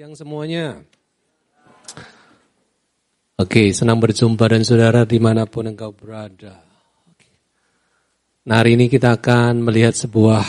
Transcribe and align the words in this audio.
siang 0.00 0.16
semuanya. 0.16 0.80
Oke, 3.36 3.68
senang 3.76 4.00
berjumpa 4.00 4.48
dan 4.48 4.64
saudara 4.64 5.04
di 5.04 5.20
mana 5.20 5.44
pun 5.44 5.68
engkau 5.68 5.92
berada. 5.92 6.56
Nah 8.48 8.56
hari 8.56 8.80
ini 8.80 8.88
kita 8.88 9.20
akan 9.20 9.60
melihat 9.60 9.92
sebuah 9.92 10.40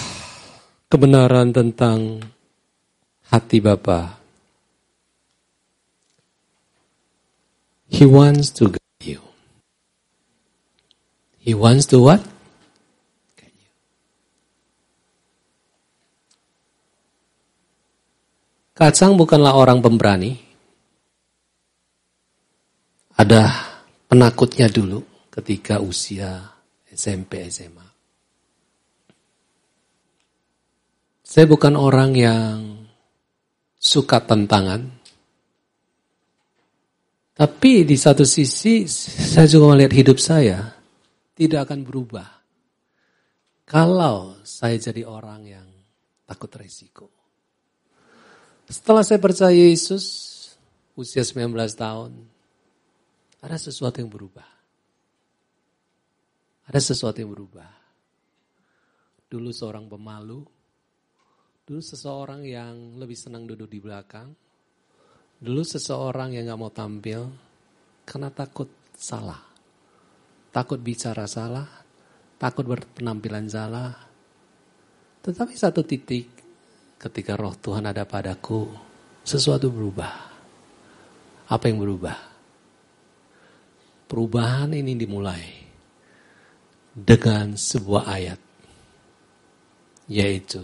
kebenaran 0.87 1.51
tentang 1.51 2.23
hati 3.27 3.59
Bapa. 3.59 4.23
He 7.92 8.08
wants 8.08 8.56
to 8.56 8.72
guide 8.72 9.04
you. 9.04 9.20
He 11.44 11.52
wants 11.52 11.92
to 11.92 11.99
what? 11.99 12.24
Kacang 18.72 19.20
bukanlah 19.20 19.52
orang 19.52 19.84
pemberani. 19.84 20.31
Ada 23.20 23.44
penakutnya 24.08 24.72
dulu 24.72 25.04
ketika 25.28 25.84
usia 25.84 26.40
SMP, 26.88 27.52
SMA. 27.52 27.84
Saya 31.22 31.45
bukan 31.48 31.76
orang 31.76 32.12
yang 32.16 32.58
suka 33.76 34.23
tantangan. 34.23 35.03
Tapi 37.31 37.88
di 37.88 37.95
satu 37.95 38.23
sisi 38.28 38.88
saya 38.88 39.48
juga 39.48 39.76
melihat 39.76 39.95
hidup 39.95 40.20
saya 40.20 40.76
tidak 41.36 41.67
akan 41.67 41.88
berubah. 41.88 42.28
Kalau 43.67 44.40
saya 44.44 44.76
jadi 44.76 45.08
orang 45.08 45.42
yang 45.48 45.67
takut 46.28 46.52
resiko. 46.59 47.20
Setelah 48.71 49.03
saya 49.03 49.20
percaya 49.20 49.52
Yesus, 49.52 50.07
usia 50.95 51.27
19 51.27 51.52
tahun, 51.75 52.16
ada 53.44 53.59
sesuatu 53.59 54.00
yang 54.00 54.08
berubah. 54.08 54.47
Ada 56.72 56.80
sesuatu 56.80 57.19
yang 57.19 57.36
berubah. 57.36 57.67
Dulu 59.28 59.52
seorang 59.52 59.91
pemalu, 59.91 60.39
dulu 61.67 61.81
seseorang 61.83 62.47
yang 62.47 62.95
lebih 62.95 63.19
senang 63.19 63.44
duduk 63.44 63.67
di 63.67 63.83
belakang, 63.83 64.31
dulu 65.35 65.67
seseorang 65.67 66.39
yang 66.39 66.47
gak 66.47 66.61
mau 66.63 66.72
tampil 66.72 67.28
karena 68.08 68.31
takut 68.31 68.72
salah. 68.95 69.52
Takut 70.47 70.80
bicara 70.80 71.28
salah, 71.28 71.67
takut 72.39 72.63
berpenampilan 72.63 73.52
salah. 73.52 73.91
Tetapi 75.19 75.53
satu 75.59 75.83
titik 75.83 76.41
ketika 77.02 77.33
roh 77.33 77.57
Tuhan 77.57 77.89
ada 77.89 78.05
padaku, 78.05 78.69
sesuatu 79.25 79.73
berubah. 79.73 80.13
Apa 81.49 81.66
yang 81.66 81.81
berubah? 81.81 82.13
Perubahan 84.05 84.69
ini 84.77 84.94
dimulai 84.94 85.41
dengan 86.94 87.57
sebuah 87.57 88.03
ayat, 88.05 88.39
yaitu 90.13 90.61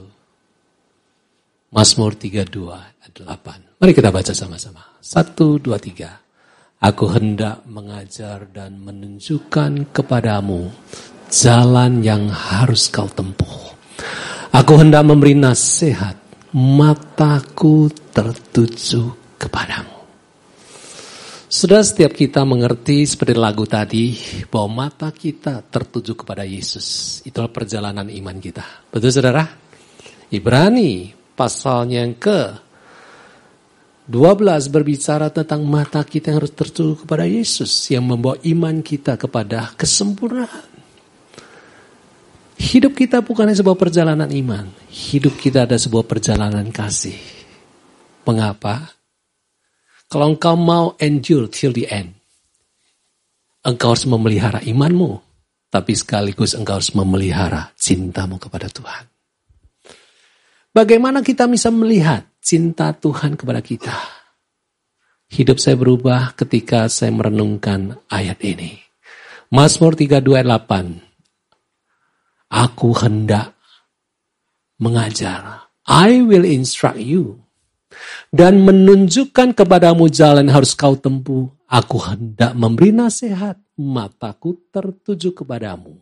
Mazmur 1.74 2.14
32 2.14 2.70
ayat 2.70 3.12
8. 3.18 3.82
Mari 3.82 3.92
kita 3.98 4.14
baca 4.14 4.32
sama-sama. 4.32 4.84
Satu, 5.02 5.58
dua, 5.58 5.82
tiga. 5.82 6.22
Aku 6.78 7.10
hendak 7.10 7.66
mengajar 7.66 8.46
dan 8.54 8.78
menunjukkan 8.78 9.90
kepadamu 9.90 10.70
jalan 11.34 12.06
yang 12.06 12.30
harus 12.30 12.94
kau 12.94 13.10
tempuh. 13.10 13.74
Aku 14.54 14.78
hendak 14.78 15.02
memberi 15.02 15.34
nasihat 15.34 16.27
mataku 16.58 17.94
tertuju 18.10 19.14
kepadamu. 19.38 19.94
Sudah 21.48 21.86
setiap 21.86 22.12
kita 22.18 22.44
mengerti 22.44 23.06
seperti 23.08 23.38
lagu 23.38 23.64
tadi 23.70 24.18
bahwa 24.50 24.90
mata 24.90 25.14
kita 25.14 25.64
tertuju 25.64 26.18
kepada 26.18 26.44
Yesus. 26.44 27.22
Itulah 27.24 27.54
perjalanan 27.54 28.10
iman 28.10 28.38
kita. 28.42 28.90
Betul 28.90 29.14
saudara? 29.14 29.48
Ibrani 30.28 31.14
pasalnya 31.38 32.04
yang 32.04 32.20
ke 32.20 32.42
12 34.12 34.68
berbicara 34.74 35.32
tentang 35.32 35.64
mata 35.64 36.04
kita 36.04 36.36
yang 36.36 36.44
harus 36.44 36.52
tertuju 36.52 37.06
kepada 37.08 37.24
Yesus 37.24 37.72
yang 37.94 38.04
membawa 38.08 38.36
iman 38.44 38.84
kita 38.84 39.16
kepada 39.16 39.72
kesempurnaan. 39.80 40.67
Hidup 42.58 42.98
kita 42.98 43.22
bukan 43.22 43.54
sebuah 43.54 43.78
perjalanan 43.78 44.28
iman. 44.34 44.66
Hidup 44.90 45.38
kita 45.38 45.70
ada 45.70 45.78
sebuah 45.78 46.10
perjalanan 46.10 46.66
kasih. 46.74 47.18
Mengapa? 48.26 48.98
Kalau 50.10 50.34
engkau 50.34 50.58
mau 50.58 50.98
endure 50.98 51.46
till 51.54 51.70
the 51.70 51.86
end, 51.86 52.18
engkau 53.62 53.94
harus 53.94 54.10
memelihara 54.10 54.64
imanmu, 54.66 55.22
tapi 55.70 55.94
sekaligus 55.94 56.58
engkau 56.58 56.82
harus 56.82 56.96
memelihara 56.98 57.76
cintamu 57.78 58.42
kepada 58.42 58.72
Tuhan. 58.72 59.06
Bagaimana 60.74 61.22
kita 61.22 61.46
bisa 61.46 61.70
melihat 61.70 62.26
cinta 62.42 62.90
Tuhan 62.96 63.38
kepada 63.38 63.62
kita? 63.62 63.96
Hidup 65.28 65.60
saya 65.60 65.76
berubah 65.76 66.34
ketika 66.34 66.88
saya 66.88 67.12
merenungkan 67.12 68.00
ayat 68.08 68.40
ini. 68.42 68.80
Mazmur 69.52 69.94
32 69.96 70.24
ayat 70.40 70.48
8. 70.68 71.07
Aku 72.48 72.96
hendak 72.96 73.56
mengajar. 74.80 75.68
I 75.88 76.24
will 76.24 76.48
instruct 76.48 77.00
you. 77.00 77.44
Dan 78.32 78.68
menunjukkan 78.68 79.56
kepadamu 79.56 80.12
jalan 80.12 80.52
harus 80.52 80.76
kau 80.76 80.96
tempuh. 81.00 81.48
Aku 81.68 82.00
hendak 82.04 82.56
memberi 82.56 82.92
nasihat. 82.92 83.60
Mataku 83.78 84.58
tertuju 84.74 85.32
kepadamu. 85.38 85.96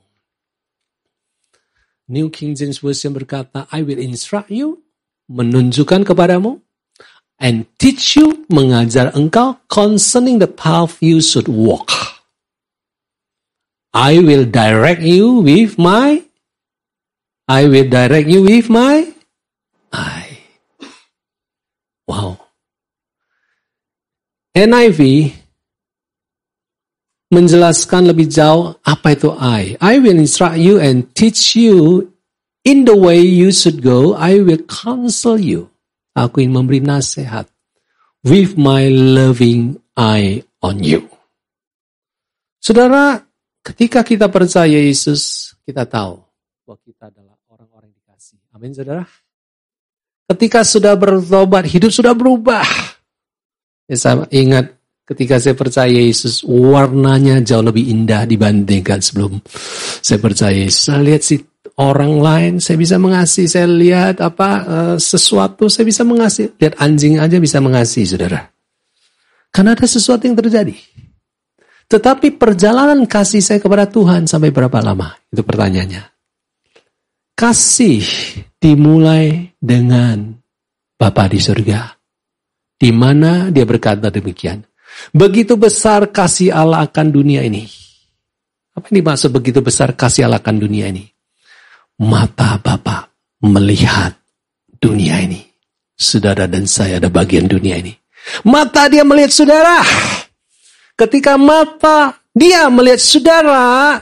New 2.05 2.29
King 2.29 2.53
James 2.53 2.77
Version 2.77 3.11
berkata, 3.13 3.65
I 3.73 3.81
will 3.81 3.97
instruct 3.97 4.53
you. 4.53 4.85
Menunjukkan 5.25 6.05
kepadamu. 6.05 6.61
And 7.41 7.67
teach 7.75 8.15
you, 8.15 8.47
mengajar 8.47 9.11
engkau 9.11 9.59
concerning 9.67 10.39
the 10.39 10.47
path 10.47 11.01
you 11.03 11.19
should 11.19 11.49
walk. 11.51 11.91
I 13.91 14.23
will 14.23 14.47
direct 14.47 15.03
you 15.03 15.43
with 15.43 15.75
my 15.75 16.23
I 17.45 17.69
will 17.69 17.85
direct 17.85 18.25
you 18.25 18.41
with 18.41 18.73
my 18.73 19.05
eye. 19.93 20.41
Wow. 22.09 22.41
NIV 24.55 25.29
menjelaskan 27.29 28.09
lebih 28.09 28.31
jauh 28.31 28.77
apa 28.81 29.13
itu 29.13 29.29
I. 29.35 29.77
I 29.77 30.01
will 30.01 30.17
instruct 30.17 30.57
you 30.57 30.81
and 30.81 31.09
teach 31.13 31.53
you 31.53 32.09
in 32.65 32.87
the 32.87 32.97
way 32.97 33.21
you 33.21 33.53
should 33.53 33.85
go. 33.85 34.17
I 34.17 34.41
will 34.41 34.61
counsel 34.65 35.37
you. 35.37 35.69
Aku 36.15 36.39
ingin 36.39 36.55
memberi 36.55 36.79
nasihat 36.79 37.45
with 38.23 38.55
my 38.55 38.87
loving 38.89 39.77
eye 39.93 40.41
on 40.63 40.81
you. 40.81 41.05
Saudara, 42.57 43.21
ketika 43.61 44.01
kita 44.01 44.31
percaya 44.31 44.79
Yesus, 44.81 45.53
kita 45.67 45.85
tahu 45.85 46.23
bahwa 46.65 46.81
kita 46.81 47.13
adalah 47.13 47.34
Amin 48.55 48.71
saudara. 48.71 49.03
Ketika 50.31 50.63
sudah 50.63 50.95
bertobat, 50.95 51.67
hidup 51.67 51.91
sudah 51.91 52.15
berubah. 52.15 52.63
Ya, 53.91 53.99
saya 53.99 54.23
ingat 54.31 54.79
ketika 55.03 55.43
saya 55.43 55.59
percaya 55.59 55.91
Yesus, 55.91 56.39
warnanya 56.47 57.43
jauh 57.43 57.59
lebih 57.59 57.83
indah 57.91 58.23
dibandingkan 58.23 59.03
sebelum 59.03 59.43
saya 59.99 60.23
percaya 60.23 60.55
Yesus. 60.55 60.87
Saya 60.87 61.03
lihat 61.03 61.21
si 61.27 61.35
orang 61.75 62.23
lain, 62.23 62.53
saya 62.63 62.79
bisa 62.79 62.95
mengasihi. 62.95 63.51
Saya 63.51 63.67
lihat 63.67 64.23
apa 64.23 64.49
uh, 64.63 64.95
sesuatu, 65.03 65.67
saya 65.67 65.83
bisa 65.83 66.07
mengasihi. 66.07 66.55
Lihat 66.55 66.79
anjing 66.79 67.19
aja 67.19 67.35
bisa 67.43 67.59
mengasihi, 67.59 68.07
saudara. 68.07 68.39
Karena 69.51 69.75
ada 69.75 69.83
sesuatu 69.83 70.23
yang 70.31 70.39
terjadi. 70.39 70.79
Tetapi 71.91 72.39
perjalanan 72.39 73.03
kasih 73.03 73.43
saya 73.43 73.59
kepada 73.59 73.83
Tuhan 73.83 74.31
sampai 74.31 74.49
berapa 74.55 74.79
lama? 74.79 75.11
Itu 75.27 75.43
pertanyaannya. 75.43 76.14
Kasih 77.35 78.07
dimulai 78.63 79.51
dengan 79.59 80.39
Bapa 80.95 81.27
di 81.27 81.43
surga. 81.43 81.91
Di 82.79 82.95
mana 82.95 83.51
dia 83.51 83.67
berkata 83.67 84.07
demikian. 84.07 84.63
Begitu 85.11 85.59
besar 85.59 86.15
kasih 86.15 86.55
Allah 86.55 86.87
akan 86.87 87.11
dunia 87.11 87.43
ini. 87.43 87.67
Apa 88.71 88.87
yang 88.91 89.03
dimaksud 89.03 89.35
begitu 89.35 89.59
besar 89.59 89.91
kasih 89.99 90.31
Allah 90.31 90.39
akan 90.39 90.55
dunia 90.63 90.87
ini? 90.87 91.03
Mata 91.99 92.55
Bapa 92.55 93.11
melihat 93.43 94.15
dunia 94.79 95.19
ini. 95.19 95.43
Saudara 95.95 96.47
dan 96.47 96.67
saya 96.67 97.03
ada 97.03 97.11
bagian 97.11 97.51
dunia 97.51 97.79
ini. 97.79 97.91
Mata 98.47 98.87
dia 98.87 99.03
melihat 99.03 99.31
saudara. 99.35 99.83
Ketika 100.95 101.35
mata 101.35 102.15
dia 102.31 102.67
melihat 102.71 102.99
saudara, 102.99 103.99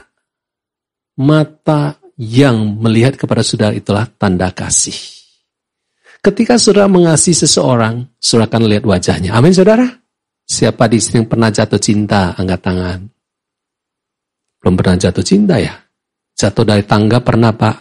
mata 1.18 1.98
yang 2.18 2.78
melihat 2.78 3.18
kepada 3.18 3.42
saudara 3.42 3.74
itulah 3.74 4.06
tanda 4.06 4.50
kasih. 4.54 4.94
Ketika 6.24 6.56
saudara 6.56 6.88
mengasihi 6.88 7.36
seseorang, 7.36 8.08
saudara 8.16 8.48
akan 8.48 8.62
lihat 8.64 8.84
wajahnya. 8.88 9.36
Amin, 9.36 9.52
saudara. 9.52 9.84
Siapa 10.44 10.88
di 10.88 10.96
sini 10.96 11.20
yang 11.24 11.28
pernah 11.28 11.52
jatuh 11.52 11.80
cinta? 11.80 12.32
Angkat 12.36 12.60
tangan. 12.64 13.00
Belum 14.60 14.74
pernah 14.80 14.96
jatuh 14.96 15.24
cinta 15.24 15.60
ya? 15.60 15.76
Jatuh 16.32 16.64
dari 16.64 16.84
tangga 16.88 17.20
pernah, 17.20 17.52
Pak? 17.52 17.76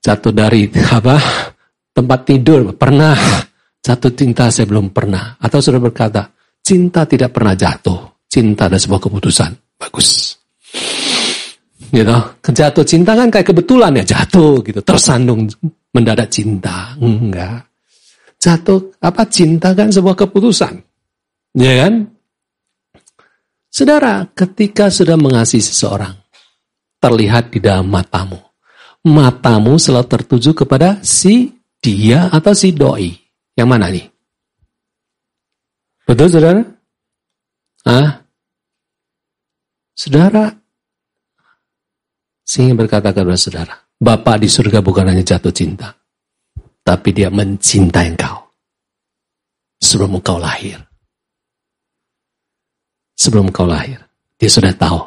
Jatuh 0.00 0.32
dari 0.32 0.64
apa? 0.96 1.16
Tempat 1.92 2.20
tidur 2.24 2.72
pernah. 2.72 3.16
Jatuh 3.84 4.12
cinta 4.16 4.48
saya 4.48 4.64
belum 4.64 4.96
pernah. 4.96 5.36
Atau 5.36 5.60
sudah 5.60 5.80
berkata, 5.80 6.32
cinta 6.64 7.04
tidak 7.04 7.36
pernah 7.36 7.52
jatuh. 7.52 8.24
Cinta 8.24 8.72
ada 8.72 8.80
sebuah 8.80 9.00
keputusan. 9.00 9.76
Bagus. 9.76 10.40
Gitu. 11.96 12.16
Jatuh 12.52 12.84
cinta 12.84 13.16
kan 13.16 13.32
kayak 13.32 13.48
kebetulan 13.48 13.96
ya 13.96 14.04
jatuh 14.04 14.60
gitu. 14.60 14.84
Tersandung 14.84 15.48
mendadak 15.96 16.28
cinta. 16.28 16.92
Enggak. 17.00 17.72
Jatuh 18.36 19.00
apa 19.00 19.24
cinta 19.32 19.72
kan 19.72 19.88
sebuah 19.88 20.12
keputusan. 20.12 20.76
Ya 21.56 21.88
kan? 21.88 22.12
Saudara, 23.72 24.28
ketika 24.36 24.92
sudah 24.92 25.16
mengasihi 25.16 25.64
seseorang, 25.64 26.12
terlihat 27.00 27.52
di 27.52 27.60
dalam 27.64 27.88
matamu. 27.88 28.40
Matamu 29.06 29.80
selalu 29.80 30.08
tertuju 30.08 30.52
kepada 30.52 31.00
si 31.00 31.56
dia 31.80 32.28
atau 32.28 32.52
si 32.52 32.76
doi. 32.76 33.12
Yang 33.56 33.68
mana 33.68 33.86
nih? 33.88 34.04
Betul, 36.04 36.28
saudara? 36.28 36.62
Ah, 37.86 38.26
Saudara, 39.96 40.52
sehingga 42.46 42.86
berkata 42.86 43.10
kepada 43.10 43.34
saudara, 43.34 43.74
Bapak 43.98 44.38
di 44.38 44.48
surga 44.48 44.78
bukan 44.78 45.10
hanya 45.10 45.26
jatuh 45.26 45.50
cinta, 45.50 45.90
tapi 46.86 47.10
dia 47.10 47.26
mencintai 47.34 48.14
engkau 48.14 48.46
sebelum 49.82 50.22
engkau 50.22 50.38
lahir 50.38 50.86
sebelum 53.16 53.48
engkau 53.50 53.64
lahir. 53.64 53.98
Dia 54.36 54.52
sudah 54.52 54.76
tahu. 54.76 55.00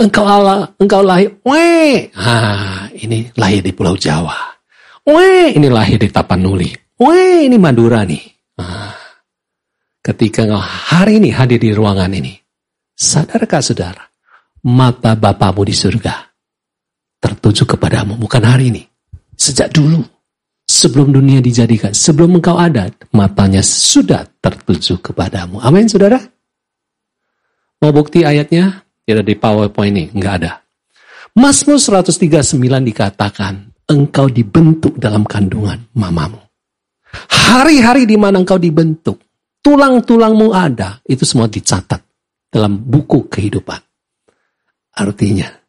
Engkau 0.00 0.24
Allah, 0.24 0.70
engkau 0.78 1.02
lahir. 1.02 1.36
Weh, 1.42 2.08
ah, 2.16 2.88
ini 2.96 3.28
lahir 3.36 3.60
di 3.60 3.74
Pulau 3.74 3.98
Jawa. 3.98 4.56
Weh, 5.04 5.52
ini 5.52 5.68
lahir 5.68 6.00
di 6.00 6.08
Tapanuli. 6.08 6.70
Weh, 6.96 7.44
ini 7.50 7.58
Madura 7.60 8.06
nih. 8.06 8.24
Ah, 8.56 8.94
ketika 10.00 10.46
engkau 10.46 10.62
hari 10.62 11.20
ini 11.20 11.34
hadir 11.34 11.60
di 11.60 11.74
ruangan 11.74 12.08
ini, 12.14 12.32
sadarkah 12.96 13.60
saudara, 13.60 14.06
mata 14.64 15.12
Bapamu 15.18 15.66
di 15.66 15.74
surga 15.76 16.25
tertuju 17.26 17.66
kepadamu, 17.66 18.14
bukan 18.14 18.46
hari 18.46 18.70
ini. 18.70 18.82
Sejak 19.34 19.74
dulu, 19.74 20.06
sebelum 20.70 21.10
dunia 21.10 21.42
dijadikan, 21.42 21.90
sebelum 21.90 22.38
engkau 22.38 22.54
ada, 22.54 22.86
matanya 23.10 23.66
sudah 23.66 24.22
tertuju 24.38 25.02
kepadamu. 25.02 25.58
Amin, 25.58 25.90
saudara. 25.90 26.22
Mau 27.82 27.90
bukti 27.90 28.22
ayatnya? 28.22 28.86
Tidak 29.02 29.26
di 29.26 29.34
PowerPoint 29.34 29.90
ini, 29.90 30.04
nggak 30.14 30.34
ada. 30.38 30.62
Mazmur 31.36 31.82
139 31.82 32.56
dikatakan, 32.94 33.54
engkau 33.90 34.26
dibentuk 34.30 34.96
dalam 34.96 35.26
kandungan 35.26 35.90
mamamu. 35.98 36.40
Hari-hari 37.30 38.06
di 38.08 38.16
mana 38.16 38.40
engkau 38.40 38.56
dibentuk, 38.56 39.20
tulang-tulangmu 39.60 40.54
ada, 40.54 41.02
itu 41.06 41.26
semua 41.26 41.50
dicatat 41.50 42.02
dalam 42.48 42.78
buku 42.80 43.28
kehidupan. 43.28 43.78
Artinya, 44.96 45.65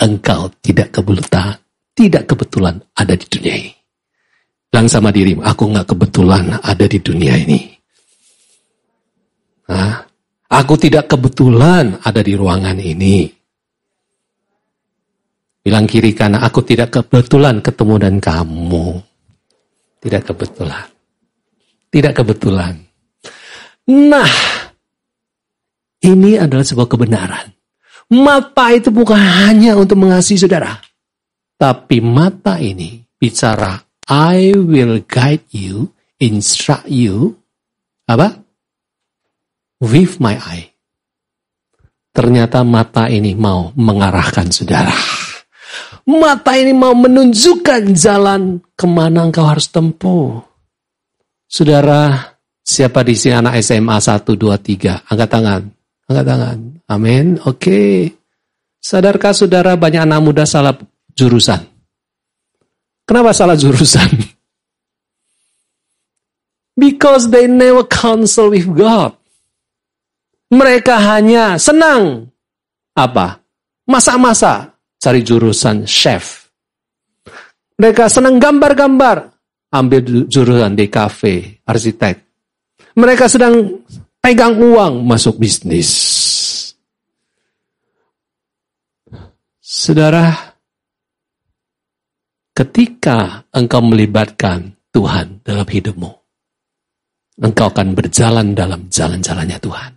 engkau 0.00 0.52
tidak 0.60 0.92
kebetulan, 0.92 1.56
tidak 1.96 2.24
kebetulan 2.28 2.76
ada 2.96 3.14
di 3.16 3.26
dunia 3.28 3.54
ini. 3.56 3.72
Bilang 4.68 4.88
sama 4.92 5.08
dirimu, 5.08 5.40
aku 5.40 5.72
nggak 5.72 5.88
kebetulan 5.88 6.44
ada 6.60 6.84
di 6.84 6.98
dunia 7.00 7.34
ini. 7.38 7.60
Hah? 9.72 10.04
Aku 10.46 10.78
tidak 10.78 11.10
kebetulan 11.10 11.98
ada 12.06 12.22
di 12.22 12.38
ruangan 12.38 12.78
ini. 12.78 13.26
Bilang 15.66 15.90
kiri 15.90 16.14
kanan, 16.14 16.46
aku 16.46 16.62
tidak 16.62 16.94
kebetulan 16.94 17.58
ketemu 17.58 17.94
dan 17.98 18.14
kamu. 18.22 19.02
Tidak 19.98 20.22
kebetulan. 20.22 20.86
Tidak 21.90 22.12
kebetulan. 22.14 22.74
Nah, 23.90 24.30
ini 26.06 26.38
adalah 26.38 26.62
sebuah 26.62 26.86
kebenaran. 26.86 27.55
Mata 28.06 28.70
itu 28.70 28.94
bukan 28.94 29.18
hanya 29.18 29.74
untuk 29.74 29.98
mengasihi 29.98 30.38
saudara. 30.38 30.78
Tapi 31.58 31.98
mata 31.98 32.60
ini 32.62 33.02
bicara, 33.18 33.82
I 34.06 34.54
will 34.54 35.02
guide 35.08 35.46
you, 35.50 35.90
instruct 36.22 36.86
you. 36.86 37.34
Apa? 38.06 38.46
with 39.80 40.20
my 40.20 40.36
eye. 40.36 40.72
Ternyata 42.16 42.64
mata 42.64 43.12
ini 43.12 43.36
mau 43.36 43.72
mengarahkan 43.76 44.48
saudara. 44.48 44.92
Mata 46.06 46.56
ini 46.56 46.72
mau 46.72 46.96
menunjukkan 46.96 47.92
jalan 47.92 48.62
ke 48.72 48.86
mana 48.88 49.28
engkau 49.28 49.44
harus 49.44 49.68
tempuh. 49.68 50.40
Saudara, 51.44 52.32
siapa 52.64 53.04
di 53.04 53.12
sini 53.18 53.36
anak 53.36 53.60
SMA 53.60 53.98
1, 54.00 54.22
2, 54.32 54.38
3? 54.38 55.12
Angkat 55.12 55.28
tangan. 55.28 55.62
Angkat 56.06 56.24
tangan. 56.26 56.58
Amin. 56.86 57.26
Oke. 57.42 57.58
Okay. 57.58 57.94
Sadarkah 58.78 59.34
saudara 59.34 59.74
banyak 59.74 60.06
anak 60.06 60.20
muda 60.22 60.44
salah 60.46 60.78
jurusan? 61.18 61.58
Kenapa 63.02 63.34
salah 63.34 63.58
jurusan? 63.58 64.06
Because 66.76 67.32
they 67.32 67.48
never 67.48 67.88
counsel 67.88 68.52
with 68.52 68.68
God. 68.68 69.16
Mereka 70.52 70.94
hanya 71.02 71.58
senang 71.58 72.30
apa? 72.94 73.42
Masak-masak, 73.88 74.76
cari 75.00 75.24
jurusan 75.24 75.88
chef. 75.88 76.46
Mereka 77.80 78.06
senang 78.12 78.36
gambar-gambar, 78.36 79.34
ambil 79.72 80.28
jurusan 80.28 80.78
di 80.78 80.86
kafe, 80.86 81.64
arsitek. 81.66 82.22
Mereka 82.94 83.24
sedang 83.26 83.82
pegang 84.26 84.58
uang, 84.58 85.06
masuk 85.06 85.38
bisnis. 85.38 85.94
Saudara, 89.62 90.34
ketika 92.50 93.46
engkau 93.54 93.86
melibatkan 93.86 94.74
Tuhan 94.90 95.46
dalam 95.46 95.62
hidupmu, 95.62 96.10
engkau 97.38 97.70
akan 97.70 97.94
berjalan 97.94 98.50
dalam 98.50 98.90
jalan-jalannya 98.90 99.62
Tuhan. 99.62 99.94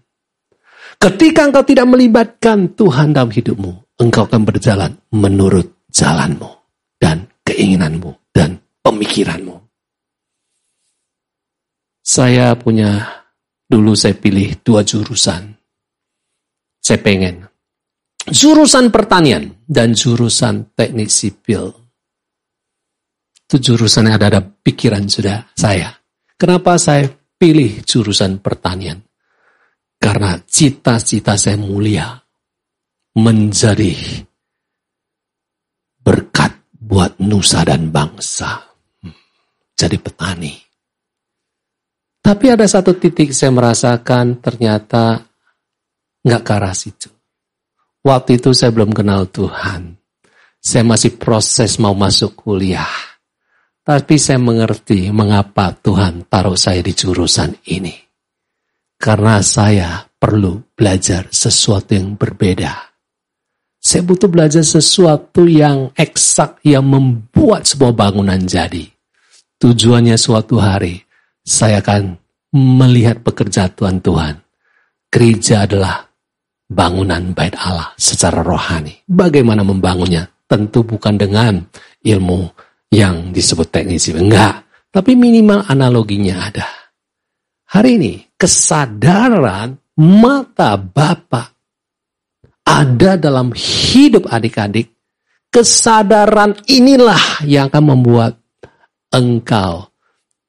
Ketika 1.01 1.49
engkau 1.49 1.65
tidak 1.65 1.89
melibatkan 1.89 2.77
Tuhan 2.77 3.17
dalam 3.17 3.33
hidupmu, 3.33 3.97
engkau 3.97 4.29
akan 4.29 4.45
berjalan 4.45 4.93
menurut 5.09 5.89
jalanmu 5.89 6.53
dan 7.01 7.25
keinginanmu 7.49 8.13
dan 8.29 8.61
pemikiranmu. 8.85 9.57
Saya 12.05 12.53
punya, 12.53 13.18
dulu 13.69 13.93
saya 13.93 14.17
pilih 14.17 14.65
dua 14.65 14.81
jurusan. 14.81 15.53
Saya 16.81 16.99
pengen 17.05 17.45
jurusan 18.25 18.89
pertanian 18.89 19.61
dan 19.69 19.93
jurusan 19.93 20.73
teknik 20.73 21.13
sipil. 21.13 21.69
Itu 23.45 23.61
jurusan 23.61 24.09
yang 24.09 24.17
ada 24.17 24.27
ada 24.37 24.41
pikiran 24.41 25.05
sudah 25.05 25.53
saya. 25.53 25.93
Kenapa 26.33 26.81
saya 26.81 27.05
pilih 27.37 27.85
jurusan 27.85 28.41
pertanian? 28.41 29.05
Karena 29.99 30.39
cita-cita 30.41 31.37
saya 31.37 31.59
mulia 31.59 32.17
menjadi 33.19 34.23
berkat 35.99 36.55
buat 36.71 37.19
nusa 37.19 37.67
dan 37.67 37.91
bangsa. 37.91 38.63
Jadi 39.75 39.97
petani. 39.99 40.68
Tapi 42.29 42.45
ada 42.45 42.69
satu 42.69 42.93
titik 42.93 43.33
saya 43.33 43.49
merasakan 43.49 44.37
ternyata 44.37 45.17
nggak 46.21 46.41
ke 46.45 46.51
arah 46.53 46.77
situ. 46.77 47.09
Waktu 48.05 48.37
itu 48.37 48.53
saya 48.53 48.69
belum 48.69 48.93
kenal 48.93 49.33
Tuhan. 49.33 49.97
Saya 50.61 50.85
masih 50.85 51.17
proses 51.17 51.81
mau 51.81 51.97
masuk 51.97 52.37
kuliah. 52.37 52.85
Tapi 53.81 54.21
saya 54.21 54.37
mengerti 54.37 55.09
mengapa 55.09 55.73
Tuhan 55.73 56.29
taruh 56.29 56.53
saya 56.53 56.85
di 56.85 56.93
jurusan 56.93 57.65
ini. 57.65 57.97
Karena 58.93 59.41
saya 59.41 60.05
perlu 60.05 60.61
belajar 60.77 61.33
sesuatu 61.33 61.97
yang 61.97 62.13
berbeda. 62.13 62.93
Saya 63.81 64.05
butuh 64.05 64.29
belajar 64.29 64.61
sesuatu 64.61 65.49
yang 65.49 65.89
eksak 65.97 66.61
yang 66.61 66.85
membuat 66.85 67.65
sebuah 67.65 67.97
bangunan 67.97 68.37
jadi. 68.45 68.85
Tujuannya 69.57 70.13
suatu 70.13 70.61
hari 70.61 71.09
saya 71.49 71.81
akan 71.81 72.18
melihat 72.53 73.21
pekerjaan 73.21 74.01
Tuhan. 74.01 74.35
Gereja 75.09 75.65
adalah 75.65 76.05
bangunan 76.69 77.33
bait 77.33 77.57
Allah 77.57 77.93
secara 77.97 78.45
rohani. 78.45 79.05
Bagaimana 79.09 79.65
membangunnya? 79.65 80.29
Tentu 80.49 80.81
bukan 80.81 81.17
dengan 81.17 81.61
ilmu 82.01 82.49
yang 82.93 83.29
disebut 83.33 83.69
teknisi. 83.69 84.13
Enggak. 84.17 84.65
Tapi 84.89 85.13
minimal 85.13 85.69
analoginya 85.69 86.49
ada. 86.49 86.65
Hari 87.69 88.01
ini 88.01 88.13
kesadaran 88.33 89.77
mata 90.01 90.73
Bapak 90.73 91.53
ada 92.65 93.17
dalam 93.17 93.53
hidup 93.53 94.25
adik-adik. 94.29 94.89
Kesadaran 95.49 96.57
inilah 96.69 97.45
yang 97.45 97.69
akan 97.73 97.97
membuat 97.97 98.37
engkau 99.09 99.89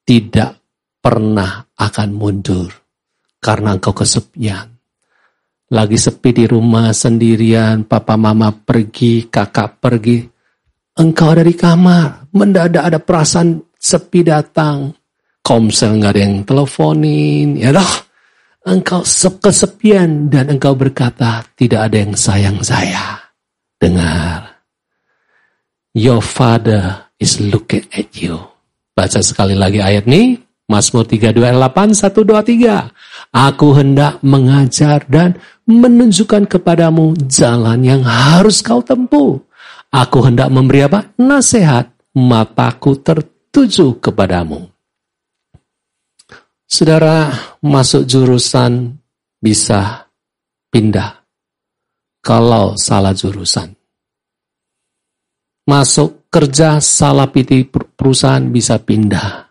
tidak 0.04 0.59
pernah 1.00 1.64
akan 1.76 2.08
mundur 2.12 2.70
karena 3.40 3.74
engkau 3.74 3.96
kesepian. 3.96 4.68
Lagi 5.70 5.96
sepi 5.96 6.30
di 6.34 6.44
rumah 6.50 6.92
sendirian, 6.92 7.86
papa 7.86 8.18
mama 8.18 8.52
pergi, 8.52 9.30
kakak 9.30 9.80
pergi. 9.80 10.18
Engkau 10.98 11.32
ada 11.32 11.46
di 11.46 11.54
kamar, 11.54 12.28
mendadak 12.34 12.84
ada 12.90 12.98
perasaan 12.98 13.62
sepi 13.78 14.26
datang. 14.26 14.92
Komsel 15.40 15.96
nggak 15.96 16.12
ada 16.12 16.20
yang 16.20 16.36
teleponin, 16.44 17.48
ya 17.56 17.70
dah. 17.70 17.92
Engkau 18.66 19.00
kesepian 19.40 20.28
dan 20.28 20.52
engkau 20.52 20.76
berkata, 20.76 21.40
tidak 21.56 21.88
ada 21.88 21.96
yang 21.96 22.12
sayang 22.18 22.58
saya. 22.60 23.16
Dengar. 23.80 24.60
Your 25.96 26.20
father 26.20 27.14
is 27.16 27.40
looking 27.40 27.86
at 27.94 28.10
you. 28.18 28.36
Baca 28.92 29.22
sekali 29.22 29.54
lagi 29.56 29.80
ayat 29.80 30.04
ini. 30.04 30.49
Mazmur 30.70 31.02
32 31.02 31.34
ayat 31.42 31.58
8, 31.58 31.98
1, 31.98 32.14
2, 32.22 32.94
3. 33.34 33.34
Aku 33.34 33.74
hendak 33.74 34.22
mengajar 34.22 35.02
dan 35.10 35.34
menunjukkan 35.66 36.46
kepadamu 36.46 37.18
jalan 37.26 37.82
yang 37.82 38.06
harus 38.06 38.62
kau 38.62 38.78
tempuh. 38.78 39.42
Aku 39.90 40.22
hendak 40.22 40.46
memberi 40.54 40.86
apa? 40.86 41.10
Nasihat. 41.18 41.90
Mataku 42.10 43.02
tertuju 43.02 43.98
kepadamu. 43.98 44.70
Saudara 46.66 47.30
masuk 47.62 48.06
jurusan 48.06 48.98
bisa 49.42 50.06
pindah 50.70 51.22
kalau 52.22 52.78
salah 52.78 53.14
jurusan. 53.14 53.74
Masuk 55.66 56.30
kerja 56.30 56.78
salah 56.78 57.30
pilih 57.30 57.66
perusahaan 57.70 58.42
bisa 58.50 58.78
pindah. 58.78 59.49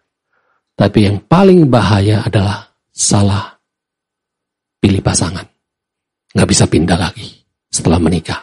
Tapi 0.80 1.12
yang 1.12 1.20
paling 1.28 1.68
bahaya 1.68 2.24
adalah 2.24 2.64
salah 2.88 3.52
pilih 4.80 5.04
pasangan. 5.04 5.44
Nggak 6.32 6.50
bisa 6.56 6.64
pindah 6.72 6.96
lagi 6.96 7.28
setelah 7.68 8.00
menikah. 8.00 8.40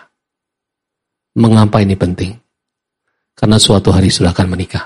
Mengapa 1.40 1.80
ini 1.80 1.96
penting? 1.96 2.36
Karena 3.32 3.56
suatu 3.56 3.88
hari 3.88 4.12
sudah 4.12 4.36
akan 4.36 4.52
menikah. 4.52 4.84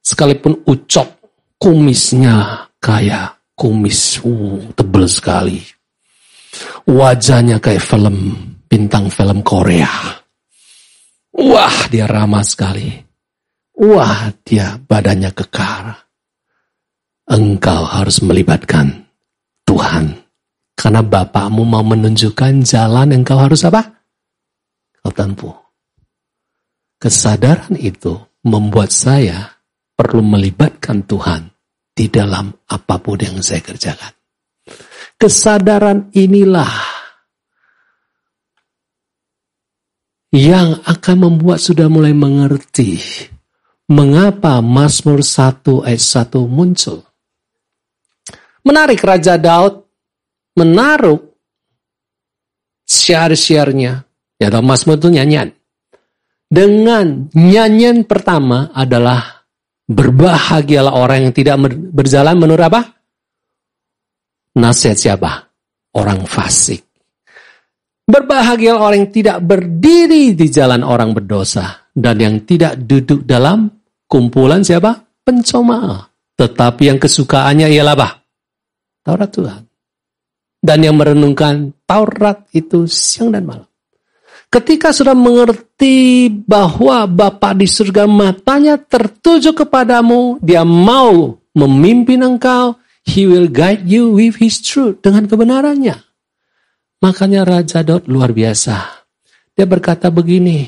Sekalipun 0.00 0.64
ucap 0.64 1.20
kumisnya 1.60 2.64
kayak 2.80 3.52
kumis 3.52 4.16
uh, 4.24 4.72
tebel 4.72 5.04
sekali. 5.08 5.60
Wajahnya 6.88 7.60
kayak 7.60 7.84
film, 7.84 8.32
bintang 8.64 9.12
film 9.12 9.44
Korea. 9.44 10.16
Wah, 11.36 11.76
dia 11.92 12.08
ramah 12.08 12.40
sekali. 12.40 12.88
Wah, 13.76 14.32
dia 14.40 14.80
badannya 14.80 15.28
kekar. 15.36 16.05
Engkau 17.26 17.82
harus 17.82 18.22
melibatkan 18.22 19.10
Tuhan. 19.66 20.14
Karena 20.76 21.02
Bapakmu 21.02 21.66
mau 21.66 21.82
menunjukkan 21.82 22.62
jalan 22.62 23.10
engkau 23.10 23.40
harus 23.40 23.64
apa? 23.66 23.82
Kau 25.00 25.10
tempuh. 25.10 25.56
Kesadaran 27.00 27.74
itu 27.74 28.14
membuat 28.46 28.94
saya 28.94 29.56
perlu 29.96 30.22
melibatkan 30.22 31.02
Tuhan 31.08 31.50
di 31.96 32.06
dalam 32.12 32.52
apa 32.68 32.96
pun 33.00 33.18
yang 33.18 33.40
saya 33.40 33.64
kerjakan. 33.64 34.12
Kesadaran 35.16 36.12
inilah 36.12 36.70
yang 40.36 40.84
akan 40.84 41.16
membuat 41.16 41.64
sudah 41.64 41.88
mulai 41.88 42.12
mengerti 42.12 43.00
mengapa 43.88 44.60
Mazmur 44.60 45.24
1 45.24 45.88
ayat 45.88 46.02
1 46.04 46.44
muncul. 46.44 47.00
Menarik 48.66 48.98
Raja 48.98 49.38
Daud 49.38 49.86
menaruh 50.58 51.22
syair-syairnya. 52.82 54.02
Ya, 54.36 54.46
dalam 54.50 54.66
Mazmur 54.66 54.98
itu 54.98 55.08
nyanyian. 55.08 55.54
Dengan 56.50 57.30
nyanyian 57.32 58.04
pertama 58.04 58.74
adalah 58.74 59.36
Berbahagialah 59.86 60.98
orang 60.98 61.30
yang 61.30 61.34
tidak 61.34 61.62
berjalan 61.94 62.34
menurut 62.34 62.66
apa? 62.66 62.80
Nasihat 64.58 64.98
siapa? 64.98 65.46
Orang 65.94 66.26
fasik. 66.26 66.82
Berbahagialah 68.02 68.82
orang 68.82 69.06
yang 69.06 69.14
tidak 69.14 69.38
berdiri 69.46 70.34
di 70.34 70.46
jalan 70.50 70.82
orang 70.82 71.14
berdosa. 71.14 71.86
Dan 71.94 72.18
yang 72.18 72.36
tidak 72.42 72.82
duduk 72.82 73.22
dalam 73.22 73.70
kumpulan 74.10 74.66
siapa? 74.66 75.22
Pencoma. 75.22 76.02
Tetapi 76.34 76.82
yang 76.90 76.98
kesukaannya 76.98 77.70
ialah 77.70 77.94
apa? 77.94 78.08
Taurat 79.06 79.30
Tuhan. 79.30 79.62
Dan 80.58 80.82
yang 80.82 80.98
merenungkan 80.98 81.70
Taurat 81.86 82.50
itu 82.50 82.90
siang 82.90 83.30
dan 83.30 83.46
malam. 83.46 83.70
Ketika 84.50 84.90
sudah 84.90 85.14
mengerti 85.14 86.26
bahwa 86.30 87.06
Bapa 87.06 87.54
di 87.54 87.70
surga 87.70 88.10
matanya 88.10 88.74
tertuju 88.74 89.54
kepadamu, 89.54 90.42
dia 90.42 90.66
mau 90.66 91.38
memimpin 91.54 92.22
engkau, 92.22 92.78
he 93.06 93.30
will 93.30 93.46
guide 93.46 93.86
you 93.86 94.10
with 94.14 94.38
his 94.42 94.58
truth, 94.58 95.02
dengan 95.02 95.30
kebenarannya. 95.30 96.02
Makanya 97.02 97.46
Raja 97.46 97.86
Daud 97.86 98.10
luar 98.10 98.34
biasa. 98.34 99.06
Dia 99.54 99.66
berkata 99.66 100.10
begini, 100.10 100.66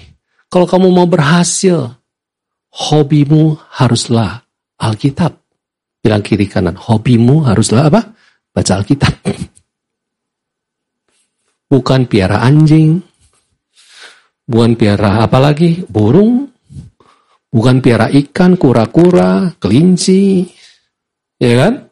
kalau 0.51 0.67
kamu 0.67 0.91
mau 0.91 1.07
berhasil, 1.07 1.99
hobimu 2.75 3.59
haruslah 3.79 4.43
Alkitab. 4.79 5.39
Bilang 5.99 6.23
kiri 6.23 6.47
kanan, 6.47 6.79
hobimu 6.79 7.47
haruslah 7.47 7.91
apa? 7.91 8.18
Baca 8.59 8.83
Alkitab. 8.83 9.15
Bukan 11.71 12.11
piara 12.11 12.43
anjing, 12.43 12.99
bukan 14.43 14.75
piara 14.75 15.23
apalagi 15.23 15.87
burung, 15.87 16.51
bukan 17.55 17.79
piara 17.79 18.11
ikan, 18.11 18.59
kura-kura, 18.59 19.55
kelinci, 19.63 20.43
ya 21.39 21.55
kan? 21.55 21.87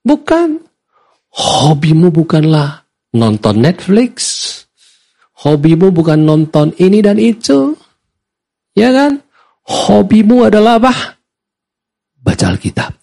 Bukan. 0.00 0.64
Hobimu 1.36 2.08
bukanlah 2.08 2.88
nonton 3.12 3.60
Netflix, 3.60 4.16
hobimu 5.44 5.92
bukan 5.92 6.24
nonton 6.24 6.72
ini 6.80 7.04
dan 7.04 7.20
itu, 7.20 7.76
ya 8.72 8.88
kan? 8.88 9.20
Hobimu 9.68 10.48
adalah 10.48 10.80
apa? 10.80 11.20
Baca 12.16 12.56
Alkitab. 12.56 12.96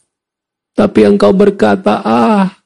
Tapi 0.74 1.00
engkau 1.06 1.30
berkata, 1.30 2.02
ah, 2.02 2.63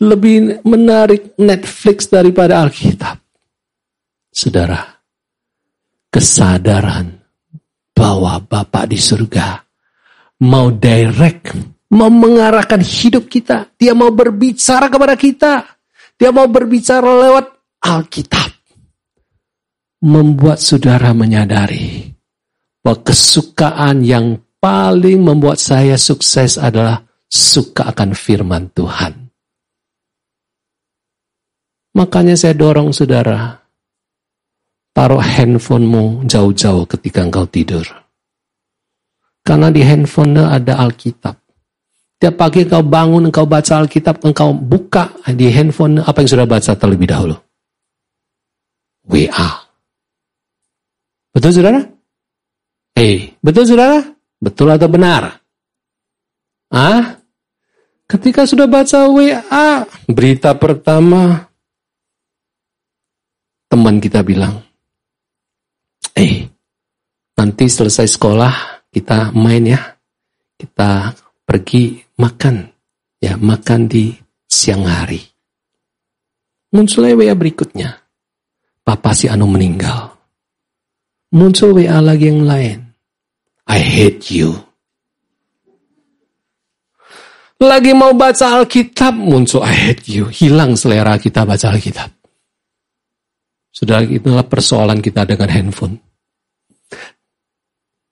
lebih 0.00 0.64
menarik 0.64 1.36
Netflix 1.36 2.08
daripada 2.08 2.64
Alkitab. 2.64 3.20
Saudara, 4.32 4.80
kesadaran 6.08 7.20
bahwa 7.92 8.40
Bapak 8.40 8.88
di 8.88 8.96
surga 8.96 9.60
mau 10.48 10.72
direct, 10.72 11.52
mau 11.92 12.08
mengarahkan 12.08 12.80
hidup 12.80 13.28
kita. 13.28 13.68
Dia 13.76 13.92
mau 13.92 14.08
berbicara 14.08 14.88
kepada 14.88 15.14
kita. 15.20 15.52
Dia 16.16 16.32
mau 16.32 16.48
berbicara 16.48 17.04
lewat 17.04 17.46
Alkitab. 17.84 18.50
Membuat 20.00 20.64
saudara 20.64 21.12
menyadari 21.12 22.08
bahwa 22.80 23.04
kesukaan 23.04 24.00
yang 24.00 24.40
paling 24.56 25.20
membuat 25.20 25.60
saya 25.60 26.00
sukses 26.00 26.56
adalah 26.56 27.04
suka 27.28 27.92
akan 27.92 28.16
firman 28.16 28.72
Tuhan. 28.72 29.19
Makanya 31.90 32.38
saya 32.38 32.54
dorong 32.54 32.94
saudara, 32.94 33.60
Taruh 34.90 35.22
handphonemu 35.22 36.26
jauh-jauh 36.26 36.82
ketika 36.90 37.22
engkau 37.22 37.46
tidur. 37.46 37.86
Karena 39.46 39.70
di 39.70 39.86
handphone 39.86 40.42
ada 40.42 40.82
Alkitab. 40.82 41.38
Tiap 42.20 42.34
pagi 42.36 42.66
engkau 42.66 42.84
bangun, 42.84 43.30
engkau 43.30 43.46
baca 43.46 43.80
Alkitab, 43.80 44.20
engkau 44.26 44.52
buka 44.52 45.14
di 45.30 45.48
handphone 45.48 46.02
apa 46.02 46.20
yang 46.20 46.30
sudah 46.30 46.44
baca 46.44 46.72
terlebih 46.74 47.08
dahulu. 47.08 47.38
WA. 49.08 49.48
Betul 51.32 51.50
saudara? 51.54 51.80
Hei, 52.98 53.38
betul 53.40 53.64
saudara? 53.64 54.04
Betul 54.42 54.74
atau 54.74 54.90
benar? 54.90 55.38
Ah? 56.68 57.16
Ketika 58.10 58.42
sudah 58.42 58.66
baca 58.66 59.06
WA, 59.06 59.86
berita 60.10 60.50
pertama, 60.58 61.49
teman 63.70 64.02
kita 64.02 64.26
bilang, 64.26 64.58
eh, 66.18 66.50
nanti 67.38 67.70
selesai 67.70 68.10
sekolah 68.10 68.54
kita 68.90 69.30
main 69.30 69.64
ya. 69.64 69.80
kita 70.60 71.16
pergi 71.48 71.96
makan, 72.20 72.68
ya 73.16 73.32
makan 73.40 73.88
di 73.88 74.12
siang 74.44 74.84
hari. 74.84 75.24
Muncul 76.76 77.08
WA 77.16 77.32
berikutnya, 77.32 77.96
Papa 78.84 79.16
si 79.16 79.24
Anu 79.24 79.48
meninggal. 79.48 80.12
Muncul 81.32 81.72
WA 81.80 81.96
lagi 82.04 82.28
yang 82.28 82.44
lain, 82.44 82.92
I 83.72 83.80
hate 83.80 84.28
you. 84.36 84.52
Lagi 87.56 87.96
mau 87.96 88.12
baca 88.12 88.60
Alkitab, 88.60 89.16
muncul 89.16 89.64
I 89.64 89.72
hate 89.72 90.12
you. 90.12 90.28
Hilang 90.28 90.76
selera 90.76 91.16
kita 91.16 91.48
baca 91.48 91.72
Alkitab. 91.72 92.19
Sudah 93.80 94.04
itulah 94.04 94.44
persoalan 94.44 95.00
kita 95.00 95.24
dengan 95.24 95.48
handphone. 95.48 95.96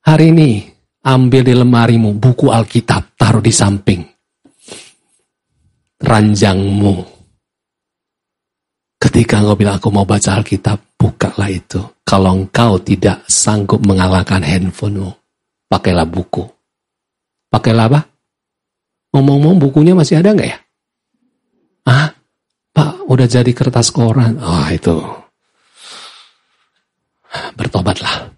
Hari 0.01 0.33
ini, 0.33 0.65
ambil 1.05 1.45
di 1.45 1.53
lemarimu 1.53 2.17
buku 2.17 2.49
Alkitab, 2.49 3.21
taruh 3.21 3.45
di 3.45 3.53
samping. 3.53 4.01
Ranjangmu. 6.01 7.21
Ketika 8.97 9.45
engkau 9.45 9.61
bilang 9.61 9.77
aku 9.77 9.93
mau 9.93 10.09
baca 10.09 10.41
Alkitab, 10.41 10.97
bukalah 10.97 11.53
itu. 11.53 11.85
Kalau 12.01 12.33
engkau 12.33 12.81
tidak 12.81 13.29
sanggup 13.29 13.85
mengalahkan 13.85 14.41
handphonemu, 14.41 15.13
pakailah 15.69 16.09
buku. 16.09 16.49
Pakailah 17.53 17.93
apa? 17.93 18.01
Ngomong-ngomong 19.13 19.61
bukunya 19.61 19.93
masih 19.93 20.25
ada 20.25 20.33
nggak 20.33 20.49
ya? 20.49 20.59
Ah, 21.85 22.09
Pak, 22.73 23.05
udah 23.05 23.29
jadi 23.29 23.53
kertas 23.53 23.93
koran. 23.93 24.41
Oh, 24.41 24.65
itu. 24.73 25.18
Bertobatlah. 27.29 28.33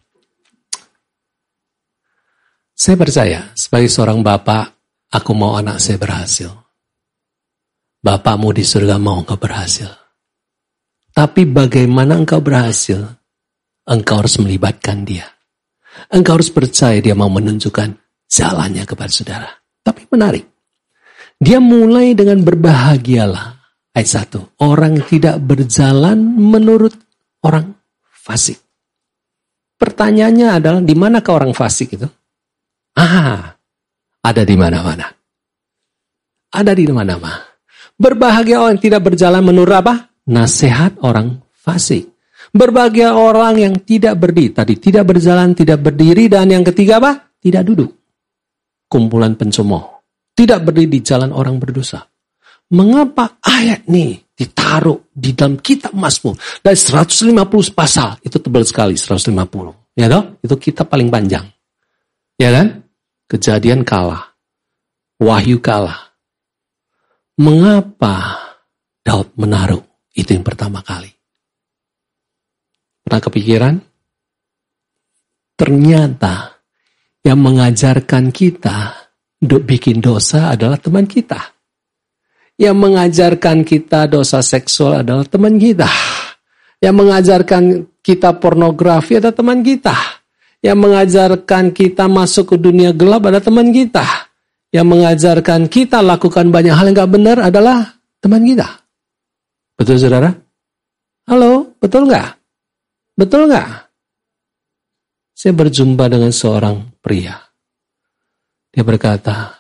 Saya 2.81 2.97
percaya, 2.97 3.41
sebagai 3.53 3.93
seorang 3.93 4.25
bapak, 4.25 4.73
aku 5.13 5.31
mau 5.37 5.61
anak 5.61 5.77
saya 5.77 6.01
berhasil. 6.01 6.49
Bapakmu 8.01 8.57
di 8.57 8.65
surga 8.65 8.97
mau 8.97 9.21
engkau 9.21 9.37
berhasil. 9.37 9.93
Tapi 11.13 11.45
bagaimana 11.45 12.17
engkau 12.17 12.41
berhasil? 12.41 13.05
Engkau 13.85 14.25
harus 14.25 14.41
melibatkan 14.41 15.05
dia. 15.05 15.29
Engkau 16.09 16.41
harus 16.41 16.49
percaya 16.49 16.97
dia 17.05 17.13
mau 17.13 17.29
menunjukkan 17.29 17.93
jalannya 18.25 18.89
kepada 18.89 19.13
saudara. 19.13 19.51
Tapi 19.85 20.09
menarik. 20.09 20.49
Dia 21.37 21.61
mulai 21.61 22.17
dengan 22.17 22.41
berbahagialah. 22.41 23.61
Ayat 23.93 24.31
1. 24.33 24.65
Orang 24.65 25.05
tidak 25.05 25.37
berjalan 25.45 26.17
menurut 26.39 26.97
orang 27.45 27.77
fasik. 28.09 28.70
Pertanyaannya 29.81 30.49
adalah, 30.61 30.81
di 30.85 30.93
manakah 30.93 31.41
orang 31.41 31.57
fasik 31.57 31.97
itu? 31.97 32.05
Ah, 33.01 33.57
ada 34.21 34.43
di 34.45 34.57
mana-mana. 34.61 35.09
Ada 36.53 36.77
di 36.77 36.85
mana-mana. 36.93 37.49
Berbahagia 37.97 38.61
orang 38.61 38.77
yang 38.77 38.85
tidak 38.85 39.03
berjalan 39.09 39.41
menurut 39.41 39.77
apa? 39.77 39.95
Nasihat 40.29 41.01
orang 41.01 41.41
fasik. 41.57 42.13
Berbahagia 42.53 43.17
orang 43.17 43.61
yang 43.61 43.75
tidak 43.81 44.21
berdiri. 44.21 44.53
Tadi 44.53 44.75
tidak 44.77 45.05
berjalan, 45.17 45.53
tidak 45.53 45.81
berdiri. 45.85 46.29
Dan 46.29 46.49
yang 46.49 46.65
ketiga 46.65 47.01
apa? 47.01 47.37
Tidak 47.41 47.63
duduk. 47.65 47.91
Kumpulan 48.89 49.37
pencemooh. 49.37 50.01
Tidak 50.33 50.61
berdiri 50.65 50.89
di 50.89 51.01
jalan 51.05 51.31
orang 51.33 51.61
berdosa. 51.61 52.01
Mengapa 52.73 53.39
ayat 53.45 53.85
ini 53.91 54.17
ditaruh 54.41 55.13
di 55.13 55.37
dalam 55.37 55.61
kitab 55.61 55.93
Mazmur 55.93 56.41
dari 56.65 56.81
150 56.81 57.37
pasal 57.77 58.17
itu 58.25 58.41
tebal 58.41 58.65
sekali 58.65 58.97
150 58.97 59.37
ya 60.01 60.09
toh 60.09 60.41
itu 60.41 60.55
kitab 60.57 60.89
paling 60.89 61.13
panjang 61.13 61.45
Ya 62.41 62.49
kan? 62.57 62.89
Kejadian 63.29 63.85
kalah. 63.85 64.33
Wahyu 65.21 65.61
kalah. 65.61 66.17
Mengapa 67.37 68.41
Daud 69.05 69.37
menaruh? 69.37 69.85
Itu 70.17 70.33
yang 70.33 70.41
pertama 70.41 70.81
kali. 70.81 71.13
Pernah 73.05 73.21
kepikiran? 73.21 73.75
Ternyata 75.53 76.65
yang 77.21 77.45
mengajarkan 77.45 78.33
kita 78.33 78.97
untuk 79.45 79.69
bikin 79.69 80.01
dosa 80.01 80.57
adalah 80.57 80.81
teman 80.81 81.05
kita. 81.05 81.60
Yang 82.61 82.77
mengajarkan 82.77 83.65
kita 83.65 84.05
dosa 84.05 84.45
seksual 84.45 85.01
adalah 85.01 85.25
teman 85.25 85.57
kita. 85.57 85.89
Yang 86.77 86.95
mengajarkan 87.01 87.63
kita 88.05 88.37
pornografi 88.37 89.17
adalah 89.17 89.33
teman 89.33 89.65
kita 89.65 90.21
yang 90.61 90.77
mengajarkan 90.77 91.73
kita 91.73 92.05
masuk 92.07 92.55
ke 92.55 92.57
dunia 92.61 92.93
gelap 92.93 93.25
adalah 93.25 93.45
teman 93.45 93.73
kita. 93.73 94.05
Yang 94.71 94.87
mengajarkan 94.87 95.61
kita 95.67 95.99
lakukan 95.99 96.47
banyak 96.53 96.77
hal 96.77 96.87
yang 96.87 96.97
gak 97.01 97.11
benar 97.11 97.37
adalah 97.43 97.99
teman 98.23 98.45
kita. 98.47 98.69
Betul 99.75 99.97
saudara? 99.99 100.31
Halo, 101.27 101.75
betul 101.81 102.07
nggak? 102.07 102.29
Betul 103.17 103.49
nggak? 103.49 103.69
Saya 105.33 105.53
berjumpa 105.57 106.05
dengan 106.13 106.31
seorang 106.31 107.01
pria. 107.01 107.39
Dia 108.71 108.85
berkata, 108.85 109.60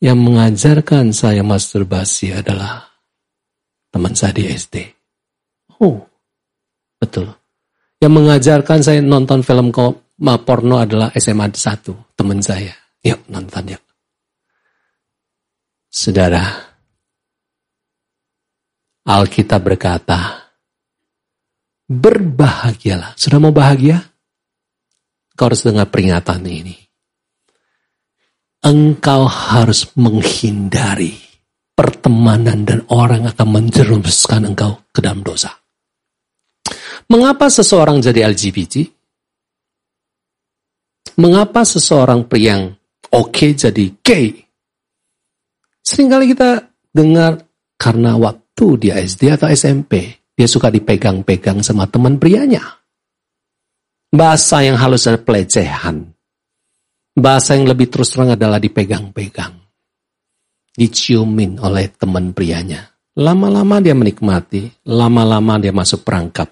yang 0.00 0.16
mengajarkan 0.16 1.12
saya 1.12 1.44
masturbasi 1.44 2.32
adalah 2.32 2.88
teman 3.92 4.16
saya 4.16 4.32
di 4.32 4.48
SD. 4.48 4.76
Oh, 5.80 6.00
betul. 6.96 7.28
Yang 8.00 8.12
mengajarkan 8.16 8.80
saya 8.80 9.04
nonton 9.04 9.44
film 9.44 9.68
porno 10.16 10.76
adalah 10.80 11.12
SMA 11.12 11.52
1, 11.52 12.16
teman 12.16 12.40
saya. 12.40 12.72
Yuk 13.04 13.28
nonton 13.28 13.76
yuk. 13.76 13.84
Saudara, 15.92 16.44
Alkitab 19.04 19.60
berkata, 19.60 20.48
berbahagialah. 21.88 23.16
Sudah 23.20 23.36
mau 23.36 23.52
bahagia? 23.52 24.00
Kau 25.36 25.48
harus 25.48 25.64
dengar 25.64 25.88
peringatan 25.88 26.44
ini. 26.46 26.76
Engkau 28.60 29.24
harus 29.24 29.88
menghindari 29.96 31.16
pertemanan 31.72 32.68
dan 32.68 32.84
orang 32.92 33.24
akan 33.24 33.48
menjerumuskan 33.56 34.52
engkau 34.52 34.84
ke 34.92 35.00
dalam 35.00 35.24
dosa. 35.24 35.48
Mengapa 37.08 37.48
seseorang 37.48 38.04
jadi 38.04 38.28
LGBT? 38.28 38.84
Mengapa 41.16 41.64
seseorang 41.64 42.28
pria 42.28 42.52
yang 42.52 42.62
oke 43.16 43.32
okay 43.32 43.56
jadi 43.56 43.84
gay? 44.04 44.28
Seringkali 45.80 46.36
kita 46.36 46.60
dengar 46.92 47.40
karena 47.80 48.20
waktu 48.20 48.66
dia 48.76 49.00
SD 49.00 49.40
atau 49.40 49.48
SMP, 49.48 50.20
dia 50.36 50.44
suka 50.44 50.68
dipegang-pegang 50.68 51.64
sama 51.64 51.88
teman 51.88 52.20
prianya. 52.20 52.60
Bahasa 54.12 54.60
yang 54.60 54.76
halus 54.76 55.08
adalah 55.08 55.24
pelecehan. 55.24 56.09
Bahasa 57.10 57.58
yang 57.58 57.66
lebih 57.66 57.90
terus 57.90 58.14
terang 58.14 58.34
adalah 58.38 58.62
dipegang-pegang. 58.62 59.54
Diciumin 60.70 61.58
oleh 61.58 61.90
teman 61.94 62.30
prianya. 62.30 62.86
Lama-lama 63.18 63.82
dia 63.82 63.92
menikmati, 63.92 64.86
lama-lama 64.86 65.58
dia 65.58 65.74
masuk 65.74 66.06
perangkap 66.06 66.48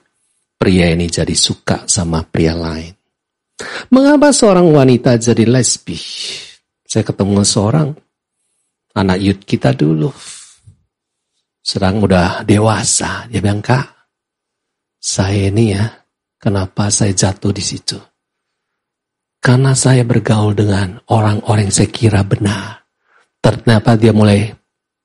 pria 0.58 0.90
ini 0.90 1.06
jadi 1.06 1.32
suka 1.32 1.86
sama 1.86 2.26
pria 2.26 2.52
lain. 2.52 2.92
Mengapa 3.94 4.34
seorang 4.34 4.66
wanita 4.74 5.14
jadi 5.16 5.46
lesbi? 5.46 5.96
Saya 6.82 7.06
ketemu 7.06 7.46
seorang 7.46 7.88
anak 8.98 9.18
youth 9.22 9.42
kita 9.46 9.70
dulu. 9.70 10.10
Sedang 11.62 12.02
udah 12.02 12.42
dewasa. 12.42 13.30
Dia 13.30 13.38
bilang, 13.38 13.62
Kak, 13.62 13.86
saya 14.98 15.52
ini 15.52 15.74
ya, 15.74 15.84
kenapa 16.40 16.90
saya 16.90 17.14
jatuh 17.14 17.54
di 17.54 17.62
situ? 17.62 17.98
Karena 19.38 19.72
saya 19.72 20.02
bergaul 20.02 20.52
dengan 20.52 20.98
orang-orang 21.08 21.70
yang 21.70 21.74
saya 21.74 21.90
kira 21.90 22.26
benar. 22.26 22.84
Ternyata 23.38 23.94
dia 23.94 24.10
mulai 24.10 24.50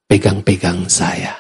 pegang-pegang 0.10 0.90
saya. 0.90 1.38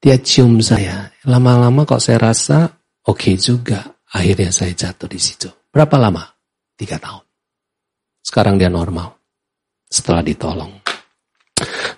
Dia 0.00 0.20
cium 0.20 0.60
saya. 0.60 1.08
Lama-lama 1.28 1.84
kok 1.88 2.00
saya 2.00 2.20
rasa 2.20 2.68
oke 3.08 3.16
okay 3.16 3.34
juga. 3.40 3.84
Akhirnya 4.10 4.52
saya 4.52 4.72
jatuh 4.76 5.08
di 5.08 5.20
situ. 5.20 5.48
Berapa 5.70 5.96
lama? 5.96 6.24
Tiga 6.76 7.00
tahun. 7.00 7.24
Sekarang 8.20 8.60
dia 8.60 8.68
normal. 8.68 9.16
Setelah 9.88 10.20
ditolong. 10.24 10.72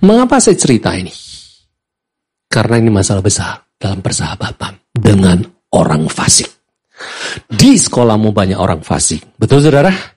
Mengapa 0.03 0.43
saya 0.43 0.59
cerita 0.59 0.95
ini? 0.95 1.13
Karena 2.51 2.77
ini 2.79 2.91
masalah 2.91 3.25
besar 3.25 3.65
dalam 3.79 4.05
persahabatan 4.05 4.93
dengan 4.93 5.41
orang 5.73 6.05
fasik. 6.11 6.51
Di 7.49 7.81
sekolahmu 7.81 8.31
banyak 8.35 8.59
orang 8.59 8.85
fasik. 8.85 9.25
Betul 9.41 9.65
saudara? 9.65 10.12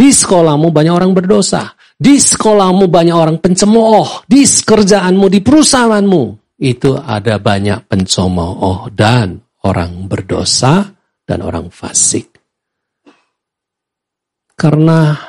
Di 0.00 0.08
sekolahmu 0.16 0.72
banyak 0.72 0.96
orang 0.96 1.12
berdosa. 1.12 1.76
Di 2.00 2.16
sekolahmu 2.16 2.88
banyak 2.88 3.12
orang 3.12 3.36
pencemooh. 3.36 4.24
Di 4.24 4.48
kerjaanmu, 4.48 5.28
di 5.28 5.44
perusahaanmu. 5.44 6.22
Itu 6.56 6.96
ada 6.96 7.36
banyak 7.36 7.84
pencemooh 7.84 8.88
dan 8.96 9.44
orang 9.60 10.08
berdosa 10.08 10.88
dan 11.28 11.44
orang 11.44 11.68
fasik. 11.68 12.32
Karena 14.56 15.20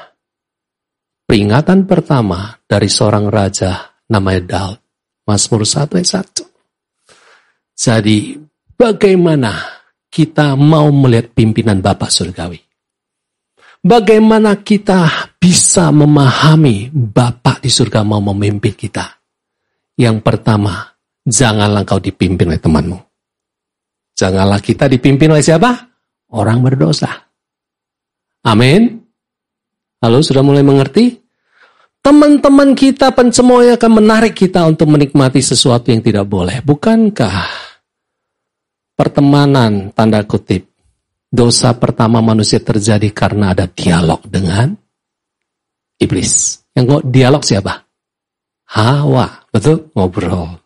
peringatan 1.28 1.84
pertama 1.84 2.56
dari 2.64 2.88
seorang 2.88 3.28
raja 3.28 3.76
namanya 4.08 4.42
Daud. 4.48 4.80
Mazmur 5.28 5.68
1 5.68 6.00
ayat 6.00 6.32
1. 6.32 7.76
Jadi 7.76 8.40
bagaimana 8.80 9.84
kita 10.08 10.56
mau 10.56 10.88
melihat 10.96 11.36
pimpinan 11.36 11.84
Bapak 11.84 12.08
Surgawi? 12.08 12.71
Bagaimana 13.82 14.62
kita 14.62 15.34
bisa 15.42 15.90
memahami 15.90 16.94
Bapak 16.94 17.66
di 17.66 17.70
surga 17.74 18.06
mau 18.06 18.22
memimpin 18.22 18.78
kita? 18.78 19.10
Yang 19.98 20.22
pertama, 20.22 20.86
janganlah 21.26 21.82
kau 21.82 21.98
dipimpin 21.98 22.46
oleh 22.46 22.62
temanmu. 22.62 23.00
Janganlah 24.14 24.62
kita 24.62 24.86
dipimpin 24.86 25.34
oleh 25.34 25.42
siapa? 25.42 25.74
Orang 26.30 26.62
berdosa. 26.62 27.10
Amin. 28.46 29.02
Halo, 29.98 30.22
sudah 30.22 30.46
mulai 30.46 30.62
mengerti? 30.62 31.18
Teman-teman 32.06 32.78
kita 32.78 33.10
pencemoy 33.14 33.74
akan 33.74 33.92
menarik 33.98 34.38
kita 34.38 34.62
untuk 34.66 34.94
menikmati 34.94 35.42
sesuatu 35.42 35.90
yang 35.90 36.06
tidak 36.06 36.30
boleh. 36.30 36.62
Bukankah 36.62 37.50
pertemanan 38.94 39.90
tanda 39.94 40.22
kutip 40.26 40.71
Dosa 41.32 41.72
pertama 41.80 42.20
manusia 42.20 42.60
terjadi 42.60 43.08
karena 43.16 43.56
ada 43.56 43.64
dialog 43.64 44.20
dengan 44.28 44.76
iblis. 45.96 46.60
Yang 46.76 46.86
kok 47.00 47.04
dialog 47.08 47.44
siapa? 47.48 47.74
Hawa, 48.76 49.48
betul? 49.48 49.96
Ngobrol. 49.96 50.60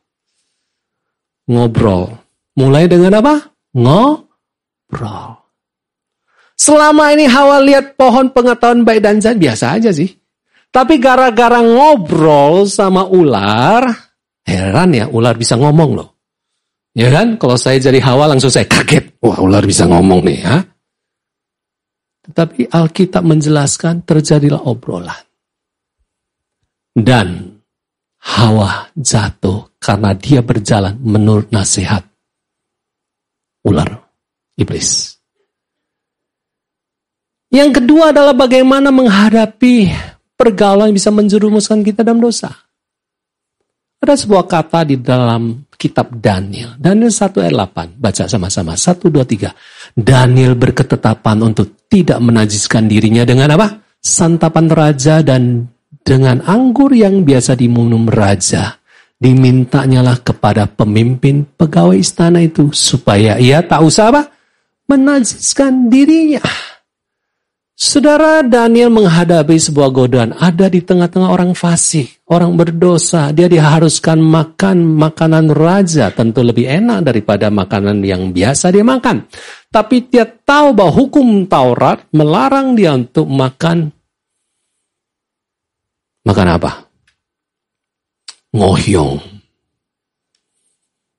Ngobrol. 1.45 2.10
Mulai 2.58 2.89
dengan 2.89 3.21
apa? 3.21 3.36
Ngobrol. 3.78 5.38
Selama 6.58 7.13
ini 7.13 7.30
Hawa 7.30 7.62
lihat 7.62 7.93
pohon 7.93 8.34
pengetahuan 8.34 8.82
baik 8.82 9.06
dan 9.06 9.21
jahat 9.21 9.38
biasa 9.38 9.78
aja 9.78 9.93
sih. 9.93 10.10
Tapi 10.73 10.97
gara-gara 10.99 11.62
ngobrol 11.62 12.67
sama 12.67 13.08
ular, 13.08 13.86
heran 14.43 14.91
ya 14.91 15.06
ular 15.08 15.38
bisa 15.38 15.56
ngomong 15.56 15.91
loh. 15.95 16.14
Ya 16.96 17.12
kan? 17.12 17.36
Kalau 17.36 17.60
saya 17.60 17.78
jadi 17.78 18.00
hawa 18.00 18.32
langsung 18.32 18.48
saya 18.48 18.64
kaget. 18.64 19.20
Wah 19.20 19.44
ular 19.44 19.68
bisa 19.68 19.84
ngomong 19.84 20.24
nih 20.24 20.40
ya. 20.40 20.64
Tetapi 22.26 22.72
Alkitab 22.72 23.22
menjelaskan 23.22 24.08
terjadilah 24.08 24.64
obrolan. 24.66 25.20
Dan 26.96 27.56
Hawa 28.26 28.90
jatuh 28.98 29.78
karena 29.78 30.18
dia 30.18 30.42
berjalan 30.42 30.98
menurut 30.98 31.54
nasihat 31.54 32.02
ular 33.62 34.02
iblis. 34.58 35.22
Yang 37.54 37.84
kedua 37.84 38.10
adalah 38.10 38.34
bagaimana 38.34 38.90
menghadapi 38.90 39.94
pergaulan 40.34 40.90
yang 40.90 40.98
bisa 40.98 41.14
menjerumuskan 41.14 41.86
kita 41.86 42.02
dalam 42.02 42.18
dosa. 42.18 42.50
Ada 44.02 44.18
sebuah 44.26 44.50
kata 44.50 44.90
di 44.90 44.98
dalam 44.98 45.64
kitab 45.76 46.12
Daniel. 46.20 46.76
Daniel 46.76 47.12
1 47.12 47.44
ayat 47.44 47.56
8. 47.56 48.00
Baca 48.00 48.24
sama-sama. 48.28 48.74
1, 48.76 49.12
2, 49.12 49.24
3. 49.24 49.52
Daniel 49.96 50.58
berketetapan 50.58 51.38
untuk 51.46 51.88
tidak 51.88 52.20
menajiskan 52.20 52.90
dirinya 52.90 53.24
dengan 53.24 53.56
apa? 53.56 53.84
Santapan 54.02 54.68
raja 54.68 55.24
dan 55.24 55.70
dengan 56.06 56.44
anggur 56.44 56.92
yang 56.92 57.24
biasa 57.24 57.56
diminum 57.58 58.06
raja. 58.10 58.78
Dimintanya 59.16 60.04
lah 60.04 60.20
kepada 60.20 60.68
pemimpin 60.68 61.48
pegawai 61.56 61.96
istana 61.96 62.44
itu. 62.44 62.70
Supaya 62.76 63.40
ia 63.40 63.64
tak 63.64 63.82
usah 63.82 64.12
apa? 64.12 64.24
Menajiskan 64.92 65.88
dirinya. 65.88 66.44
Saudara 67.76 68.40
Daniel 68.40 68.88
menghadapi 68.88 69.60
sebuah 69.60 69.92
godaan. 69.92 70.32
Ada 70.32 70.72
di 70.72 70.80
tengah-tengah 70.80 71.28
orang 71.28 71.52
fasih, 71.52 72.08
orang 72.32 72.56
berdosa. 72.56 73.36
Dia 73.36 73.52
diharuskan 73.52 74.16
makan 74.16 74.96
makanan 74.96 75.52
raja. 75.52 76.08
Tentu 76.16 76.40
lebih 76.40 76.72
enak 76.72 77.04
daripada 77.04 77.52
makanan 77.52 78.00
yang 78.00 78.32
biasa 78.32 78.72
dia 78.72 78.80
makan. 78.80 79.28
Tapi 79.68 80.08
dia 80.08 80.24
tahu 80.24 80.72
bahwa 80.72 80.96
hukum 80.96 81.52
Taurat 81.52 82.00
melarang 82.16 82.80
dia 82.80 82.96
untuk 82.96 83.28
makan 83.28 83.92
makan 86.24 86.48
apa? 86.48 86.72
Ngohyong. 88.56 89.20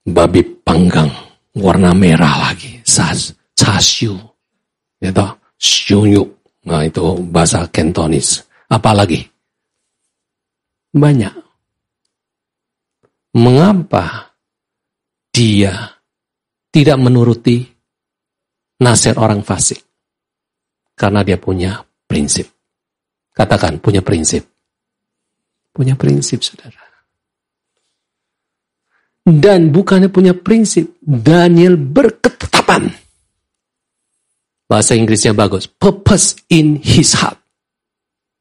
Babi 0.08 0.40
panggang. 0.64 1.12
Warna 1.52 1.92
merah 1.92 2.48
lagi. 2.48 2.80
Sas, 2.80 3.36
chasyu. 3.52 4.16
Gitu. 5.04 5.26
Syunyuk 5.56 6.35
Nah, 6.66 6.82
itu 6.82 7.22
bahasa 7.30 7.70
Kentonis. 7.70 8.42
Apalagi? 8.66 9.22
Banyak. 10.90 11.34
Mengapa 13.36 14.34
dia 15.30 15.94
tidak 16.72 16.98
menuruti 16.98 17.62
nasihat 18.82 19.20
orang 19.22 19.46
fasik? 19.46 19.78
Karena 20.96 21.22
dia 21.22 21.36
punya 21.36 21.78
prinsip. 22.08 22.48
Katakan, 23.36 23.78
punya 23.78 24.00
prinsip. 24.00 24.48
Punya 25.70 25.92
prinsip, 25.92 26.40
saudara. 26.40 26.80
Dan 29.26 29.74
bukannya 29.74 30.08
punya 30.08 30.32
prinsip, 30.32 30.96
Daniel 31.04 31.76
berketetapan 31.76 32.55
Bahasa 34.66 34.98
Inggrisnya 34.98 35.30
bagus. 35.30 35.70
Purpose 35.70 36.34
in 36.50 36.82
his 36.82 37.14
heart. 37.14 37.38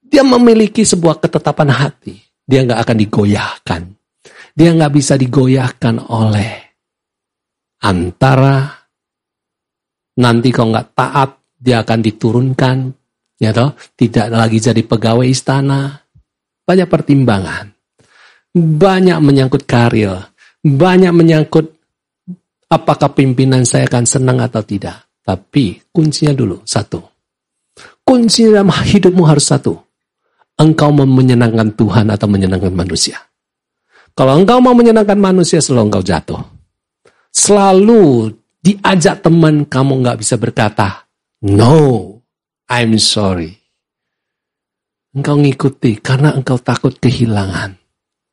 Dia 0.01 0.25
memiliki 0.25 0.81
sebuah 0.81 1.21
ketetapan 1.21 1.69
hati. 1.69 2.17
Dia 2.45 2.65
nggak 2.65 2.81
akan 2.81 2.97
digoyahkan. 2.97 3.81
Dia 4.55 4.69
nggak 4.73 4.93
bisa 4.93 5.17
digoyahkan 5.17 6.01
oleh 6.09 6.65
antara 7.85 8.71
nanti 10.17 10.49
kalau 10.49 10.73
nggak 10.73 10.91
taat 10.95 11.29
dia 11.59 11.81
akan 11.81 11.99
diturunkan, 12.01 12.77
ya 13.41 13.51
toh, 13.51 13.75
tidak 13.97 14.31
lagi 14.31 14.57
jadi 14.61 14.81
pegawai 14.81 15.27
istana. 15.27 16.01
Banyak 16.65 16.89
pertimbangan, 16.89 17.69
banyak 18.55 19.17
menyangkut 19.21 19.69
karir, 19.69 20.33
banyak 20.65 21.13
menyangkut 21.13 21.77
apakah 22.65 23.13
pimpinan 23.13 23.61
saya 23.69 23.85
akan 23.85 24.05
senang 24.09 24.41
atau 24.41 24.65
tidak. 24.65 25.04
Tapi 25.25 25.81
kuncinya 25.89 26.37
dulu, 26.37 26.61
satu. 26.61 27.01
Kunci 28.05 28.45
dalam 28.45 28.69
hidupmu 28.69 29.25
harus 29.25 29.49
satu. 29.49 29.73
Engkau 30.55 30.93
mau 30.93 31.09
menyenangkan 31.09 31.73
Tuhan 31.73 32.13
atau 32.13 32.29
menyenangkan 32.29 32.71
manusia. 32.71 33.17
Kalau 34.13 34.37
engkau 34.37 34.61
mau 34.61 34.77
menyenangkan 34.77 35.17
manusia, 35.17 35.59
selalu 35.59 35.91
engkau 35.91 36.03
jatuh. 36.05 36.39
Selalu 37.33 38.31
diajak 38.63 39.25
teman, 39.25 39.65
kamu 39.65 40.05
nggak 40.05 40.21
bisa 40.21 40.37
berkata, 40.39 41.09
No, 41.43 42.07
I'm 42.69 42.95
sorry. 43.01 43.57
Engkau 45.11 45.41
ngikuti 45.41 45.99
karena 45.99 46.31
engkau 46.37 46.61
takut 46.61 46.95
kehilangan 46.95 47.75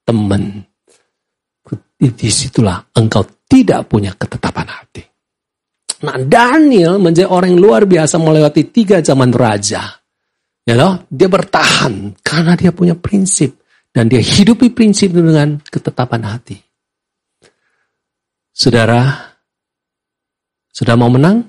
teman. 0.06 0.68
Di 1.98 2.30
situlah 2.30 2.82
engkau 2.98 3.22
tidak 3.46 3.86
punya 3.86 4.12
ketetapan 4.18 4.66
hati. 4.66 5.11
Nah 6.02 6.18
Daniel 6.18 6.98
menjadi 6.98 7.30
orang 7.30 7.54
yang 7.54 7.62
luar 7.62 7.82
biasa 7.86 8.18
melewati 8.18 8.62
tiga 8.74 8.98
zaman 8.98 9.30
raja. 9.30 9.86
Ya 10.62 10.74
loh, 10.78 11.06
dia 11.10 11.26
bertahan 11.26 12.18
karena 12.22 12.54
dia 12.54 12.70
punya 12.70 12.94
prinsip 12.94 13.62
dan 13.90 14.06
dia 14.06 14.22
hidupi 14.22 14.70
prinsip 14.70 15.10
itu 15.10 15.22
dengan 15.22 15.58
ketetapan 15.62 16.22
hati. 16.26 16.58
Saudara, 18.54 19.32
sudah 20.70 20.94
mau 20.94 21.10
menang? 21.10 21.42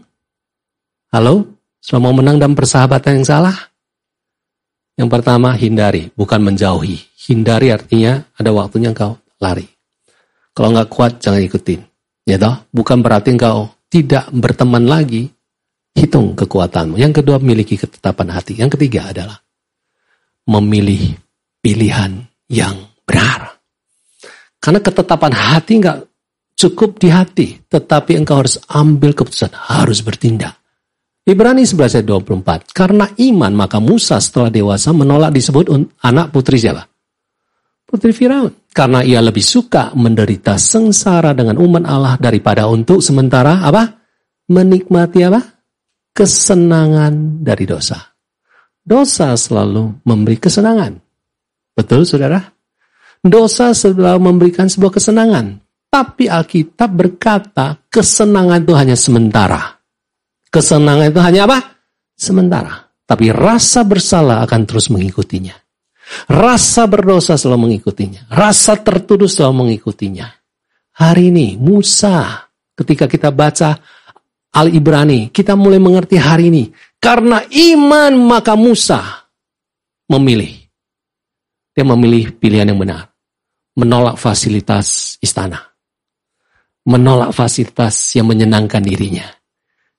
Halo? 1.14 1.46
Sudah 1.78 2.00
mau 2.00 2.16
menang 2.16 2.42
dalam 2.42 2.56
persahabatan 2.58 3.22
yang 3.22 3.28
salah? 3.28 3.58
Yang 4.98 5.10
pertama, 5.10 5.54
hindari, 5.58 6.10
bukan 6.14 6.42
menjauhi. 6.42 7.02
Hindari 7.28 7.70
artinya 7.74 8.24
ada 8.38 8.50
waktunya 8.54 8.94
engkau 8.94 9.18
lari. 9.42 9.66
Kalau 10.54 10.70
nggak 10.74 10.90
kuat, 10.90 11.22
jangan 11.22 11.42
ikutin. 11.42 11.82
Ya 12.24 12.40
toh? 12.40 12.56
Bukan 12.72 13.04
berarti 13.04 13.36
engkau 13.36 13.68
tidak 13.94 14.34
berteman 14.34 14.90
lagi, 14.90 15.30
hitung 15.94 16.34
kekuatanmu. 16.34 16.98
Yang 16.98 17.22
kedua, 17.22 17.38
miliki 17.38 17.78
ketetapan 17.78 18.34
hati. 18.34 18.58
Yang 18.58 18.74
ketiga 18.82 19.14
adalah 19.14 19.38
memilih 20.50 21.14
pilihan 21.62 22.26
yang 22.50 22.74
benar. 23.06 23.62
Karena 24.58 24.82
ketetapan 24.82 25.34
hati 25.38 25.78
nggak 25.78 26.00
cukup 26.58 26.98
di 26.98 27.14
hati, 27.14 27.48
tetapi 27.70 28.18
engkau 28.18 28.42
harus 28.42 28.58
ambil 28.74 29.14
keputusan, 29.14 29.54
harus 29.54 30.02
bertindak. 30.02 30.58
Ibrani 31.24 31.62
11 31.62 32.02
ayat 32.02 32.08
24. 32.10 32.74
Karena 32.74 33.06
iman 33.08 33.54
maka 33.54 33.78
Musa 33.78 34.18
setelah 34.18 34.50
dewasa 34.50 34.90
menolak 34.92 35.32
disebut 35.32 35.70
anak 36.02 36.34
putri 36.34 36.58
siapa? 36.58 36.84
Putri 37.86 38.10
Firaun. 38.10 38.52
Karena 38.74 39.06
ia 39.06 39.22
lebih 39.22 39.46
suka 39.46 39.94
menderita 39.94 40.58
sengsara 40.58 41.38
dengan 41.38 41.62
umat 41.62 41.86
Allah 41.86 42.18
daripada 42.18 42.66
untuk 42.66 43.06
sementara 43.06 43.62
apa? 43.62 44.02
Menikmati 44.50 45.22
apa? 45.22 45.40
Kesenangan 46.10 47.46
dari 47.46 47.70
dosa. 47.70 48.02
Dosa 48.82 49.38
selalu 49.38 50.04
memberi 50.04 50.42
kesenangan. 50.42 50.98
Betul, 51.78 52.04
saudara? 52.04 52.42
Dosa 53.24 53.72
selalu 53.72 54.20
memberikan 54.20 54.68
sebuah 54.68 55.00
kesenangan. 55.00 55.62
Tapi 55.88 56.26
Alkitab 56.26 56.90
berkata 56.92 57.78
kesenangan 57.88 58.66
itu 58.66 58.74
hanya 58.74 58.98
sementara. 58.98 59.62
Kesenangan 60.50 61.14
itu 61.14 61.22
hanya 61.22 61.46
apa? 61.46 61.60
Sementara. 62.18 62.90
Tapi 63.06 63.30
rasa 63.30 63.86
bersalah 63.86 64.42
akan 64.44 64.62
terus 64.66 64.90
mengikutinya. 64.90 65.63
Rasa 66.30 66.88
berdosa 66.88 67.36
selalu 67.36 67.70
mengikutinya. 67.70 68.30
Rasa 68.32 68.80
tertuduh 68.80 69.30
selalu 69.30 69.68
mengikutinya. 69.68 70.28
Hari 70.94 71.34
ini 71.34 71.58
Musa 71.58 72.48
ketika 72.78 73.10
kita 73.10 73.34
baca 73.34 73.78
Al-Ibrani, 74.54 75.34
kita 75.34 75.58
mulai 75.58 75.82
mengerti 75.82 76.22
hari 76.22 76.54
ini. 76.54 76.64
Karena 77.02 77.42
iman 77.42 78.14
maka 78.22 78.54
Musa 78.54 79.02
memilih. 80.14 80.54
Dia 81.74 81.82
memilih 81.82 82.38
pilihan 82.38 82.70
yang 82.70 82.78
benar. 82.78 83.10
Menolak 83.74 84.22
fasilitas 84.22 85.18
istana. 85.18 85.58
Menolak 86.86 87.34
fasilitas 87.34 88.14
yang 88.14 88.30
menyenangkan 88.30 88.86
dirinya. 88.86 89.26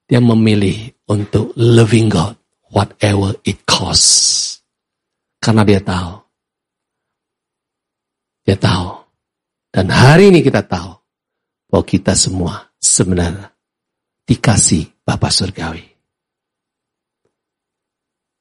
Dia 0.06 0.22
memilih 0.22 0.94
untuk 1.10 1.50
loving 1.58 2.06
God 2.12 2.38
whatever 2.70 3.34
it 3.42 3.64
costs. 3.64 4.43
Karena 5.44 5.60
dia 5.60 5.80
tahu. 5.84 6.12
Dia 8.48 8.56
tahu. 8.56 8.88
Dan 9.68 9.92
hari 9.92 10.32
ini 10.32 10.40
kita 10.40 10.64
tahu 10.64 10.88
bahwa 11.68 11.84
kita 11.84 12.16
semua 12.16 12.72
sebenarnya 12.80 13.52
dikasih 14.24 15.04
Bapak 15.04 15.28
Surgawi. 15.28 15.84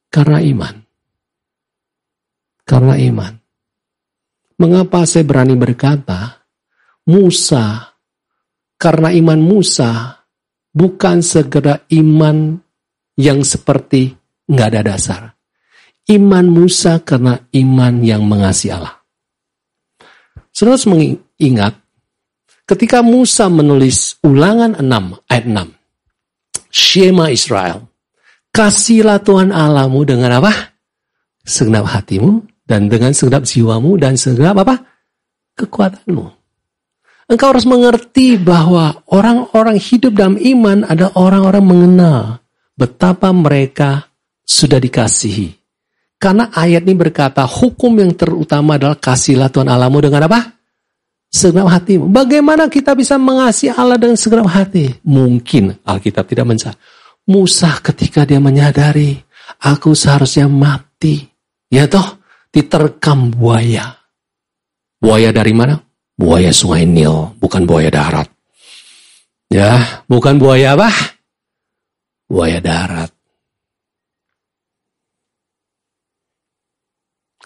Karena 0.08 0.40
iman. 0.40 0.74
Karena 2.64 2.96
iman. 2.96 3.32
Mengapa 4.56 5.04
saya 5.04 5.28
berani 5.28 5.60
berkata, 5.60 6.40
Musa, 7.04 7.92
karena 8.80 9.12
iman 9.12 9.40
Musa 9.44 10.24
bukan 10.72 11.20
segera 11.20 11.84
iman 11.92 12.56
yang 13.20 13.44
seperti 13.44 14.16
nggak 14.48 14.68
ada 14.72 14.82
dasar. 14.94 15.34
Iman 16.04 16.52
Musa 16.52 17.00
karena 17.00 17.40
iman 17.56 17.94
yang 18.04 18.28
mengasihi 18.28 18.76
Allah. 18.76 19.00
Saudara 20.52 20.78
mengingat, 20.86 21.74
ketika 22.68 23.00
Musa 23.00 23.48
menulis 23.48 24.20
ulangan 24.20 24.76
6 24.78 24.84
ayat 25.32 25.46
6, 25.48 26.68
Shema 26.68 27.32
Israel, 27.32 27.88
kasihlah 28.52 29.18
Tuhan 29.24 29.50
Allahmu 29.50 30.04
dengan 30.04 30.38
apa? 30.38 30.76
Segenap 31.40 31.88
hatimu, 31.88 32.44
dan 32.64 32.88
dengan 32.88 33.12
segenap 33.12 33.44
jiwamu 33.44 33.96
dan 34.00 34.16
segenap 34.16 34.60
apa? 34.64 34.74
Kekuatanmu. 35.56 36.44
Engkau 37.24 37.56
harus 37.56 37.64
mengerti 37.64 38.36
bahwa 38.36 39.00
orang-orang 39.08 39.80
hidup 39.80 40.12
dalam 40.12 40.36
iman 40.36 40.84
ada 40.84 41.08
orang-orang 41.16 41.64
mengenal 41.64 42.22
betapa 42.76 43.32
mereka 43.32 44.12
sudah 44.44 44.76
dikasihi. 44.76 45.63
Karena 46.18 46.48
ayat 46.50 46.88
ini 46.88 46.94
berkata 46.96 47.44
hukum 47.44 48.00
yang 48.00 48.16
terutama 48.16 48.80
adalah 48.80 48.96
kasihlah 48.96 49.52
Tuhan 49.52 49.68
Allahmu 49.68 49.98
dengan 50.00 50.24
apa? 50.26 50.40
Segenap 51.28 51.68
hatimu. 51.68 52.08
Bagaimana 52.08 52.70
kita 52.70 52.94
bisa 52.94 53.18
mengasihi 53.18 53.74
Allah 53.74 53.98
dengan 53.98 54.14
segenap 54.14 54.48
hati? 54.48 55.02
Mungkin 55.02 55.82
Alkitab 55.82 56.30
tidak 56.30 56.46
mencari. 56.46 56.78
Musa 57.24 57.80
ketika 57.80 58.28
dia 58.28 58.38
menyadari, 58.38 59.16
aku 59.64 59.96
seharusnya 59.96 60.44
mati. 60.46 61.24
Ya 61.72 61.88
toh, 61.88 62.20
diterkam 62.52 63.32
buaya. 63.32 63.96
Buaya 65.00 65.32
dari 65.34 65.52
mana? 65.56 65.74
Buaya 66.14 66.54
sungai 66.54 66.86
Nil, 66.86 67.34
bukan 67.42 67.66
buaya 67.66 67.90
darat. 67.90 68.30
Ya, 69.50 70.02
bukan 70.10 70.38
buaya 70.38 70.74
apa? 70.74 70.90
Buaya 72.26 72.58
darat. 72.58 73.13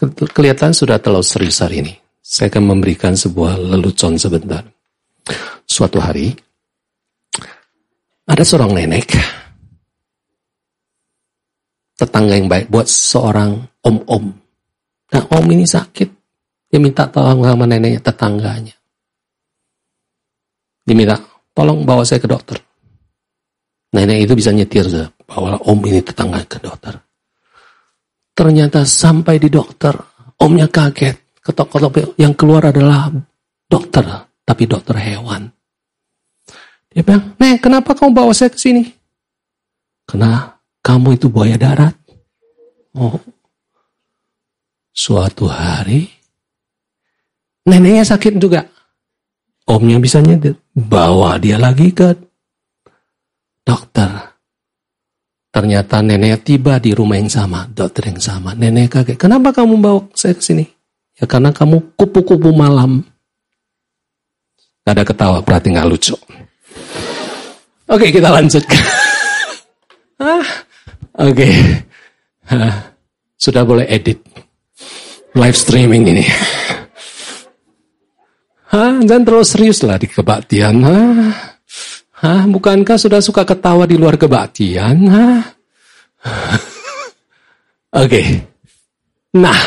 Kelihatan 0.07 0.71
sudah 0.71 1.03
terlalu 1.03 1.27
serius 1.27 1.59
hari 1.59 1.83
ini. 1.83 1.95
Saya 2.23 2.53
akan 2.53 2.77
memberikan 2.77 3.19
sebuah 3.19 3.59
lelucon 3.59 4.15
sebentar. 4.15 4.63
Suatu 5.67 5.99
hari, 5.99 6.33
ada 8.29 8.45
seorang 8.45 8.73
nenek, 8.77 9.11
tetangga 11.99 12.39
yang 12.39 12.47
baik 12.47 12.71
buat 12.71 12.87
seorang 12.87 13.59
om-om 13.83 14.49
Nah 15.09 15.23
om 15.33 15.47
ini 15.49 15.65
sakit. 15.65 16.09
Dia 16.69 16.77
minta 16.81 17.09
tolong 17.09 17.41
sama 17.41 17.65
neneknya, 17.65 18.01
tetangganya. 18.05 18.77
Dia 20.85 20.97
minta, 20.97 21.17
tolong 21.57 21.85
bawa 21.85 22.05
saya 22.05 22.21
ke 22.21 22.29
dokter. 22.29 22.61
Nenek 23.97 24.29
itu 24.29 24.37
bisa 24.37 24.53
nyetir, 24.53 24.85
bawa 25.25 25.57
om 25.65 25.81
ini 25.89 26.05
tetangga 26.05 26.45
ke 26.45 26.61
dokter. 26.61 26.93
Ternyata 28.39 28.87
sampai 28.87 29.43
di 29.43 29.51
dokter, 29.51 29.91
omnya 30.39 30.71
kaget. 30.71 31.43
Ketok-ketok 31.43 32.15
yang 32.23 32.39
keluar 32.39 32.71
adalah 32.71 33.11
dokter, 33.67 34.31
tapi 34.47 34.63
dokter 34.71 34.95
hewan. 34.95 35.51
Dia 36.87 37.03
bilang, 37.03 37.35
Nek, 37.35 37.59
kenapa 37.59 37.99
kamu 37.99 38.15
bawa 38.15 38.31
saya 38.31 38.55
ke 38.55 38.61
sini? 38.63 38.87
Karena 40.07 40.55
kamu 40.87 41.19
itu 41.19 41.27
buaya 41.27 41.59
darat. 41.59 41.99
Oh, 42.95 43.19
Suatu 44.95 45.47
hari, 45.47 46.11
neneknya 47.67 48.03
sakit 48.03 48.35
juga. 48.39 48.67
Omnya 49.71 49.99
bisa 50.03 50.19
nyetir. 50.19 50.59
Bawa 50.75 51.39
dia 51.39 51.55
lagi 51.55 51.95
ke 51.95 52.19
dokter. 53.63 54.28
Ternyata 55.59 56.07
neneknya 56.07 56.39
tiba 56.39 56.79
di 56.79 56.95
rumah 56.95 57.19
yang 57.19 57.27
sama, 57.27 57.67
dokter 57.67 58.15
yang 58.15 58.23
sama. 58.23 58.55
Nenek 58.55 58.95
kaget, 58.95 59.19
kenapa 59.19 59.51
kamu 59.51 59.83
bawa 59.83 60.07
saya 60.15 60.39
ke 60.39 60.43
sini? 60.47 60.63
Ya 61.19 61.27
karena 61.27 61.51
kamu 61.51 61.99
kupu-kupu 61.99 62.55
malam. 62.55 63.03
Gak 64.87 64.95
ada 64.95 65.03
ketawa, 65.03 65.43
berarti 65.43 65.75
gak 65.75 65.91
lucu. 65.91 66.15
Oke, 67.91 68.15
kita 68.15 68.31
lanjutkan. 68.31 68.85
ah, 70.31 70.47
Oke. 71.27 71.51
Sudah 73.35 73.67
boleh 73.67 73.91
edit 73.91 74.23
live 75.35 75.59
streaming 75.59 76.07
ini. 76.07 76.23
Hah, 78.71 79.03
jangan 79.03 79.27
terlalu 79.27 79.43
serius 79.43 79.83
lah 79.83 79.99
di 79.99 80.07
kebaktian. 80.07 80.87
Hah? 80.87 81.58
Hah, 82.19 82.51
bukankah 82.51 82.99
sudah 82.99 83.23
suka 83.23 83.47
ketawa 83.47 83.87
di 83.87 83.95
luar 83.95 84.19
kebaktian? 84.19 85.07
Hah? 85.07 85.43
Oke. 87.95 88.11
Okay. 88.11 88.27
Nah, 89.39 89.61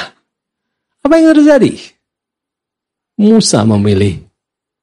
apa 1.00 1.14
yang 1.16 1.32
terjadi? 1.32 1.72
Musa 3.24 3.64
memilih 3.64 4.20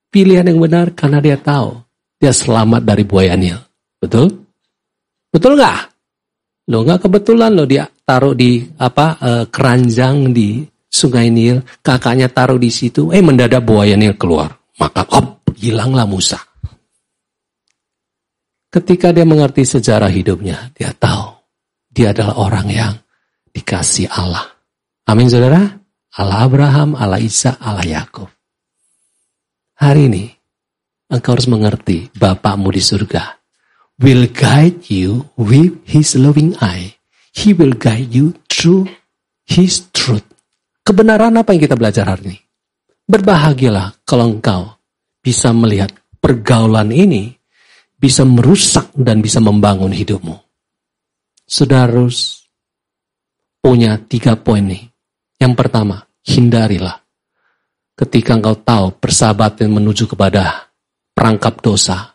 pilihan 0.08 0.48
yang 0.48 0.62
benar 0.64 0.96
karena 0.96 1.20
dia 1.20 1.36
tahu 1.36 1.76
dia 2.16 2.32
selamat 2.32 2.88
dari 2.88 3.04
buaya 3.04 3.36
Nil. 3.36 3.60
Betul? 4.00 4.32
Betul 5.28 5.60
nggak? 5.60 5.80
Lo 6.72 6.88
nggak 6.88 7.04
kebetulan 7.04 7.52
lo 7.52 7.68
dia 7.68 7.84
taruh 7.84 8.32
di 8.32 8.64
apa 8.80 9.20
uh, 9.20 9.44
keranjang 9.52 10.32
di 10.32 10.64
Sungai 10.88 11.28
Nil, 11.28 11.60
kakaknya 11.84 12.32
taruh 12.32 12.56
di 12.56 12.72
situ, 12.72 13.12
eh 13.12 13.20
mendadak 13.20 13.60
buaya 13.60 13.92
Nil 13.92 14.16
keluar. 14.16 14.48
Maka 14.80 15.04
op, 15.20 15.52
hilanglah 15.60 16.08
Musa. 16.08 16.47
Ketika 18.78 19.10
dia 19.10 19.26
mengerti 19.26 19.66
sejarah 19.66 20.06
hidupnya, 20.06 20.70
dia 20.70 20.94
tahu 20.94 21.34
dia 21.90 22.14
adalah 22.14 22.38
orang 22.38 22.68
yang 22.70 22.94
dikasih 23.50 24.06
Allah. 24.06 24.46
Amin 25.10 25.26
saudara. 25.26 25.66
Allah 26.18 26.38
Abraham, 26.46 26.94
Allah 26.94 27.18
Isa, 27.18 27.58
Allah 27.58 27.82
Yakub. 27.82 28.30
Hari 29.82 30.10
ini, 30.10 30.24
engkau 31.10 31.34
harus 31.34 31.50
mengerti 31.50 32.10
Bapakmu 32.14 32.70
di 32.74 32.82
surga 32.82 33.38
will 33.98 34.30
guide 34.30 34.86
you 34.90 35.26
with 35.38 35.74
his 35.86 36.14
loving 36.14 36.54
eye 36.62 36.98
He 37.38 37.54
will 37.54 37.78
guide 37.78 38.10
you 38.10 38.34
through 38.50 38.90
His 39.46 39.86
truth. 39.94 40.26
Kebenaran 40.82 41.38
apa 41.38 41.54
yang 41.54 41.62
kita 41.62 41.78
belajar 41.78 42.10
hari 42.10 42.34
ini? 42.34 42.38
Berbahagialah 43.06 44.02
kalau 44.02 44.26
engkau 44.26 44.74
bisa 45.22 45.54
melihat 45.54 45.94
pergaulan 46.18 46.90
ini 46.90 47.37
bisa 47.98 48.22
merusak 48.22 48.94
dan 48.94 49.18
bisa 49.18 49.42
membangun 49.42 49.90
hidupmu. 49.90 50.38
Saudara 51.42 52.06
punya 53.58 53.98
tiga 53.98 54.38
poin 54.38 54.62
nih. 54.62 54.86
Yang 55.42 55.54
pertama, 55.58 56.06
hindarilah. 56.22 57.02
Ketika 57.98 58.38
engkau 58.38 58.54
tahu 58.62 58.94
persahabatan 59.02 59.74
menuju 59.74 60.06
kepada 60.06 60.70
perangkap 61.10 61.58
dosa, 61.58 62.14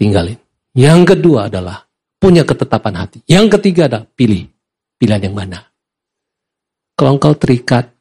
tinggalin. 0.00 0.40
Yang 0.72 1.12
kedua 1.12 1.52
adalah 1.52 1.84
punya 2.16 2.48
ketetapan 2.48 3.04
hati. 3.04 3.18
Yang 3.28 3.60
ketiga 3.60 3.92
adalah 3.92 4.08
pilih. 4.08 4.48
Pilihan 4.96 5.28
yang 5.28 5.36
mana? 5.36 5.60
Kalau 6.96 7.18
engkau 7.18 7.36
terikat 7.36 7.92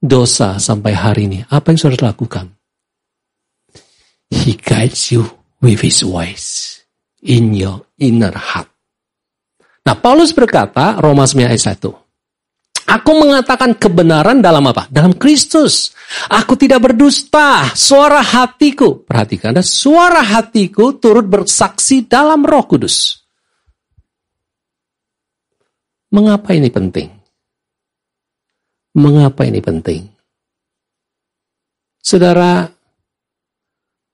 dosa 0.00 0.58
sampai 0.58 0.96
hari 0.96 1.30
ini, 1.30 1.38
apa 1.46 1.70
yang 1.70 1.78
saudara 1.78 2.10
lakukan? 2.10 2.50
He 4.30 4.56
guides 4.56 5.12
you 5.14 5.39
with 5.60 5.80
his 5.84 6.00
voice 6.02 6.80
in 7.24 7.52
your 7.52 7.84
inner 8.00 8.32
heart. 8.32 8.68
Nah, 9.84 9.96
Paulus 9.96 10.32
berkata, 10.36 11.00
Roma 11.00 11.24
9 11.24 11.48
ayat 11.48 11.80
1. 11.80 12.00
Aku 12.90 13.14
mengatakan 13.14 13.78
kebenaran 13.78 14.42
dalam 14.42 14.66
apa? 14.66 14.90
Dalam 14.90 15.14
Kristus. 15.14 15.94
Aku 16.26 16.58
tidak 16.58 16.90
berdusta. 16.90 17.70
Suara 17.78 18.18
hatiku, 18.18 19.06
perhatikan, 19.06 19.54
ada 19.54 19.62
suara 19.62 20.26
hatiku 20.26 20.98
turut 20.98 21.22
bersaksi 21.22 22.02
dalam 22.10 22.42
roh 22.42 22.66
kudus. 22.66 23.22
Mengapa 26.10 26.50
ini 26.50 26.66
penting? 26.66 27.08
Mengapa 28.98 29.46
ini 29.46 29.62
penting? 29.62 30.10
Saudara, 32.02 32.66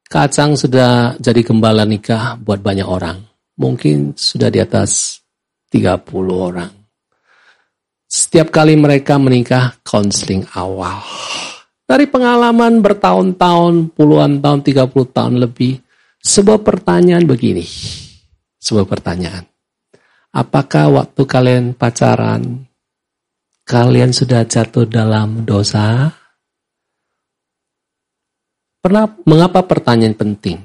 Kacang 0.06 0.54
sudah 0.54 1.18
jadi 1.18 1.42
gembala 1.42 1.82
nikah 1.82 2.38
buat 2.38 2.62
banyak 2.62 2.86
orang. 2.86 3.18
Mungkin 3.58 4.14
sudah 4.14 4.54
di 4.54 4.62
atas 4.62 5.18
30 5.66 6.06
orang. 6.30 6.70
Setiap 8.06 8.54
kali 8.54 8.78
mereka 8.78 9.18
menikah, 9.18 9.82
konseling 9.82 10.46
awal. 10.54 11.02
Dari 11.82 12.06
pengalaman 12.06 12.78
bertahun-tahun, 12.78 13.98
puluhan 13.98 14.38
tahun, 14.38 14.62
30 14.62 15.10
tahun 15.10 15.34
lebih, 15.42 15.82
sebuah 16.22 16.62
pertanyaan 16.62 17.26
begini. 17.26 17.66
Sebuah 18.62 18.86
pertanyaan. 18.86 19.42
Apakah 20.30 21.02
waktu 21.02 21.22
kalian 21.26 21.74
pacaran, 21.74 22.66
kalian 23.66 24.14
sudah 24.14 24.46
jatuh 24.46 24.86
dalam 24.86 25.42
dosa? 25.42 26.14
Pernah, 28.86 29.18
mengapa 29.26 29.66
pertanyaan 29.66 30.14
penting? 30.14 30.62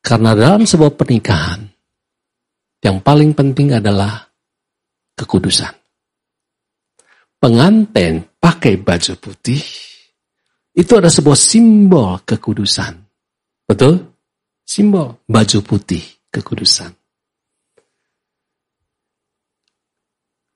Karena 0.00 0.32
dalam 0.32 0.64
sebuah 0.64 0.96
pernikahan, 0.96 1.60
yang 2.80 3.04
paling 3.04 3.36
penting 3.36 3.76
adalah 3.76 4.24
kekudusan. 5.12 5.76
Pengantin 7.36 8.24
pakai 8.40 8.80
baju 8.80 9.12
putih, 9.20 9.60
itu 10.72 10.92
ada 10.96 11.12
sebuah 11.12 11.36
simbol 11.36 12.24
kekudusan. 12.24 12.96
Betul? 13.68 14.00
Simbol 14.64 15.20
baju 15.28 15.58
putih 15.60 16.00
kekudusan. 16.32 16.96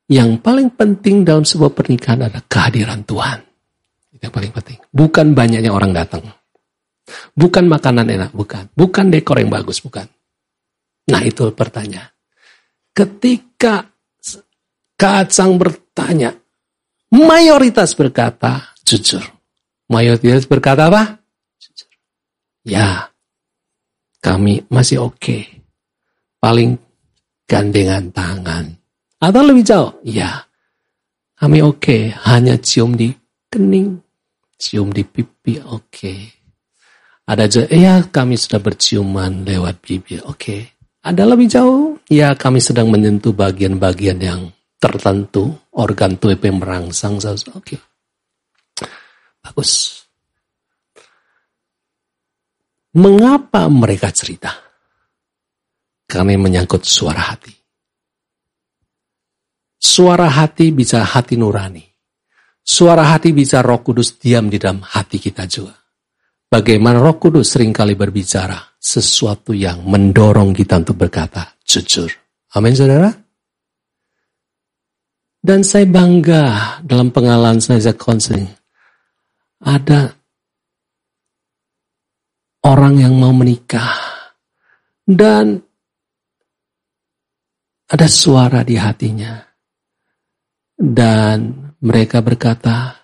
Yang 0.08 0.40
paling 0.40 0.72
penting 0.72 1.20
dalam 1.20 1.44
sebuah 1.44 1.76
pernikahan 1.76 2.24
adalah 2.24 2.48
kehadiran 2.48 3.04
Tuhan. 3.04 3.54
Yang 4.24 4.32
paling 4.32 4.52
penting. 4.56 4.78
Bukan 4.88 5.26
banyaknya 5.37 5.68
orang 5.68 5.92
datang. 5.92 6.24
Bukan 7.37 7.68
makanan 7.68 8.08
enak, 8.08 8.32
bukan. 8.32 8.72
Bukan 8.72 9.12
dekor 9.12 9.37
yang 9.37 9.52
bagus, 9.52 9.84
bukan. 9.84 10.08
Nah 11.12 11.20
itu 11.20 11.52
pertanyaan. 11.52 12.08
Ketika 12.96 13.84
kacang 14.96 15.60
bertanya, 15.60 16.32
mayoritas 17.12 17.92
berkata 17.92 18.72
jujur. 18.80 19.20
Mayoritas 19.92 20.48
berkata 20.48 20.88
apa? 20.88 21.20
Jujur. 21.60 21.90
Ya, 22.64 23.12
kami 24.24 24.64
masih 24.72 25.04
oke. 25.04 25.20
Okay. 25.20 25.42
Paling 26.40 26.80
gandengan 27.44 28.08
tangan. 28.08 28.72
Atau 29.20 29.44
lebih 29.44 29.64
jauh? 29.64 29.92
Ya, 30.00 30.48
kami 31.37 31.60
oke. 31.60 31.84
Okay. 31.84 32.02
Hanya 32.24 32.56
cium 32.56 32.96
di 32.96 33.12
kening 33.52 34.04
cium 34.59 34.90
di 34.90 35.05
pipi, 35.05 35.61
oke. 35.61 35.90
Okay. 35.90 36.21
Ada 37.25 37.45
juga, 37.49 37.67
ya 37.73 37.95
kami 38.05 38.37
sudah 38.37 38.61
berciuman 38.61 39.49
lewat 39.49 39.81
bibir, 39.81 40.21
oke. 40.25 40.37
Okay. 40.37 40.61
Ada 41.05 41.29
lebih 41.29 41.49
jauh, 41.49 42.01
ya 42.09 42.33
kami 42.33 42.61
sedang 42.64 42.88
menyentuh 42.88 43.37
bagian-bagian 43.37 44.19
yang 44.21 44.40
tertentu, 44.81 45.53
organ 45.77 46.17
yang 46.21 46.57
merangsang, 46.61 47.17
oke. 47.21 47.49
Okay. 47.61 47.79
Bagus. 49.45 50.05
Mengapa 52.95 53.69
mereka 53.69 54.09
cerita? 54.14 54.55
Karena 56.07 56.38
menyangkut 56.38 56.87
suara 56.87 57.33
hati. 57.33 57.53
Suara 59.81 60.31
hati 60.31 60.73
bisa 60.73 61.05
hati 61.05 61.37
nurani. 61.37 61.93
Suara 62.64 63.12
hati 63.12 63.37
bisa 63.37 63.61
roh 63.61 63.85
kudus 63.85 64.16
diam 64.16 64.48
di 64.48 64.57
dalam 64.57 64.81
hati 64.81 65.20
kita 65.20 65.44
juga. 65.44 65.77
Bagaimana 66.48 66.96
roh 66.96 67.20
kudus 67.20 67.53
sering 67.53 67.77
kali 67.77 67.92
berbicara 67.92 68.57
sesuatu 68.81 69.53
yang 69.53 69.85
mendorong 69.85 70.57
kita 70.57 70.81
untuk 70.81 71.05
berkata 71.05 71.61
jujur. 71.61 72.09
Amin 72.57 72.72
saudara. 72.72 73.12
Dan 75.44 75.61
saya 75.61 75.85
bangga 75.85 76.44
dalam 76.81 77.12
pengalaman 77.12 77.61
saya 77.61 77.92
konseling. 77.92 78.48
Ada 79.61 80.09
orang 82.64 82.94
yang 82.96 83.12
mau 83.20 83.33
menikah. 83.37 83.92
Dan 85.05 85.61
ada 87.92 88.09
suara 88.09 88.64
di 88.64 88.81
hatinya. 88.81 89.37
Dan 90.72 91.63
mereka 91.85 92.25
berkata, 92.25 92.97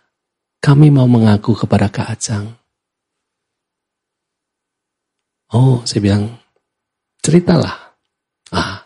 kami 0.57 0.89
mau 0.89 1.05
mengaku 1.05 1.53
kepada 1.53 1.93
Kak 1.93 2.09
Acang. 2.09 2.49
Oh, 5.53 5.85
saya 5.85 6.01
bilang, 6.01 6.25
ceritalah. 7.21 7.77
Ah, 8.57 8.81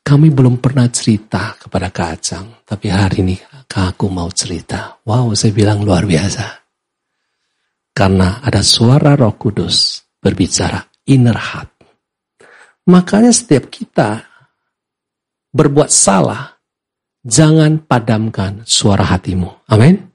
kami 0.00 0.32
belum 0.32 0.58
pernah 0.64 0.88
cerita 0.88 1.60
kepada 1.60 1.92
Kak 1.92 2.10
Acang, 2.16 2.46
tapi 2.64 2.88
hari 2.88 3.20
ini 3.20 3.36
Kak 3.68 3.94
aku 3.94 4.08
mau 4.08 4.32
cerita. 4.32 4.96
Wow, 5.04 5.36
saya 5.36 5.52
bilang 5.52 5.84
luar 5.84 6.08
biasa. 6.08 6.46
Karena 7.92 8.40
ada 8.40 8.64
suara 8.64 9.12
roh 9.12 9.36
kudus 9.36 10.00
berbicara 10.16 10.80
inner 11.04 11.36
heart. 11.36 11.70
Makanya 12.88 13.30
setiap 13.30 13.68
kita 13.70 14.24
berbuat 15.52 15.90
salah, 15.92 16.49
jangan 17.24 17.84
padamkan 17.84 18.64
suara 18.64 19.04
hatimu. 19.04 19.68
Amin. 19.70 20.10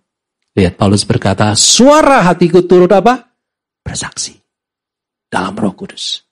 Lihat 0.55 0.79
Paulus 0.79 1.03
berkata, 1.03 1.51
suara 1.53 2.23
hatiku 2.23 2.63
turut 2.63 2.89
apa? 2.95 3.27
Bersaksi. 3.83 4.39
Dalam 5.27 5.51
roh 5.59 5.75
kudus. 5.75 6.23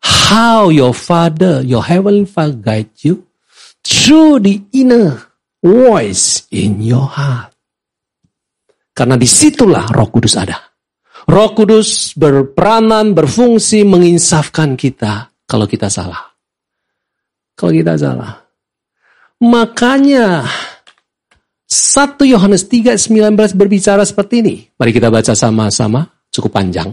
How 0.00 0.68
your 0.68 0.92
father, 0.92 1.64
your 1.64 1.84
heavenly 1.84 2.28
father 2.28 2.56
guide 2.56 2.92
you 3.00 3.28
through 3.80 4.44
the 4.44 4.60
inner 4.76 5.16
voice 5.64 6.44
in 6.52 6.84
your 6.84 7.08
heart. 7.08 7.56
Karena 8.92 9.16
di 9.16 9.24
situlah 9.24 9.88
roh 9.88 10.08
kudus 10.12 10.36
ada. 10.36 10.60
Roh 11.30 11.50
kudus 11.56 12.12
berperanan, 12.16 13.16
berfungsi 13.16 13.84
menginsafkan 13.88 14.76
kita 14.76 15.32
kalau 15.48 15.64
kita 15.64 15.88
salah. 15.88 16.32
Kalau 17.56 17.72
kita 17.72 17.96
salah. 17.96 18.49
Makanya 19.40 20.44
1 21.64 22.28
Yohanes 22.28 22.68
3:19 22.68 23.56
berbicara 23.56 24.04
seperti 24.04 24.44
ini. 24.44 24.56
Mari 24.76 24.90
kita 24.92 25.08
baca 25.08 25.32
sama-sama, 25.32 26.04
cukup 26.28 26.60
panjang. 26.60 26.92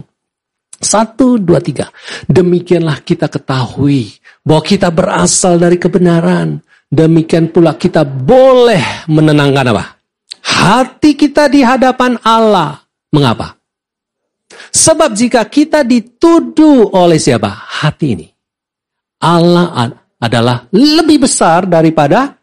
1 0.80 1.36
2 1.42 1.58
3. 1.60 1.90
Demikianlah 2.24 3.02
kita 3.04 3.28
ketahui 3.28 4.16
bahwa 4.46 4.62
kita 4.62 4.88
berasal 4.88 5.58
dari 5.58 5.76
kebenaran. 5.76 6.62
Demikian 6.88 7.52
pula 7.52 7.76
kita 7.76 8.06
boleh 8.06 9.04
menenangkan 9.12 9.76
apa? 9.76 9.84
Hati 10.40 11.18
kita 11.18 11.52
di 11.52 11.60
hadapan 11.60 12.16
Allah. 12.24 12.80
Mengapa? 13.12 13.58
Sebab 14.72 15.12
jika 15.12 15.44
kita 15.44 15.84
dituduh 15.84 16.96
oleh 16.96 17.20
siapa? 17.20 17.50
Hati 17.50 18.06
ini. 18.14 18.26
Allah 19.20 19.90
adalah 20.22 20.64
lebih 20.72 21.26
besar 21.26 21.66
daripada 21.66 22.37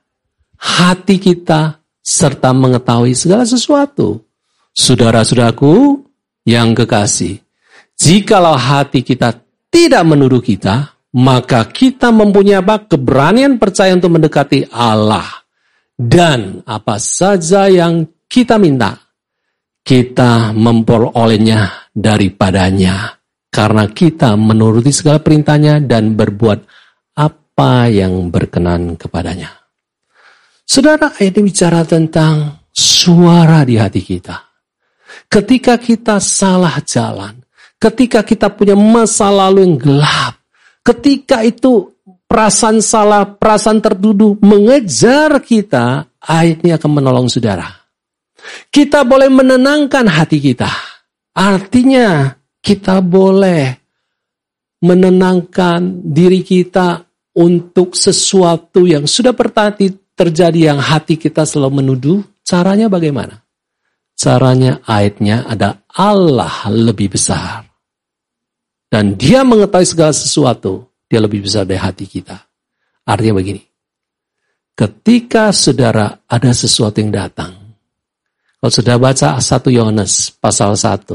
hati 0.59 1.19
kita 1.19 1.79
serta 2.05 2.53
mengetahui 2.53 3.17
segala 3.17 3.43
sesuatu. 3.43 4.21
Saudara-saudaraku 4.75 6.03
yang 6.45 6.75
kekasih, 6.75 7.39
jikalau 7.95 8.53
hati 8.53 9.01
kita 9.01 9.33
tidak 9.71 10.03
menuduh 10.03 10.43
kita, 10.43 10.95
maka 11.15 11.63
kita 11.71 12.11
mempunyai 12.11 12.59
apa? 12.59 12.85
Keberanian 12.85 13.55
percaya 13.55 13.95
untuk 13.95 14.19
mendekati 14.19 14.67
Allah. 14.69 15.25
Dan 15.95 16.59
apa 16.67 16.99
saja 16.99 17.71
yang 17.71 18.03
kita 18.27 18.59
minta, 18.59 18.99
kita 19.79 20.51
memperolehnya 20.51 21.91
daripadanya. 21.95 23.15
Karena 23.47 23.87
kita 23.87 24.35
menuruti 24.35 24.91
segala 24.91 25.23
perintahnya 25.23 25.79
dan 25.79 26.19
berbuat 26.19 26.59
apa 27.15 27.87
yang 27.87 28.27
berkenan 28.27 28.99
kepadanya. 28.99 29.64
Saudara, 30.65 31.13
ini 31.21 31.39
bicara 31.45 31.85
tentang 31.85 32.65
bersuara 33.05 33.63
di 33.63 33.79
hati 33.79 34.03
kita. 34.03 34.35
Ketika 35.31 35.79
kita 35.79 36.19
salah 36.19 36.83
jalan, 36.83 37.39
ketika 37.79 38.25
kita 38.25 38.51
punya 38.51 38.75
masa 38.75 39.31
lalu 39.31 39.63
yang 39.63 39.75
gelap, 39.79 40.33
ketika 40.83 41.39
itu 41.45 41.95
perasaan 42.27 42.83
salah, 42.83 43.23
perasaan 43.23 43.79
terduduh 43.79 44.35
mengejar 44.43 45.39
kita, 45.39 46.09
ayat 46.19 46.59
ini 46.65 46.75
akan 46.75 46.91
menolong 46.91 47.31
saudara. 47.31 47.69
Kita 48.67 49.07
boleh 49.07 49.31
menenangkan 49.31 50.05
hati 50.09 50.43
kita. 50.43 50.69
Artinya 51.31 52.35
kita 52.59 52.99
boleh 52.99 53.71
menenangkan 54.83 56.03
diri 56.03 56.43
kita 56.43 57.01
untuk 57.39 57.95
sesuatu 57.95 58.85
yang 58.85 59.09
sudah 59.09 59.33
bertati 59.33 60.04
terjadi 60.15 60.73
yang 60.73 60.79
hati 60.79 61.19
kita 61.19 61.43
selalu 61.43 61.83
menuduh. 61.83 62.19
Caranya 62.45 62.87
bagaimana? 62.87 63.43
Caranya 64.15 64.79
ayatnya 64.87 65.43
ada 65.43 65.83
Allah 65.91 66.71
lebih 66.71 67.13
besar. 67.19 67.67
Dan 68.87 69.19
dia 69.19 69.43
mengetahui 69.43 69.87
segala 69.87 70.13
sesuatu. 70.15 70.87
Dia 71.11 71.19
lebih 71.19 71.43
besar 71.43 71.67
dari 71.67 71.77
hati 71.77 72.07
kita. 72.07 72.37
Artinya 73.05 73.37
begini. 73.37 73.61
Ketika 74.75 75.51
saudara 75.51 76.25
ada 76.25 76.51
sesuatu 76.55 76.99
yang 76.99 77.11
datang. 77.11 77.53
Kalau 78.59 78.71
sudah 78.71 78.97
baca 78.97 79.37
1 79.37 79.69
Yohanes 79.69 80.33
pasal 80.41 80.73
1. 80.73 81.05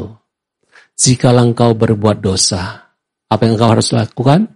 Jika 0.95 1.33
engkau 1.33 1.73
berbuat 1.75 2.21
dosa. 2.21 2.91
Apa 3.31 3.47
yang 3.47 3.57
engkau 3.57 3.71
harus 3.75 3.91
lakukan? 3.97 4.51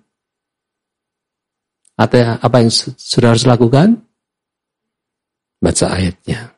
Atau 1.94 2.18
apa 2.22 2.56
yang 2.58 2.70
sudah 2.74 3.34
harus 3.34 3.46
lakukan? 3.46 4.02
Baca 5.64 5.96
ayatnya. 5.96 6.52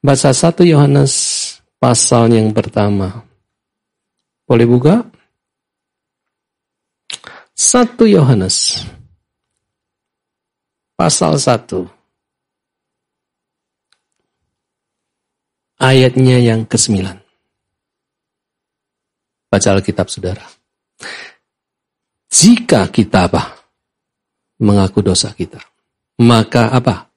Baca 0.00 0.32
1 0.32 0.64
Yohanes 0.64 1.12
pasal 1.76 2.32
yang 2.32 2.48
pertama. 2.56 3.20
Boleh 4.48 4.64
buka? 4.64 5.04
1 7.52 8.08
Yohanes 8.08 8.88
pasal 10.96 11.36
1 11.36 11.84
ayatnya 15.76 16.40
yang 16.40 16.64
ke-9. 16.64 16.96
Baca 19.52 19.68
Alkitab 19.68 20.08
Saudara. 20.08 20.48
Jika 22.32 22.88
kita 22.88 23.28
apa? 23.28 23.52
Mengaku 24.64 25.04
dosa 25.04 25.36
kita. 25.36 25.60
Maka 26.24 26.72
apa? 26.72 27.11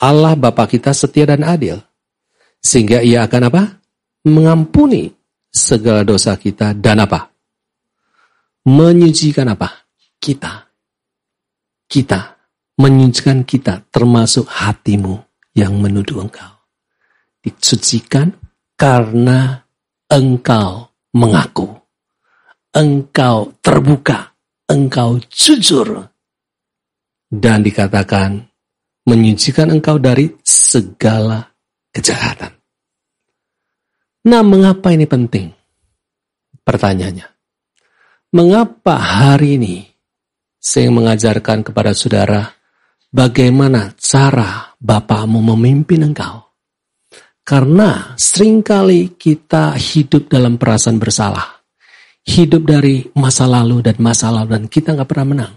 Allah 0.00 0.34
Bapa 0.34 0.66
kita 0.66 0.90
setia 0.90 1.28
dan 1.28 1.44
adil. 1.46 1.78
Sehingga 2.58 3.04
ia 3.04 3.28
akan 3.28 3.42
apa? 3.52 3.62
Mengampuni 4.24 5.12
segala 5.52 6.02
dosa 6.02 6.34
kita 6.40 6.72
dan 6.72 7.04
apa? 7.04 7.34
menyucikan 8.64 9.52
apa? 9.52 9.68
Kita. 10.16 10.64
Kita. 11.84 12.20
Menyucikan 12.74 13.46
kita 13.46 13.86
termasuk 13.86 14.50
hatimu 14.50 15.14
yang 15.54 15.78
menuduh 15.78 16.26
engkau. 16.26 16.52
Disucikan 17.38 18.34
karena 18.74 19.62
engkau 20.10 20.90
mengaku. 21.14 21.70
Engkau 22.74 23.54
terbuka. 23.62 24.34
Engkau 24.66 25.20
jujur. 25.30 26.08
Dan 27.30 27.62
dikatakan 27.62 28.42
menyucikan 29.04 29.68
engkau 29.72 30.00
dari 30.00 30.32
segala 30.40 31.52
kejahatan. 31.92 32.52
Nah, 34.24 34.40
mengapa 34.40 34.88
ini 34.92 35.04
penting? 35.04 35.52
Pertanyaannya. 36.64 37.28
Mengapa 38.34 38.96
hari 38.98 39.60
ini 39.60 39.84
saya 40.56 40.88
mengajarkan 40.90 41.60
kepada 41.62 41.92
saudara 41.92 42.50
bagaimana 43.12 43.94
cara 44.00 44.74
Bapamu 44.80 45.38
memimpin 45.54 46.08
engkau? 46.08 46.44
Karena 47.44 48.16
sering 48.16 48.64
kali 48.64 49.20
kita 49.20 49.76
hidup 49.76 50.32
dalam 50.32 50.56
perasaan 50.56 50.96
bersalah. 50.96 51.60
Hidup 52.24 52.64
dari 52.64 53.04
masa 53.20 53.44
lalu 53.44 53.84
dan 53.84 54.00
masa 54.00 54.32
lalu 54.32 54.56
dan 54.56 54.64
kita 54.72 54.96
nggak 54.96 55.08
pernah 55.12 55.28
menang. 55.28 55.54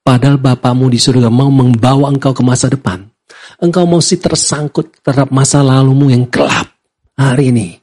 Padahal 0.00 0.40
Bapamu 0.40 0.88
di 0.88 0.96
surga 0.96 1.28
mau 1.28 1.52
membawa 1.52 2.08
engkau 2.08 2.32
ke 2.32 2.42
masa 2.42 2.72
depan. 2.72 3.04
Engkau 3.60 3.84
masih 3.84 4.18
tersangkut 4.18 5.00
terhadap 5.04 5.30
masa 5.30 5.60
lalumu 5.60 6.08
yang 6.08 6.26
gelap. 6.28 6.72
Hari 7.14 7.52
ini 7.52 7.76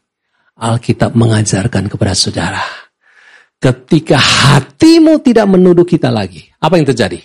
Alkitab 0.58 1.14
mengajarkan 1.14 1.86
kepada 1.86 2.18
saudara 2.18 2.88
Ketika 3.58 4.22
hatimu 4.22 5.18
tidak 5.26 5.50
menuduh 5.50 5.82
kita 5.82 6.14
lagi, 6.14 6.46
apa 6.62 6.78
yang 6.78 6.86
terjadi? 6.86 7.18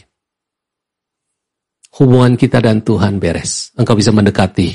Hubungan 2.00 2.40
kita 2.40 2.56
dan 2.64 2.80
Tuhan 2.80 3.20
beres. 3.20 3.68
Engkau 3.76 3.92
bisa 3.92 4.16
mendekati 4.16 4.72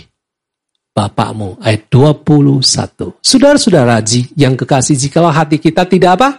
Bapakmu. 0.94 1.58
Ayat 1.58 1.90
21. 1.90 3.18
Saudara-saudara 3.26 4.06
yang 4.38 4.54
kekasih, 4.54 4.94
jikalau 4.94 5.34
hati 5.34 5.58
kita 5.58 5.90
tidak 5.90 6.22
apa? 6.22 6.30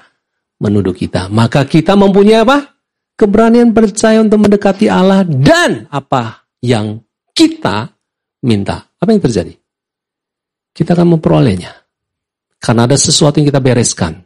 Menuduh 0.62 0.94
kita. 0.94 1.26
Maka 1.26 1.66
kita 1.66 1.98
mempunyai 1.98 2.46
apa? 2.46 2.77
Keberanian 3.18 3.74
percaya 3.74 4.22
untuk 4.22 4.46
mendekati 4.46 4.86
Allah 4.86 5.26
dan 5.26 5.90
apa 5.90 6.46
yang 6.62 7.02
kita 7.34 7.90
minta. 8.46 8.86
Apa 8.94 9.10
yang 9.10 9.22
terjadi? 9.22 9.54
Kita 10.70 10.94
akan 10.94 11.18
memperolehnya. 11.18 11.74
Karena 12.62 12.86
ada 12.86 12.94
sesuatu 12.94 13.42
yang 13.42 13.50
kita 13.50 13.58
bereskan 13.58 14.22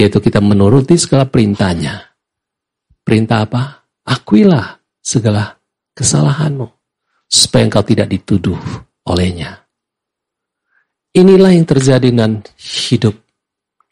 yaitu 0.00 0.16
kita 0.22 0.40
menuruti 0.40 0.96
segala 0.96 1.28
perintahnya. 1.28 2.00
Perintah 3.04 3.44
apa? 3.44 3.62
Akuilah 4.08 4.80
segala 5.00 5.60
kesalahanmu, 5.92 6.64
supaya 7.28 7.68
engkau 7.68 7.84
tidak 7.84 8.08
dituduh 8.08 8.56
olehnya. 9.04 9.60
Inilah 11.12 11.52
yang 11.52 11.66
terjadi 11.66 12.08
dengan 12.08 12.40
hidup 12.56 13.18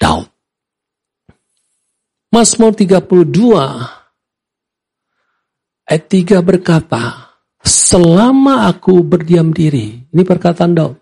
Daud. 0.01 0.31
Mazmur 2.33 2.73
32 2.73 3.98
ayat 5.89 6.05
3 6.07 6.45
berkata, 6.45 7.29
Selama 7.65 8.71
aku 8.71 9.03
berdiam 9.03 9.51
diri, 9.51 9.99
ini 10.09 10.23
perkataan 10.23 10.73
Daud, 10.73 10.95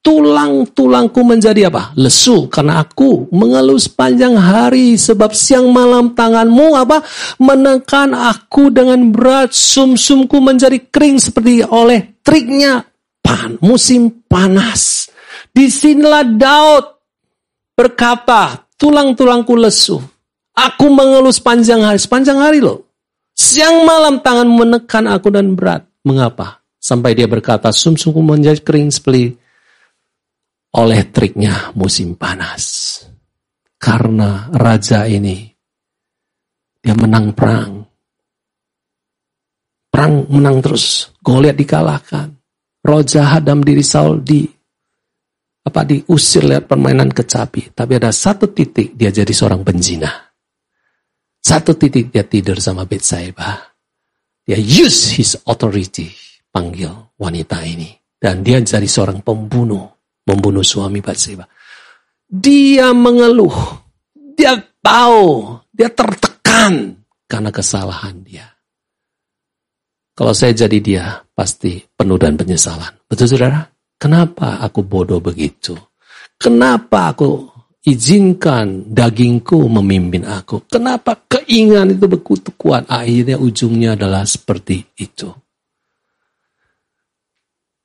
tulang-tulangku 0.00 1.20
menjadi 1.22 1.68
apa? 1.68 1.92
Lesu 1.94 2.48
karena 2.48 2.80
aku 2.80 3.28
mengeluh 3.30 3.76
sepanjang 3.76 4.34
hari 4.34 4.96
sebab 4.96 5.36
siang 5.36 5.68
malam 5.70 6.16
tanganmu 6.16 6.72
apa? 6.74 7.04
Menekan 7.38 8.16
aku 8.16 8.72
dengan 8.72 9.12
berat 9.12 9.52
sumsumku 9.52 10.40
menjadi 10.40 10.80
kering 10.88 11.20
seperti 11.20 11.62
oleh 11.62 12.18
triknya 12.24 12.80
pan 13.20 13.60
musim 13.60 14.24
panas. 14.24 15.12
Di 15.52 15.68
sinilah 15.68 16.24
Daud 16.26 16.84
berkata 17.76 18.66
tulang-tulangku 18.80 19.52
lesu. 19.54 20.00
Aku 20.56 20.92
mengeluh 20.92 21.32
sepanjang 21.32 21.86
hari, 21.86 22.00
sepanjang 22.00 22.40
hari 22.40 22.60
loh. 22.60 22.89
Siang 23.40 23.88
malam 23.88 24.20
tangan 24.20 24.44
menekan 24.44 25.08
aku 25.08 25.32
dan 25.32 25.56
berat. 25.56 25.88
Mengapa? 26.04 26.60
Sampai 26.76 27.16
dia 27.16 27.24
berkata, 27.24 27.72
sumsumku 27.72 28.20
menjadi 28.20 28.60
kering 28.60 28.92
seperti 28.92 29.32
oleh 30.76 31.08
triknya 31.08 31.72
musim 31.72 32.20
panas. 32.20 33.00
Karena 33.80 34.52
raja 34.52 35.08
ini, 35.08 35.48
dia 36.84 36.92
menang 36.92 37.32
perang. 37.32 37.80
Perang 39.88 40.28
menang 40.28 40.60
terus, 40.60 41.08
Goliat 41.24 41.56
dikalahkan. 41.56 42.28
Roh 42.84 43.04
jahat 43.04 43.44
dalam 43.44 43.64
diri 43.64 43.84
Saul 43.84 44.20
di 44.20 44.44
apa 45.64 45.84
diusir 45.84 46.44
lihat 46.44 46.68
permainan 46.68 47.12
kecapi. 47.12 47.72
Tapi 47.72 47.92
ada 47.96 48.12
satu 48.12 48.52
titik 48.52 48.96
dia 48.96 49.08
jadi 49.12 49.32
seorang 49.32 49.64
penzina. 49.64 50.29
Satu 51.50 51.74
titik 51.74 52.14
dia 52.14 52.22
tidur 52.22 52.62
sama 52.62 52.86
Bethsaida. 52.86 53.74
Dia 54.46 54.54
use 54.54 55.18
his 55.18 55.34
authority 55.50 56.06
panggil 56.54 57.10
wanita 57.18 57.66
ini. 57.66 57.90
Dan 58.14 58.46
dia 58.46 58.62
jadi 58.62 58.86
seorang 58.86 59.18
pembunuh 59.18 59.82
membunuh 60.30 60.62
suami 60.62 61.02
Batseba. 61.02 61.42
Dia 62.22 62.94
mengeluh. 62.94 63.82
Dia 64.38 64.62
tahu. 64.78 65.58
Dia 65.74 65.90
tertekan 65.90 67.02
karena 67.26 67.50
kesalahan 67.50 68.22
dia. 68.22 68.46
Kalau 70.14 70.30
saya 70.30 70.54
jadi 70.54 70.78
dia, 70.78 71.04
pasti 71.34 71.82
penuh 71.82 72.20
dan 72.20 72.38
penyesalan. 72.38 72.94
Betul 73.10 73.26
saudara? 73.26 73.66
Kenapa 73.98 74.62
aku 74.62 74.86
bodoh 74.86 75.18
begitu? 75.18 75.74
Kenapa 76.38 77.10
aku 77.10 77.50
izinkan 77.86 78.88
dagingku 78.88 79.56
memimpin 79.68 80.26
aku? 80.26 80.64
Kenapa 80.68 81.16
keinginan 81.28 81.94
itu 81.94 82.06
begitu 82.08 82.50
kuat? 82.56 82.88
Akhirnya 82.88 83.36
ujungnya 83.40 83.94
adalah 83.96 84.24
seperti 84.24 84.84
itu. 85.00 85.30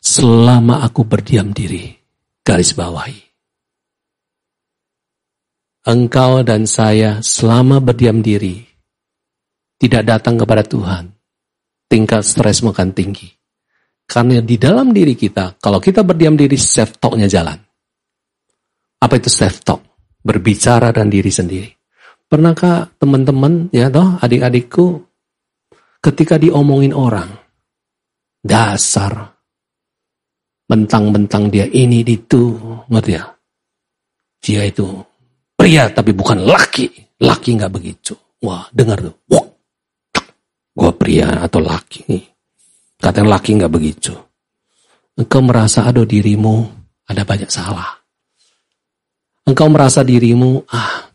selama 0.06 0.86
aku 0.86 1.02
berdiam 1.02 1.50
diri. 1.50 1.90
Garis 2.46 2.78
bawahi. 2.78 3.26
Engkau 5.90 6.46
dan 6.46 6.70
saya 6.70 7.26
selama 7.26 7.82
berdiam 7.82 8.22
diri 8.22 8.62
tidak 9.82 10.06
datang 10.06 10.38
kepada 10.38 10.62
Tuhan, 10.62 11.10
tingkat 11.90 12.22
stres 12.22 12.62
akan 12.62 12.94
tinggi. 12.94 13.30
Karena 14.06 14.38
di 14.46 14.62
dalam 14.62 14.94
diri 14.94 15.18
kita, 15.18 15.58
kalau 15.58 15.82
kita 15.82 16.06
berdiam 16.06 16.38
diri, 16.38 16.54
self 16.54 17.02
talknya 17.02 17.26
jalan. 17.26 17.65
Apa 19.02 19.20
itu 19.20 19.30
self 19.30 19.64
talk? 19.66 19.82
Berbicara 20.26 20.90
dan 20.90 21.12
diri 21.12 21.30
sendiri. 21.30 21.70
Pernahkah 22.26 22.90
teman-teman, 22.98 23.70
ya 23.70 23.94
toh, 23.94 24.18
adik-adikku, 24.18 25.06
ketika 26.02 26.42
diomongin 26.42 26.98
orang, 26.98 27.30
dasar, 28.42 29.38
bentang-bentang 30.66 31.54
dia 31.54 31.70
ini 31.70 32.02
itu, 32.02 32.58
ngerti 32.90 33.12
ya? 33.14 33.26
Dia 34.42 34.62
itu 34.66 34.86
pria 35.58 35.90
tapi 35.90 36.14
bukan 36.14 36.46
laki, 36.46 37.18
laki 37.22 37.58
nggak 37.58 37.74
begitu. 37.74 38.14
Wah, 38.46 38.70
dengar 38.70 39.02
tuh, 39.02 39.16
wah, 39.30 39.46
gua 40.74 40.92
pria 40.94 41.46
atau 41.46 41.62
laki. 41.62 42.22
Katanya 43.02 43.38
laki 43.38 43.58
nggak 43.58 43.74
begitu. 43.74 44.14
Engkau 45.18 45.42
merasa 45.42 45.88
aduh 45.90 46.06
dirimu 46.06 46.66
ada 47.10 47.26
banyak 47.26 47.50
salah. 47.50 48.05
Engkau 49.46 49.70
merasa 49.70 50.02
dirimu 50.02 50.66
ah 50.74 51.06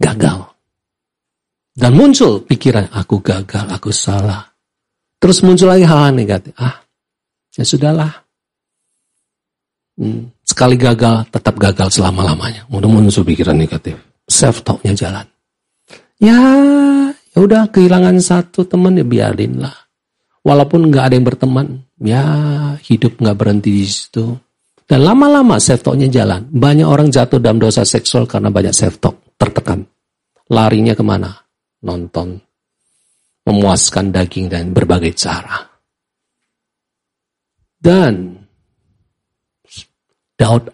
gagal. 0.00 0.56
Dan 1.76 1.92
muncul 1.92 2.40
pikiran 2.40 2.88
aku 2.88 3.20
gagal, 3.20 3.68
aku 3.68 3.92
salah. 3.92 4.48
Terus 5.20 5.44
muncul 5.44 5.68
lagi 5.68 5.84
hal-hal 5.84 6.16
negatif. 6.16 6.56
Ah, 6.56 6.80
ya 7.52 7.64
sudahlah. 7.68 8.24
Hmm, 9.96 10.32
sekali 10.40 10.80
gagal, 10.80 11.28
tetap 11.28 11.60
gagal 11.60 11.92
selama-lamanya. 11.92 12.64
Mudah 12.72 12.88
muncul 12.88 13.24
pikiran 13.28 13.56
negatif. 13.56 14.00
Self 14.24 14.64
talknya 14.64 14.96
jalan. 14.96 15.28
Ya, 16.16 16.40
ya 17.12 17.38
udah 17.44 17.68
kehilangan 17.68 18.16
satu 18.24 18.64
teman 18.64 18.96
ya 18.96 19.04
biarin 19.04 19.60
lah. 19.60 19.76
Walaupun 20.40 20.88
nggak 20.88 21.04
ada 21.12 21.14
yang 21.20 21.26
berteman, 21.28 21.66
ya 22.00 22.24
hidup 22.80 23.20
nggak 23.20 23.36
berhenti 23.36 23.68
di 23.68 23.84
situ. 23.84 24.32
Dan 24.86 25.02
lama-lama 25.02 25.58
self 25.58 25.82
talknya 25.82 26.06
jalan. 26.06 26.46
Banyak 26.46 26.86
orang 26.86 27.10
jatuh 27.10 27.42
dalam 27.42 27.58
dosa 27.58 27.82
seksual 27.82 28.30
karena 28.30 28.54
banyak 28.54 28.70
self 28.70 29.02
talk, 29.02 29.34
tertekan. 29.34 29.82
Larinya 30.46 30.94
ke 30.94 31.02
mana? 31.02 31.34
Nonton, 31.82 32.38
memuaskan 33.50 34.14
daging 34.14 34.46
dan 34.46 34.70
berbagai 34.70 35.10
cara. 35.18 35.58
Dan 37.76 38.38
Daud 40.38 40.70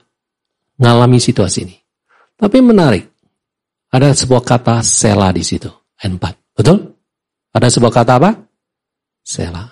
ngalami 0.76 1.16
situasi 1.16 1.58
ini. 1.64 1.76
Tapi 2.36 2.58
menarik, 2.60 3.04
ada 3.92 4.12
sebuah 4.12 4.44
kata 4.44 4.84
sela 4.84 5.32
di 5.32 5.44
situ, 5.44 5.68
N4. 6.00 6.56
Betul? 6.56 6.78
Ada 7.52 7.68
sebuah 7.68 7.92
kata 7.92 8.12
apa? 8.16 8.30
Sela. 9.20 9.64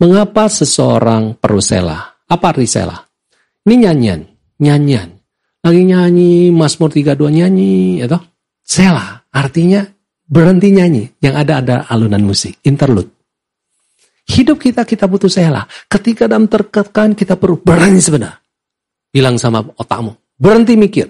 Mengapa 0.00 0.48
seseorang 0.48 1.36
perlu 1.36 1.60
sela? 1.60 2.07
Apa 2.28 2.52
arti 2.52 2.68
sela? 2.68 2.96
Ini 3.64 3.88
nyanyian, 3.88 4.20
nyanyian. 4.60 5.08
Lagi 5.64 5.82
nyanyi, 5.84 6.52
Mazmur 6.54 6.92
32 6.92 7.28
nyanyi, 7.28 8.00
ya 8.00 8.06
toh? 8.06 8.22
Sela, 8.62 9.24
artinya 9.32 9.84
berhenti 10.28 10.68
nyanyi. 10.72 11.08
Yang 11.24 11.34
ada 11.34 11.52
ada 11.60 11.76
alunan 11.88 12.22
musik, 12.22 12.60
interlude. 12.64 13.10
Hidup 14.28 14.60
kita, 14.60 14.84
kita 14.84 15.08
butuh 15.08 15.32
sela. 15.32 15.64
Ketika 15.88 16.28
dalam 16.28 16.52
terkekan, 16.52 17.16
kita 17.16 17.40
perlu 17.40 17.64
berani 17.64 17.96
sebenarnya. 17.96 18.36
Bilang 19.08 19.40
sama 19.40 19.64
otakmu, 19.64 20.36
berhenti 20.36 20.76
mikir. 20.76 21.08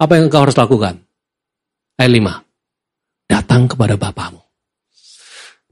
Apa 0.00 0.16
yang 0.16 0.32
kau 0.32 0.40
harus 0.40 0.56
lakukan? 0.56 0.96
Ayat 2.00 2.12
5. 2.16 3.28
Datang 3.28 3.68
kepada 3.68 4.00
Bapamu. 4.00 4.40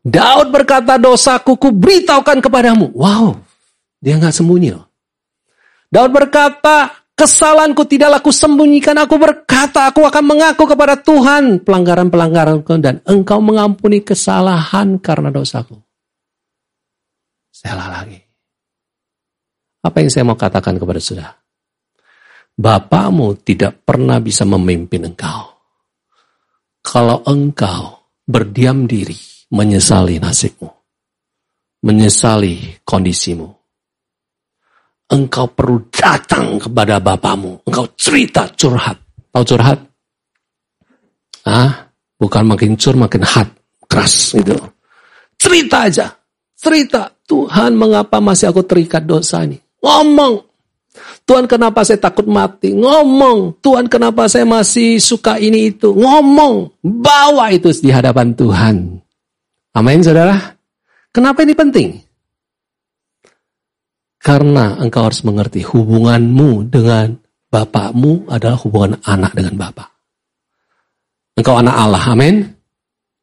Daud 0.06 0.52
berkata, 0.52 1.00
dosaku 1.00 1.56
ku 1.56 1.72
beritahukan 1.72 2.44
kepadamu. 2.44 2.92
Wow, 2.92 3.45
dia 4.00 4.14
nggak 4.20 4.34
sembunyi 4.34 4.70
loh. 4.74 4.86
Daud 5.88 6.10
berkata, 6.12 7.06
kesalahanku 7.16 7.88
tidaklah 7.88 8.20
aku 8.20 8.34
sembunyikan. 8.34 8.98
Aku 9.00 9.16
berkata, 9.16 9.88
aku 9.88 10.04
akan 10.04 10.24
mengaku 10.26 10.68
kepada 10.68 11.00
Tuhan 11.00 11.64
pelanggaran-pelanggaranku 11.64 12.72
dan 12.82 13.00
engkau 13.08 13.40
mengampuni 13.40 14.04
kesalahan 14.04 15.00
karena 15.00 15.32
dosaku. 15.32 15.80
Salah 17.48 17.88
lagi. 17.88 18.20
Apa 19.80 20.02
yang 20.04 20.10
saya 20.12 20.26
mau 20.28 20.36
katakan 20.36 20.76
kepada 20.76 21.00
saudara? 21.00 21.32
Bapamu 22.56 23.36
tidak 23.40 23.80
pernah 23.86 24.20
bisa 24.20 24.44
memimpin 24.44 25.08
engkau. 25.08 25.56
Kalau 26.84 27.24
engkau 27.24 28.12
berdiam 28.26 28.84
diri, 28.84 29.16
menyesali 29.50 30.20
nasibmu, 30.20 30.68
menyesali 31.86 32.82
kondisimu. 32.84 33.55
Engkau 35.06 35.46
perlu 35.54 35.86
datang 35.94 36.58
kepada 36.58 36.98
bapamu. 36.98 37.62
Engkau 37.62 37.86
cerita 37.94 38.50
curhat. 38.58 38.98
Tahu 39.30 39.44
curhat? 39.46 39.78
Ah, 41.46 41.86
bukan 42.18 42.42
makin 42.42 42.74
cur, 42.74 42.98
makin 42.98 43.22
hat. 43.22 43.46
Keras 43.86 44.34
gitu. 44.34 44.58
Cerita 45.38 45.86
aja. 45.86 46.10
Cerita. 46.58 47.06
Tuhan 47.26 47.74
mengapa 47.74 48.18
masih 48.22 48.50
aku 48.50 48.66
terikat 48.66 49.06
dosa 49.06 49.42
ini? 49.46 49.58
Ngomong. 49.82 50.42
Tuhan 51.26 51.50
kenapa 51.50 51.82
saya 51.82 51.98
takut 51.98 52.26
mati? 52.26 52.74
Ngomong. 52.74 53.58
Tuhan 53.62 53.90
kenapa 53.90 54.30
saya 54.30 54.46
masih 54.46 54.98
suka 55.02 55.38
ini 55.38 55.74
itu? 55.74 55.90
Ngomong. 55.94 56.82
Bawa 56.82 57.50
itu 57.50 57.70
di 57.82 57.90
hadapan 57.90 58.34
Tuhan. 58.34 58.98
Amin, 59.74 60.00
saudara. 60.02 60.54
Kenapa 61.10 61.42
ini 61.42 61.54
penting? 61.54 62.05
Karena 64.26 64.74
engkau 64.82 65.06
harus 65.06 65.22
mengerti 65.22 65.62
hubunganmu 65.62 66.66
dengan 66.66 67.14
bapakmu 67.46 68.26
adalah 68.26 68.58
hubungan 68.58 68.98
anak 69.06 69.38
dengan 69.38 69.54
bapak. 69.54 69.86
Engkau 71.38 71.54
anak 71.62 71.76
Allah, 71.78 72.02
amin. 72.10 72.42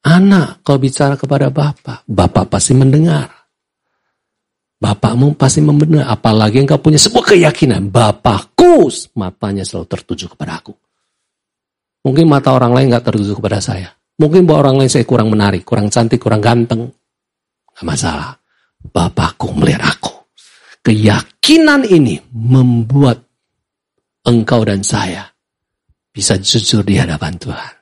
Anak, 0.08 0.64
kau 0.64 0.80
bicara 0.80 1.20
kepada 1.20 1.52
bapak, 1.52 2.08
bapak 2.08 2.48
pasti 2.48 2.72
mendengar. 2.72 3.28
Bapakmu 4.80 5.36
pasti 5.36 5.60
mendengar, 5.60 6.08
apalagi 6.08 6.64
engkau 6.64 6.80
punya 6.80 6.96
sebuah 6.96 7.36
keyakinan, 7.36 7.92
bapakku 7.92 8.88
matanya 9.20 9.68
selalu 9.68 9.92
tertuju 9.92 10.32
kepada 10.32 10.64
aku. 10.64 10.72
Mungkin 12.08 12.32
mata 12.32 12.56
orang 12.56 12.72
lain 12.80 12.96
gak 12.96 13.12
tertuju 13.12 13.36
kepada 13.36 13.60
saya. 13.60 13.92
Mungkin 14.24 14.48
buat 14.48 14.64
orang 14.64 14.80
lain 14.80 14.92
saya 14.92 15.04
kurang 15.04 15.28
menarik, 15.28 15.68
kurang 15.68 15.92
cantik, 15.92 16.24
kurang 16.24 16.40
ganteng. 16.40 16.88
Gak 17.76 17.88
masalah. 17.88 18.40
Bapakku 18.80 19.52
melihat 19.56 19.84
aku. 19.84 20.13
Keyakinan 20.84 21.88
ini 21.88 22.20
membuat 22.36 23.24
engkau 24.28 24.68
dan 24.68 24.84
saya 24.84 25.32
bisa 26.12 26.36
jujur 26.36 26.84
di 26.84 27.00
hadapan 27.00 27.40
Tuhan. 27.40 27.74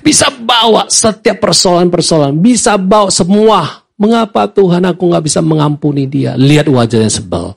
Bisa 0.00 0.32
bawa 0.32 0.88
setiap 0.88 1.44
persoalan-persoalan. 1.44 2.40
Bisa 2.40 2.80
bawa 2.80 3.12
semua. 3.12 3.84
Mengapa 3.94 4.50
Tuhan 4.50 4.82
aku 4.90 5.12
gak 5.14 5.22
bisa 5.22 5.38
mengampuni 5.38 6.10
dia? 6.10 6.34
Lihat 6.34 6.66
wajahnya 6.66 7.12
sebel. 7.12 7.54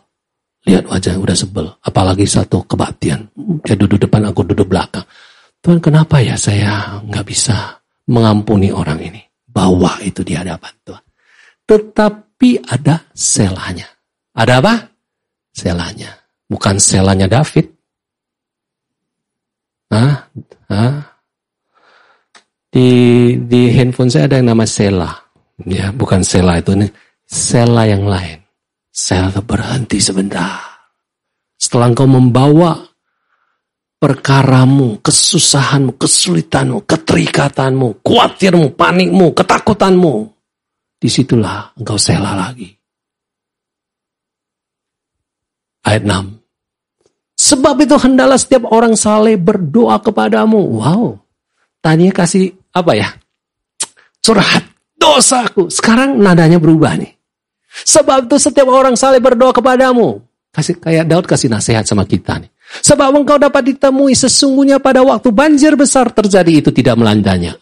Lihat 0.70 0.86
wajahnya 0.86 1.18
udah 1.24 1.38
sebel. 1.38 1.66
Apalagi 1.82 2.28
satu 2.30 2.62
kebaktian. 2.68 3.26
Dia 3.66 3.74
duduk 3.74 4.04
depan, 4.04 4.28
aku 4.28 4.46
duduk 4.46 4.70
belakang. 4.70 5.08
Tuhan 5.64 5.82
kenapa 5.82 6.22
ya 6.22 6.38
saya 6.38 7.02
nggak 7.02 7.26
bisa 7.26 7.82
mengampuni 8.12 8.70
orang 8.70 9.02
ini. 9.02 9.22
Bawa 9.48 9.98
itu 10.06 10.22
di 10.22 10.38
hadapan 10.38 10.74
Tuhan. 10.86 11.04
Tetapi 11.66 12.50
ada 12.70 13.02
selanya. 13.16 13.97
Ada 14.38 14.62
apa? 14.62 14.74
Selanya. 15.50 16.14
Bukan 16.46 16.78
selanya 16.78 17.26
David. 17.26 17.66
Hah? 19.90 20.14
Hah? 20.70 20.94
Di, 22.70 22.90
di 23.50 23.62
handphone 23.74 24.14
saya 24.14 24.30
ada 24.30 24.38
yang 24.38 24.54
nama 24.54 24.70
Sela. 24.70 25.10
Ya, 25.66 25.90
bukan 25.90 26.22
Sela 26.22 26.62
itu 26.62 26.78
nih. 26.78 26.92
Sela 27.26 27.90
yang 27.90 28.06
lain. 28.06 28.38
Sela 28.94 29.42
berhenti 29.42 29.98
sebentar. 29.98 30.62
Setelah 31.58 31.90
engkau 31.90 32.06
membawa 32.06 32.78
perkaramu, 33.98 35.02
kesusahanmu, 35.02 35.98
kesulitanmu, 35.98 36.86
keterikatanmu, 36.86 38.06
khawatirmu, 38.06 38.78
panikmu, 38.78 39.34
ketakutanmu. 39.34 40.16
Di 41.02 41.10
situlah 41.10 41.74
engkau 41.74 41.98
sela 41.98 42.38
lagi. 42.38 42.77
Ayat 45.88 46.04
6. 46.04 46.36
Sebab 47.38 47.76
itu 47.80 47.96
hendaklah 47.96 48.36
setiap 48.36 48.68
orang 48.68 49.00
saleh 49.00 49.40
berdoa 49.40 50.04
kepadamu. 50.04 50.60
Wow. 50.84 51.24
Tanya 51.80 52.12
kasih 52.12 52.52
apa 52.76 52.92
ya? 52.98 53.16
Curhat 54.20 54.68
dosaku. 55.00 55.72
Sekarang 55.72 56.20
nadanya 56.20 56.60
berubah 56.60 57.00
nih. 57.00 57.16
Sebab 57.88 58.28
itu 58.28 58.36
setiap 58.42 58.68
orang 58.68 59.00
saleh 59.00 59.22
berdoa 59.22 59.54
kepadamu. 59.56 60.20
Kasih 60.52 60.82
kayak 60.82 61.06
Daud 61.06 61.30
kasih 61.30 61.48
nasihat 61.48 61.86
sama 61.86 62.04
kita 62.04 62.42
nih. 62.42 62.50
Sebab 62.84 63.14
engkau 63.14 63.38
dapat 63.40 63.72
ditemui 63.72 64.12
sesungguhnya 64.18 64.82
pada 64.82 65.06
waktu 65.06 65.30
banjir 65.32 65.78
besar 65.80 66.12
terjadi 66.12 66.66
itu 66.66 66.74
tidak 66.74 67.00
melandanya. 67.00 67.56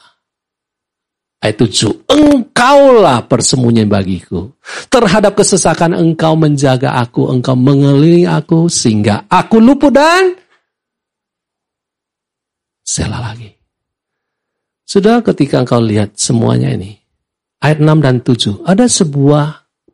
Ayat 1.45 1.61
7. 1.61 2.09
Engkaulah 2.09 3.29
persembunyian 3.29 3.85
bagiku. 3.85 4.49
Terhadap 4.89 5.37
kesesakan 5.37 5.93
engkau 5.93 6.33
menjaga 6.33 6.97
aku. 6.97 7.29
Engkau 7.29 7.53
mengelilingi 7.53 8.25
aku. 8.25 8.65
Sehingga 8.65 9.29
aku 9.29 9.61
luput 9.61 9.93
dan 9.93 10.33
sela 12.81 13.21
lagi. 13.21 13.53
Sudah 14.89 15.21
ketika 15.21 15.61
engkau 15.61 15.77
lihat 15.85 16.17
semuanya 16.17 16.73
ini. 16.73 16.97
Ayat 17.61 17.77
6 17.77 17.93
dan 18.01 18.25
7. 18.25 18.65
Ada 18.65 18.89
sebuah 18.89 19.45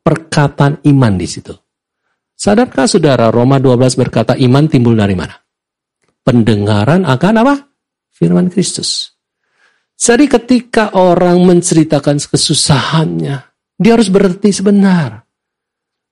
perkataan 0.08 0.80
iman 0.88 1.14
di 1.20 1.28
situ. 1.28 1.52
Sadarkah 2.32 2.88
saudara 2.88 3.28
Roma 3.28 3.60
12 3.60 3.99
berkata 3.99 4.39
iman 4.39 4.72
timbul 4.72 4.95
dari 4.95 5.20
mana? 5.20 5.36
Pendengaran 6.24 7.04
akan 7.04 7.34
apa? 7.43 7.56
Firman 8.16 8.47
Kristus. 8.47 9.11
Jadi 10.02 10.26
ketika 10.26 10.97
orang 10.97 11.45
menceritakan 11.45 12.18
kesusahannya, 12.18 13.38
dia 13.78 13.91
harus 13.93 14.10
berhenti 14.10 14.49
sebenar. 14.49 15.22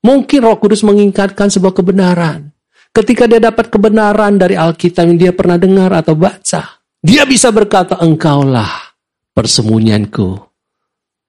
Mungkin 0.05 0.45
roh 0.45 0.61
kudus 0.61 0.85
mengingatkan 0.85 1.49
sebuah 1.49 1.73
kebenaran. 1.73 2.53
Ketika 2.93 3.25
dia 3.25 3.41
dapat 3.41 3.73
kebenaran 3.73 4.37
dari 4.37 4.53
Alkitab 4.53 5.09
yang 5.09 5.17
dia 5.17 5.33
pernah 5.33 5.57
dengar 5.57 5.89
atau 5.89 6.13
baca, 6.13 6.85
dia 7.01 7.25
bisa 7.25 7.49
berkata, 7.49 7.97
engkaulah 7.97 8.93
persembunyianku. 9.33 10.37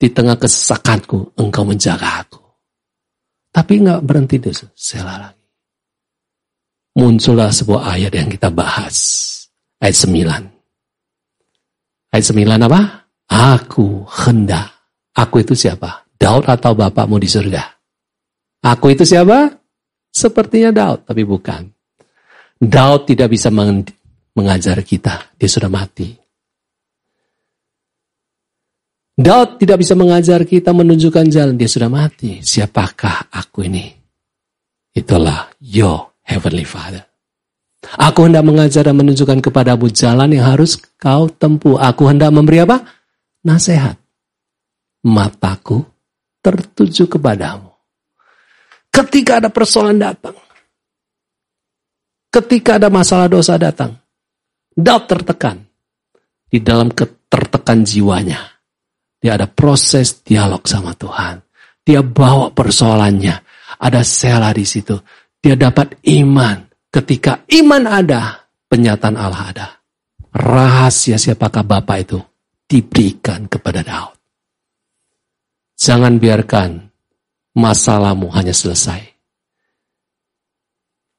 Di 0.01 0.13
tengah 0.13 0.37
kesesakanku, 0.37 1.37
engkau 1.41 1.65
menjaga 1.65 2.25
aku. 2.25 2.41
Tapi 3.53 3.73
nggak 3.85 4.01
berhenti 4.05 4.37
di 4.37 4.53
sela 4.77 5.17
lagi. 5.17 5.45
Muncullah 6.97 7.53
sebuah 7.53 7.97
ayat 7.97 8.13
yang 8.13 8.29
kita 8.29 8.53
bahas. 8.53 8.97
Ayat 9.81 9.97
9. 9.97 10.60
Ayat 12.11 12.27
9 12.35 12.67
apa? 12.67 12.81
Aku 13.31 14.03
hendak. 14.27 14.67
Aku 15.15 15.43
itu 15.43 15.55
siapa? 15.55 16.03
Daud 16.19 16.47
atau 16.51 16.75
bapakmu 16.75 17.23
di 17.23 17.31
surga? 17.31 17.63
Aku 18.67 18.91
itu 18.91 19.07
siapa? 19.07 19.55
Sepertinya 20.11 20.75
Daud, 20.75 21.07
tapi 21.07 21.23
bukan. 21.23 21.71
Daud 22.61 23.07
tidak 23.07 23.31
bisa 23.31 23.49
mengajar 24.35 24.83
kita. 24.83 25.33
Dia 25.39 25.49
sudah 25.49 25.71
mati. 25.71 26.11
Daud 29.21 29.61
tidak 29.61 29.85
bisa 29.85 29.95
mengajar 29.95 30.43
kita 30.49 30.73
menunjukkan 30.73 31.27
jalan. 31.29 31.55
Dia 31.57 31.71
sudah 31.71 31.93
mati. 31.93 32.41
Siapakah 32.41 33.33
aku 33.33 33.69
ini? 33.69 33.87
Itulah 34.97 35.55
your 35.63 36.11
heavenly 36.25 36.65
father. 36.67 37.10
Aku 37.81 38.29
hendak 38.29 38.45
mengajar 38.45 38.85
dan 38.85 38.97
menunjukkan 39.01 39.41
kepadamu 39.41 39.89
jalan 39.89 40.37
yang 40.37 40.45
harus 40.45 40.77
kau 41.01 41.33
tempuh. 41.33 41.81
Aku 41.81 42.13
hendak 42.13 42.29
memberi 42.29 42.61
apa? 42.61 42.85
Nasihat. 43.41 43.97
Mataku 45.01 45.81
tertuju 46.45 47.09
kepadamu. 47.09 47.73
Ketika 48.93 49.41
ada 49.41 49.49
persoalan 49.49 49.97
datang. 49.97 50.37
Ketika 52.29 52.77
ada 52.77 52.93
masalah 52.93 53.33
dosa 53.33 53.57
datang. 53.57 53.97
Daud 54.77 55.09
tertekan. 55.09 55.65
Di 56.53 56.61
dalam 56.61 56.93
ketertekan 56.93 57.81
jiwanya. 57.81 58.45
Dia 59.17 59.41
ada 59.41 59.49
proses 59.49 60.21
dialog 60.21 60.69
sama 60.69 60.93
Tuhan. 60.93 61.41
Dia 61.81 62.05
bawa 62.05 62.53
persoalannya. 62.53 63.41
Ada 63.81 64.05
sela 64.05 64.53
di 64.53 64.69
situ. 64.69 65.01
Dia 65.41 65.57
dapat 65.57 65.97
iman 66.05 66.70
Ketika 66.91 67.47
iman 67.55 67.87
ada, 67.87 68.51
penyataan 68.67 69.15
Allah 69.15 69.43
ada. 69.55 69.69
Rahasia 70.31 71.19
siapakah 71.19 71.63
Bapak 71.63 71.97
itu 72.03 72.19
diberikan 72.67 73.47
kepada 73.47 73.83
Daud. 73.83 74.15
Jangan 75.79 76.19
biarkan 76.19 76.91
masalahmu 77.55 78.31
hanya 78.35 78.55
selesai. 78.55 79.01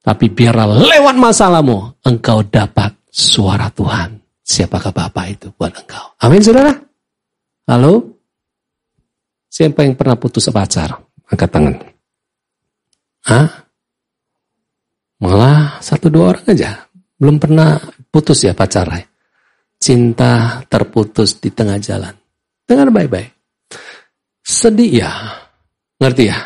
Tapi 0.01 0.27
biarlah 0.27 0.79
lewat 0.79 1.15
masalahmu, 1.15 2.03
engkau 2.03 2.43
dapat 2.43 2.91
suara 3.07 3.71
Tuhan. 3.71 4.19
Siapakah 4.41 4.91
Bapak 4.91 5.25
itu 5.31 5.47
buat 5.55 5.71
engkau? 5.71 6.19
Amin, 6.19 6.43
saudara? 6.43 6.73
Halo? 7.69 8.19
Siapa 9.51 9.83
yang 9.85 9.95
pernah 9.95 10.17
putus 10.17 10.49
pacar? 10.49 10.99
Angkat 11.29 11.49
tangan. 11.51 11.75
Hah? 13.27 13.60
Malah 15.21 15.77
satu 15.77 16.09
dua 16.09 16.33
orang 16.33 16.45
aja. 16.49 16.81
Belum 17.21 17.37
pernah 17.37 17.77
putus 18.09 18.41
ya 18.41 18.57
pacaran. 18.57 19.05
Cinta 19.77 20.61
terputus 20.65 21.37
di 21.37 21.53
tengah 21.53 21.77
jalan. 21.77 22.13
Dengar 22.65 22.89
baik-baik. 22.89 23.29
Sedih 24.41 25.05
ya. 25.05 25.13
Ngerti 26.01 26.23
ya? 26.25 26.37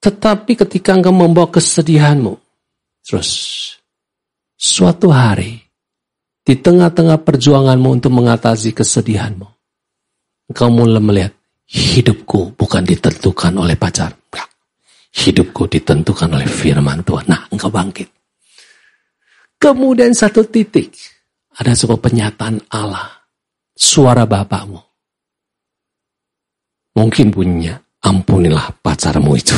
Tetapi 0.00 0.52
ketika 0.60 0.96
engkau 0.96 1.16
membawa 1.16 1.48
kesedihanmu. 1.48 2.36
Terus. 3.04 3.30
Suatu 4.60 5.08
hari. 5.08 5.56
Di 6.44 6.60
tengah-tengah 6.60 7.24
perjuanganmu 7.24 7.88
untuk 8.00 8.12
mengatasi 8.12 8.76
kesedihanmu. 8.76 9.48
Engkau 10.52 10.68
mulai 10.68 11.00
melihat. 11.00 11.32
Hidupku 11.70 12.58
bukan 12.58 12.82
ditentukan 12.84 13.54
oleh 13.56 13.78
pacar. 13.78 14.19
Hidupku 15.10 15.66
ditentukan 15.66 16.30
oleh 16.30 16.46
firman 16.46 17.02
Tuhan. 17.02 17.26
Nah, 17.26 17.42
engkau 17.50 17.70
bangkit. 17.70 18.08
Kemudian 19.58 20.14
satu 20.14 20.46
titik. 20.46 20.94
Ada 21.58 21.74
sebuah 21.74 21.98
penyataan 21.98 22.62
Allah. 22.70 23.26
Suara 23.74 24.22
Bapakmu. 24.24 24.80
Mungkin 26.94 27.34
bunyinya, 27.34 27.74
ampunilah 28.06 28.70
pacarmu 28.80 29.34
itu. 29.34 29.56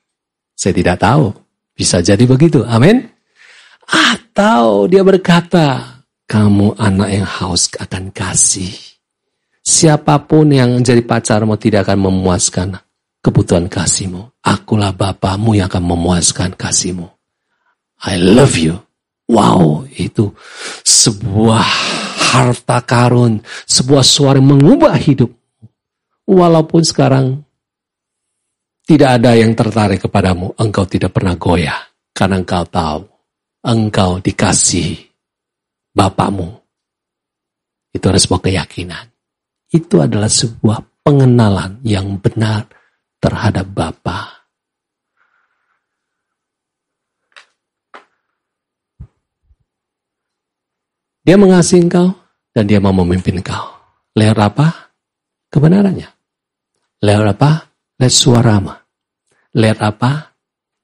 Saya 0.60 0.72
tidak 0.72 1.02
tahu. 1.02 1.34
Bisa 1.74 1.98
jadi 1.98 2.22
begitu. 2.22 2.62
Amin. 2.62 3.02
Atau 3.90 4.86
dia 4.86 5.02
berkata, 5.02 5.98
kamu 6.24 6.78
anak 6.78 7.10
yang 7.10 7.26
haus 7.26 7.68
akan 7.76 8.14
kasih. 8.14 8.72
Siapa 9.64 10.22
pun 10.24 10.52
yang 10.52 10.80
jadi 10.84 11.02
pacarmu 11.02 11.56
tidak 11.56 11.88
akan 11.88 12.08
memuaskan 12.08 12.78
kebutuhan 13.24 13.72
kasihmu. 13.72 14.44
Akulah 14.44 14.92
Bapamu 14.92 15.56
yang 15.56 15.72
akan 15.72 15.84
memuaskan 15.88 16.52
kasihmu. 16.52 17.08
I 18.04 18.20
love 18.20 18.60
you. 18.60 18.76
Wow, 19.24 19.88
itu 19.96 20.36
sebuah 20.84 21.64
harta 22.36 22.84
karun, 22.84 23.40
sebuah 23.64 24.04
suara 24.04 24.36
yang 24.36 24.52
mengubah 24.52 24.92
hidup. 25.00 25.32
Walaupun 26.28 26.84
sekarang 26.84 27.40
tidak 28.84 29.16
ada 29.16 29.32
yang 29.32 29.56
tertarik 29.56 30.04
kepadamu, 30.04 30.52
engkau 30.60 30.84
tidak 30.84 31.16
pernah 31.16 31.40
goyah. 31.40 31.80
Karena 32.12 32.44
engkau 32.44 32.68
tahu, 32.68 33.02
engkau 33.64 34.20
dikasih 34.20 34.92
Bapamu. 35.96 36.52
Itu 37.96 38.12
adalah 38.12 38.20
sebuah 38.20 38.42
keyakinan. 38.44 39.04
Itu 39.72 40.04
adalah 40.04 40.28
sebuah 40.28 41.00
pengenalan 41.00 41.80
yang 41.80 42.20
benar 42.20 42.73
terhadap 43.24 43.64
Bapa. 43.72 44.44
Dia 51.24 51.40
mengasihi 51.40 51.88
engkau 51.88 52.12
dan 52.52 52.68
dia 52.68 52.84
mau 52.84 52.92
memimpin 52.92 53.40
engkau. 53.40 53.64
Lewat 54.12 54.38
apa? 54.44 54.92
Kebenarannya. 55.48 56.12
Lewat 57.00 57.26
apa? 57.32 57.50
Lewat 57.96 58.12
suarama. 58.12 58.76
Lewat 59.56 59.80
apa? 59.80 60.12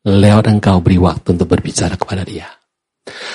Lewat 0.08 0.48
engkau 0.48 0.80
beri 0.80 0.96
waktu 0.96 1.36
untuk 1.36 1.44
berbicara 1.44 2.00
kepada 2.00 2.24
dia. 2.24 2.48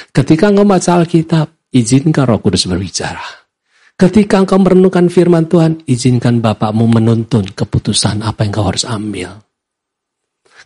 Ketika 0.09 0.49
engkau 0.49 0.65
baca 0.65 0.97
Alkitab, 0.97 1.69
izinkan 1.69 2.25
roh 2.25 2.41
kudus 2.41 2.65
berbicara. 2.65 3.44
Ketika 3.95 4.43
engkau 4.43 4.59
merenungkan 4.59 5.07
firman 5.07 5.47
Tuhan, 5.47 5.79
izinkan 5.87 6.43
Bapakmu 6.43 6.83
menuntun 6.99 7.47
keputusan 7.47 8.27
apa 8.27 8.43
yang 8.43 8.51
kau 8.51 8.67
harus 8.67 8.83
ambil. 8.83 9.39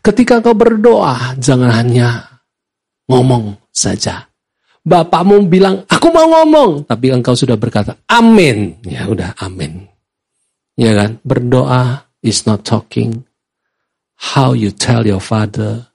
Ketika 0.02 0.42
engkau 0.42 0.58
berdoa, 0.58 1.38
jangan 1.38 1.70
hanya 1.70 2.42
ngomong 3.06 3.54
saja. 3.70 4.26
Bapakmu 4.82 5.46
bilang, 5.46 5.86
aku 5.86 6.10
mau 6.10 6.26
ngomong. 6.26 6.90
Tapi 6.90 7.14
engkau 7.14 7.38
sudah 7.38 7.54
berkata, 7.54 8.02
amin. 8.10 8.82
Ya 8.90 9.06
udah, 9.06 9.38
amin. 9.38 9.86
Ya 10.74 10.98
kan? 10.98 11.22
Berdoa 11.22 12.10
is 12.26 12.50
not 12.50 12.66
talking. 12.66 13.30
How 14.18 14.58
you 14.58 14.74
tell 14.74 15.06
your 15.06 15.22
father, 15.22 15.94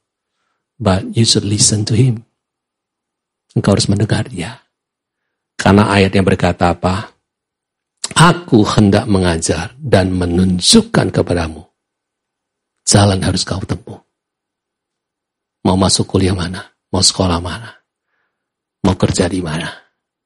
but 0.78 1.03
you 1.18 1.26
should 1.26 1.43
listen 1.43 1.82
to 1.91 1.99
him. 1.99 2.22
Engkau 3.59 3.74
harus 3.74 3.91
mendengar 3.91 4.30
dia. 4.30 4.62
Karena 5.59 5.91
ayat 5.91 6.14
yang 6.14 6.22
berkata 6.22 6.70
apa? 6.70 7.13
Aku 8.12 8.61
hendak 8.68 9.09
mengajar 9.09 9.72
dan 9.80 10.12
menunjukkan 10.12 11.09
kepadamu 11.09 11.64
jalan 12.84 13.18
harus 13.24 13.42
kau 13.42 13.64
tempuh. 13.64 13.96
Mau 15.64 15.76
masuk 15.80 16.05
kuliah 16.05 16.36
mana? 16.36 16.61
Mau 16.92 17.00
sekolah 17.00 17.40
mana? 17.40 17.72
Mau 18.84 18.94
kerja 18.94 19.26
di 19.26 19.40
mana? 19.40 19.72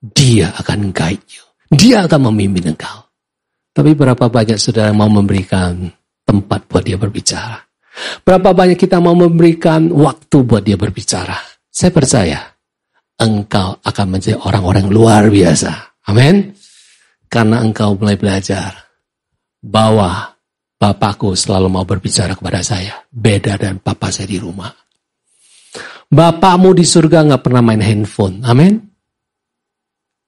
Dia 0.03 0.51
akan 0.59 0.91
guide 0.91 1.27
you. 1.31 1.47
Dia 1.71 2.05
akan 2.05 2.35
memimpin 2.35 2.75
engkau. 2.75 3.07
Tapi 3.71 3.95
berapa 3.95 4.27
banyak 4.27 4.59
saudara 4.59 4.91
mau 4.91 5.07
memberikan 5.07 5.87
tempat 6.27 6.67
buat 6.67 6.83
dia 6.83 6.99
berbicara? 6.99 7.63
Berapa 8.27 8.51
banyak 8.51 8.75
kita 8.75 8.99
mau 8.99 9.15
memberikan 9.15 9.95
waktu 9.95 10.43
buat 10.43 10.67
dia 10.67 10.75
berbicara? 10.75 11.39
Saya 11.71 11.95
percaya 11.95 12.39
engkau 13.23 13.79
akan 13.79 14.07
menjadi 14.11 14.39
orang-orang 14.43 14.91
luar 14.91 15.31
biasa. 15.31 16.03
Amin. 16.11 16.58
Karena 17.29 17.61
engkau 17.61 17.95
mulai 17.95 18.17
belajar 18.17 18.89
bahwa 19.61 20.39
Bapakku 20.79 21.35
selalu 21.35 21.67
mau 21.67 21.83
berbicara 21.83 22.39
kepada 22.39 22.63
saya. 22.63 23.03
Beda 23.11 23.59
dan 23.59 23.83
papa 23.83 24.15
saya 24.15 24.31
di 24.31 24.39
rumah. 24.39 24.71
Bapakmu 26.07 26.71
di 26.71 26.87
surga 26.87 27.27
nggak 27.27 27.43
pernah 27.43 27.59
main 27.67 27.83
handphone. 27.83 28.47
Amin. 28.47 28.79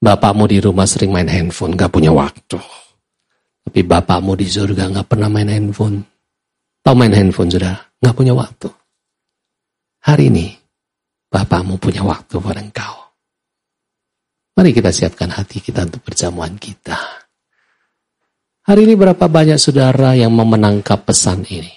Bapakmu 0.02 0.50
di 0.50 0.58
rumah 0.58 0.90
sering 0.90 1.14
main 1.14 1.30
handphone, 1.30 1.78
nggak 1.78 1.94
punya 1.94 2.10
waktu. 2.10 2.58
Tapi 3.62 3.80
bapakmu 3.86 4.34
di 4.34 4.50
surga 4.50 4.90
nggak 4.90 5.06
pernah 5.06 5.30
main 5.30 5.46
handphone. 5.46 6.02
Tahu 6.82 6.94
main 6.98 7.14
handphone 7.14 7.54
sudah? 7.54 7.78
Nggak 8.02 8.16
punya 8.18 8.34
waktu. 8.34 8.68
Hari 10.02 10.34
ini, 10.34 10.50
bapakmu 11.30 11.78
punya 11.78 12.02
waktu 12.02 12.42
buat 12.42 12.58
engkau. 12.58 12.99
Mari 14.60 14.76
kita 14.76 14.92
siapkan 14.92 15.32
hati 15.32 15.64
kita 15.64 15.88
untuk 15.88 16.04
perjamuan 16.04 16.52
kita. 16.60 17.00
Hari 18.68 18.84
ini 18.84 18.92
berapa 18.92 19.24
banyak 19.24 19.56
saudara 19.56 20.12
yang 20.12 20.36
mau 20.36 20.44
menangkap 20.44 21.00
pesan 21.00 21.48
ini? 21.48 21.72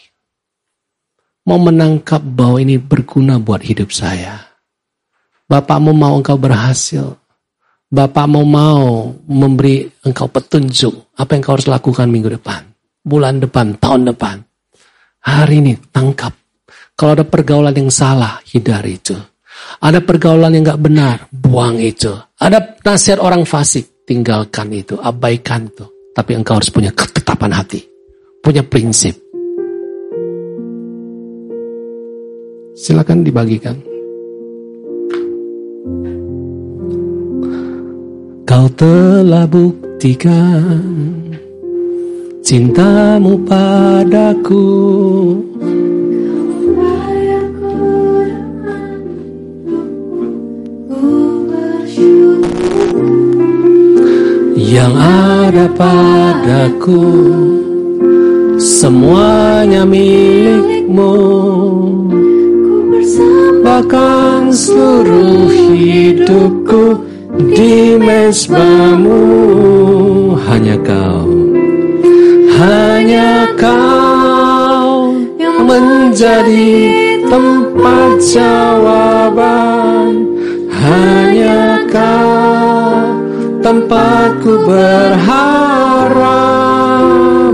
Mau 1.48 1.64
menangkap 1.64 2.20
bahwa 2.20 2.60
ini 2.60 2.76
berguna 2.76 3.40
buat 3.40 3.64
hidup 3.64 3.88
saya. 3.88 4.36
Bapakmu 5.48 5.96
mau 5.96 6.20
engkau 6.20 6.36
berhasil. 6.36 7.16
Bapakmu 7.88 8.44
mau 8.44 9.16
memberi 9.32 9.88
engkau 10.04 10.28
petunjuk 10.28 11.16
apa 11.16 11.40
yang 11.40 11.42
kau 11.48 11.56
harus 11.56 11.72
lakukan 11.72 12.12
minggu 12.12 12.36
depan, 12.36 12.68
bulan 13.00 13.40
depan, 13.40 13.80
tahun 13.80 14.12
depan. 14.12 14.44
Hari 15.24 15.56
ini 15.64 15.80
tangkap. 15.88 16.36
Kalau 17.00 17.16
ada 17.16 17.24
pergaulan 17.24 17.80
yang 17.80 17.88
salah, 17.88 18.44
hindari 18.44 19.00
itu. 19.00 19.16
Ada 19.84 20.00
pergaulan 20.00 20.56
yang 20.56 20.64
gak 20.74 20.84
benar, 20.84 21.18
buang 21.32 21.76
itu. 21.80 22.12
Ada 22.40 22.80
nasihat 22.84 23.20
orang 23.20 23.44
fasik, 23.44 24.08
tinggalkan 24.08 24.72
itu, 24.72 24.96
abaikan 24.96 25.68
itu. 25.68 25.84
Tapi 26.14 26.32
engkau 26.38 26.62
harus 26.62 26.70
punya 26.70 26.94
ketetapan 26.94 27.52
hati. 27.58 27.82
Punya 28.44 28.62
prinsip. 28.62 29.18
Silakan 32.74 33.26
dibagikan. 33.26 33.78
Kau 38.44 38.68
telah 38.78 39.50
buktikan 39.50 40.84
cintamu 42.44 43.40
padaku. 43.48 44.68
Yang 54.74 54.98
ada 54.98 55.70
padaku. 55.78 57.06
Semuanya 58.58 59.86
milikmu. 59.86 61.14
Bahkan 63.64 64.50
seluruh 64.50 65.48
hidupku 65.54 67.06
di 67.54 68.02
mesbamu. 68.02 69.22
Hanya 70.50 70.78
kau. 70.82 71.30
Hanya 72.58 73.54
kau 73.54 75.14
yang 75.38 75.70
menjadi 75.70 76.74
tempat 77.30 78.12
jawaban. 78.26 80.12
Hanya 80.74 81.88
kau 81.88 82.33
tempatku 83.64 84.68
berharap. 84.68 86.20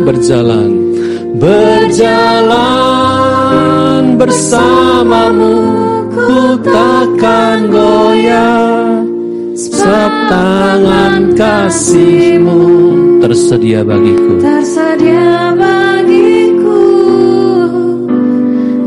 Berjalan. 0.03 0.73
Berjalan 1.37 2.49
bersamamu. 4.17 5.55
Ku 6.09 6.57
takkan 6.65 7.69
goyah. 7.69 9.05
Sebab 9.53 10.11
tangan 10.31 11.37
kasihmu 11.37 12.59
tersedia 13.21 13.85
bagiku. 13.85 14.41
Tersedia 14.41 15.53
bagiku. 15.53 16.83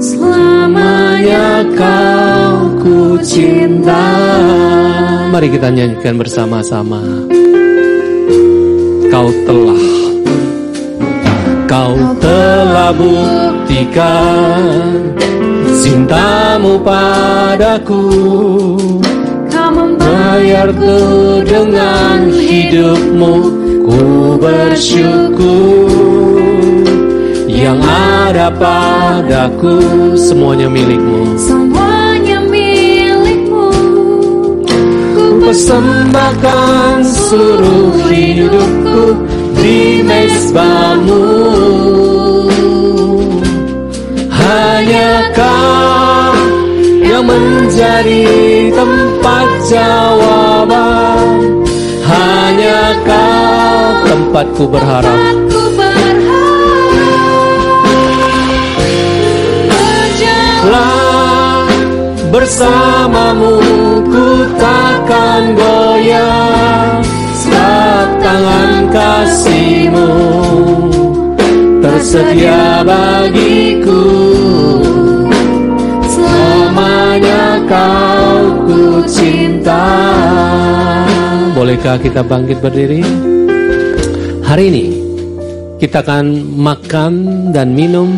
Selamanya 0.02 1.62
kau 1.78 2.72
ku 2.82 3.14
cinta 3.22 4.08
Mari 5.32 5.48
kita 5.48 5.72
nyanyikan 5.72 6.20
bersama-sama. 6.20 7.00
Kau 9.08 9.32
telah, 9.48 9.84
kau 11.64 11.96
telah 12.20 12.92
buktikan 12.92 14.52
cintamu 15.80 16.76
padaku. 16.84 18.12
Kau 19.48 19.72
membayar 19.72 20.68
tuh 20.68 21.40
dengan 21.48 22.28
hidupmu, 22.28 23.34
ku 23.88 24.36
bersyukur. 24.36 25.88
Yang 27.48 27.80
ada 27.88 28.52
padaku 28.52 29.80
semuanya 30.12 30.68
milikmu. 30.68 31.24
Persembahkan 35.52 37.04
seluruh 37.04 38.08
hidupku 38.08 39.20
di 39.60 40.00
mesbamu 40.00 41.28
Hanya 44.32 45.28
kau 45.36 46.32
yang 47.04 47.28
menjadi 47.28 48.24
tempat 48.72 49.48
jawaban. 49.68 51.36
Hanya 52.00 52.96
kau 53.04 54.08
tempatku 54.08 54.64
berharap 54.72 55.51
bersamamu 62.32 63.60
ku 64.08 64.26
takkan 64.56 65.52
goyah 65.52 67.04
Sebab 67.36 68.06
tangan 68.24 68.72
kasihmu 68.88 70.10
tersedia 71.84 72.80
bagiku 72.80 74.04
Selamanya 76.08 77.60
kau 77.68 78.64
ku 78.64 79.04
cinta 79.04 79.84
Bolehkah 81.52 82.00
kita 82.00 82.24
bangkit 82.24 82.64
berdiri? 82.64 83.04
Hari 84.40 84.64
ini 84.72 84.86
kita 85.76 86.00
akan 86.00 86.56
makan 86.56 87.12
dan 87.52 87.76
minum 87.76 88.08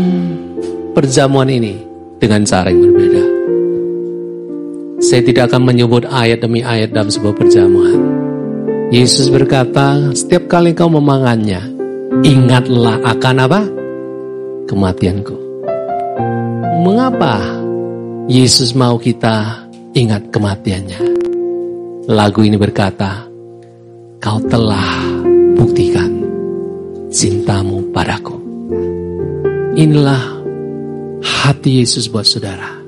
perjamuan 0.95 1.51
ini 1.51 1.83
dengan 2.23 2.47
cara 2.47 2.71
yang 2.71 2.93
berbeda. 2.93 3.34
Saya 5.05 5.21
tidak 5.21 5.53
akan 5.53 5.69
menyebut 5.69 6.09
ayat 6.09 6.41
demi 6.41 6.65
ayat 6.65 6.97
dalam 6.97 7.13
sebuah 7.13 7.37
perjamuan. 7.37 8.01
Yesus 8.89 9.29
berkata, 9.29 10.17
setiap 10.17 10.49
kali 10.49 10.73
kau 10.73 10.89
memangannya, 10.89 11.61
ingatlah 12.25 13.05
akan 13.05 13.37
apa? 13.45 13.61
Kematianku. 14.65 15.37
Mengapa 16.81 17.37
Yesus 18.33 18.73
mau 18.73 18.97
kita 18.97 19.69
ingat 19.93 20.33
kematiannya? 20.33 21.01
Lagu 22.09 22.41
ini 22.41 22.57
berkata, 22.57 23.29
kau 24.25 24.41
telah 24.49 25.05
buktikan 25.53 26.17
cintamu 27.13 27.93
padaku. 27.93 28.41
Inilah 29.77 30.23
hati 31.21 31.85
Yesus 31.85 32.09
buat 32.09 32.25
saudara. 32.25 32.84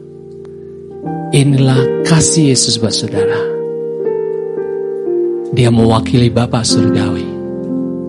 Inilah 1.36 2.00
kasih 2.08 2.56
Yesus 2.56 2.80
buat 2.80 2.96
saudara. 2.96 3.36
Dia 5.52 5.68
mewakili 5.68 6.32
Bapak 6.32 6.64
Surgawi 6.64 7.28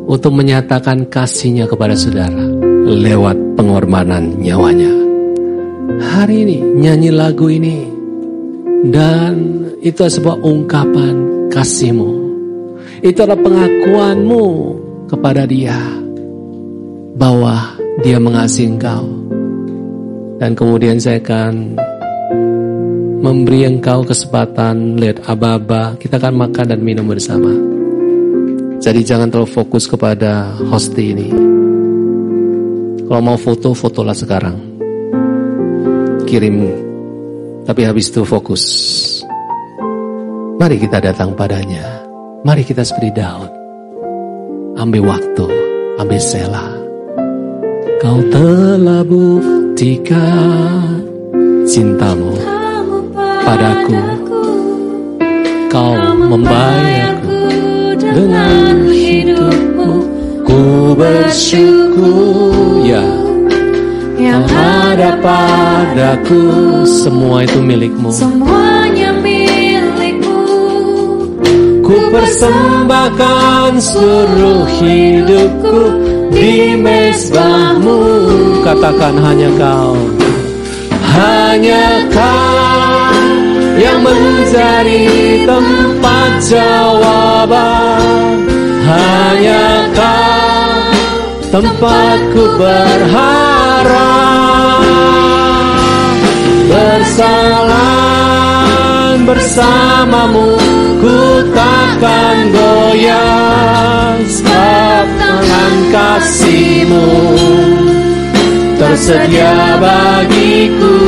untuk 0.07 0.31
menyatakan 0.31 1.03
kasihnya 1.11 1.67
kepada 1.67 1.91
saudara 1.91 2.39
lewat 2.87 3.35
pengorbanan 3.59 4.31
nyawanya. 4.39 4.95
Hari 5.99 6.47
ini 6.47 6.57
nyanyi 6.79 7.11
lagu 7.11 7.51
ini 7.51 7.83
dan 8.95 9.67
itu 9.83 10.07
sebuah 10.07 10.39
ungkapan 10.39 11.51
kasihmu. 11.51 12.11
Itu 13.03 13.27
adalah 13.27 13.43
pengakuanmu 13.43 14.45
kepada 15.11 15.43
dia 15.43 15.75
bahwa 17.19 17.75
dia 18.07 18.23
mengasihi 18.23 18.71
engkau. 18.71 19.03
Dan 20.39 20.55
kemudian 20.55 20.95
saya 20.95 21.19
akan 21.19 21.75
memberi 23.17 23.65
engkau 23.65 24.05
kesempatan 24.05 25.01
lihat 25.01 25.25
aba-aba, 25.25 25.97
kita 25.97 26.21
akan 26.21 26.47
makan 26.47 26.65
dan 26.69 26.79
minum 26.81 27.09
bersama. 27.09 27.49
Jadi 28.77 29.01
jangan 29.01 29.33
terlalu 29.33 29.49
fokus 29.49 29.89
kepada 29.89 30.53
hosti 30.69 31.17
ini. 31.17 31.27
Kalau 33.07 33.21
mau 33.23 33.39
foto, 33.39 33.73
fotolah 33.73 34.13
sekarang. 34.13 34.57
Kirim, 36.27 36.57
tapi 37.65 37.81
habis 37.87 38.13
itu 38.13 38.21
fokus. 38.21 38.63
Mari 40.61 40.77
kita 40.77 41.01
datang 41.01 41.33
padanya. 41.33 42.05
Mari 42.45 42.61
kita 42.61 42.85
seperti 42.85 43.17
Daud. 43.17 43.49
Ambil 44.77 45.09
waktu, 45.09 45.47
ambil 45.97 46.21
sela. 46.21 46.69
Kau 47.97 48.21
telah 48.29 49.01
buktikan 49.01 51.01
cintamu 51.65 52.36
padaku. 53.47 53.95
Kau 55.71 55.95
membayarku 56.27 57.39
dengan 57.95 58.75
hidupmu. 58.91 59.89
Ku 60.43 60.95
bersyukur 60.95 62.83
ya 62.83 63.03
yang 64.19 64.43
ada 64.51 65.15
padaku 65.23 66.43
semua 66.83 67.47
itu 67.47 67.59
milikmu. 67.63 68.09
Semuanya 68.11 69.13
milikmu 69.13 70.39
Ku 71.83 71.95
persembahkan 72.11 73.79
seluruh 73.79 74.67
hidupku 74.81 75.79
di 76.35 76.75
mesbahmu. 76.75 77.99
Katakan 78.65 79.15
hanya 79.23 79.47
kau, 79.55 79.95
hanya 81.15 82.03
kau 82.11 82.76
yang 83.87 84.03
menjadi 84.03 85.07
tempat 85.47 86.31
jawaban. 86.43 88.35
Hanya 88.83 89.87
kau 89.95 90.91
tempatku 91.51 92.43
berharap. 92.59 93.95
Bersalah 96.67 97.95
bersamamu 99.23 100.59
ku 100.99 101.47
takkan 101.55 102.51
goyah. 102.51 104.19
Sebab 104.27 105.07
tangan 105.15 105.73
kasihmu 105.95 107.07
tersedia 108.75 109.79
bagiku 109.79 110.99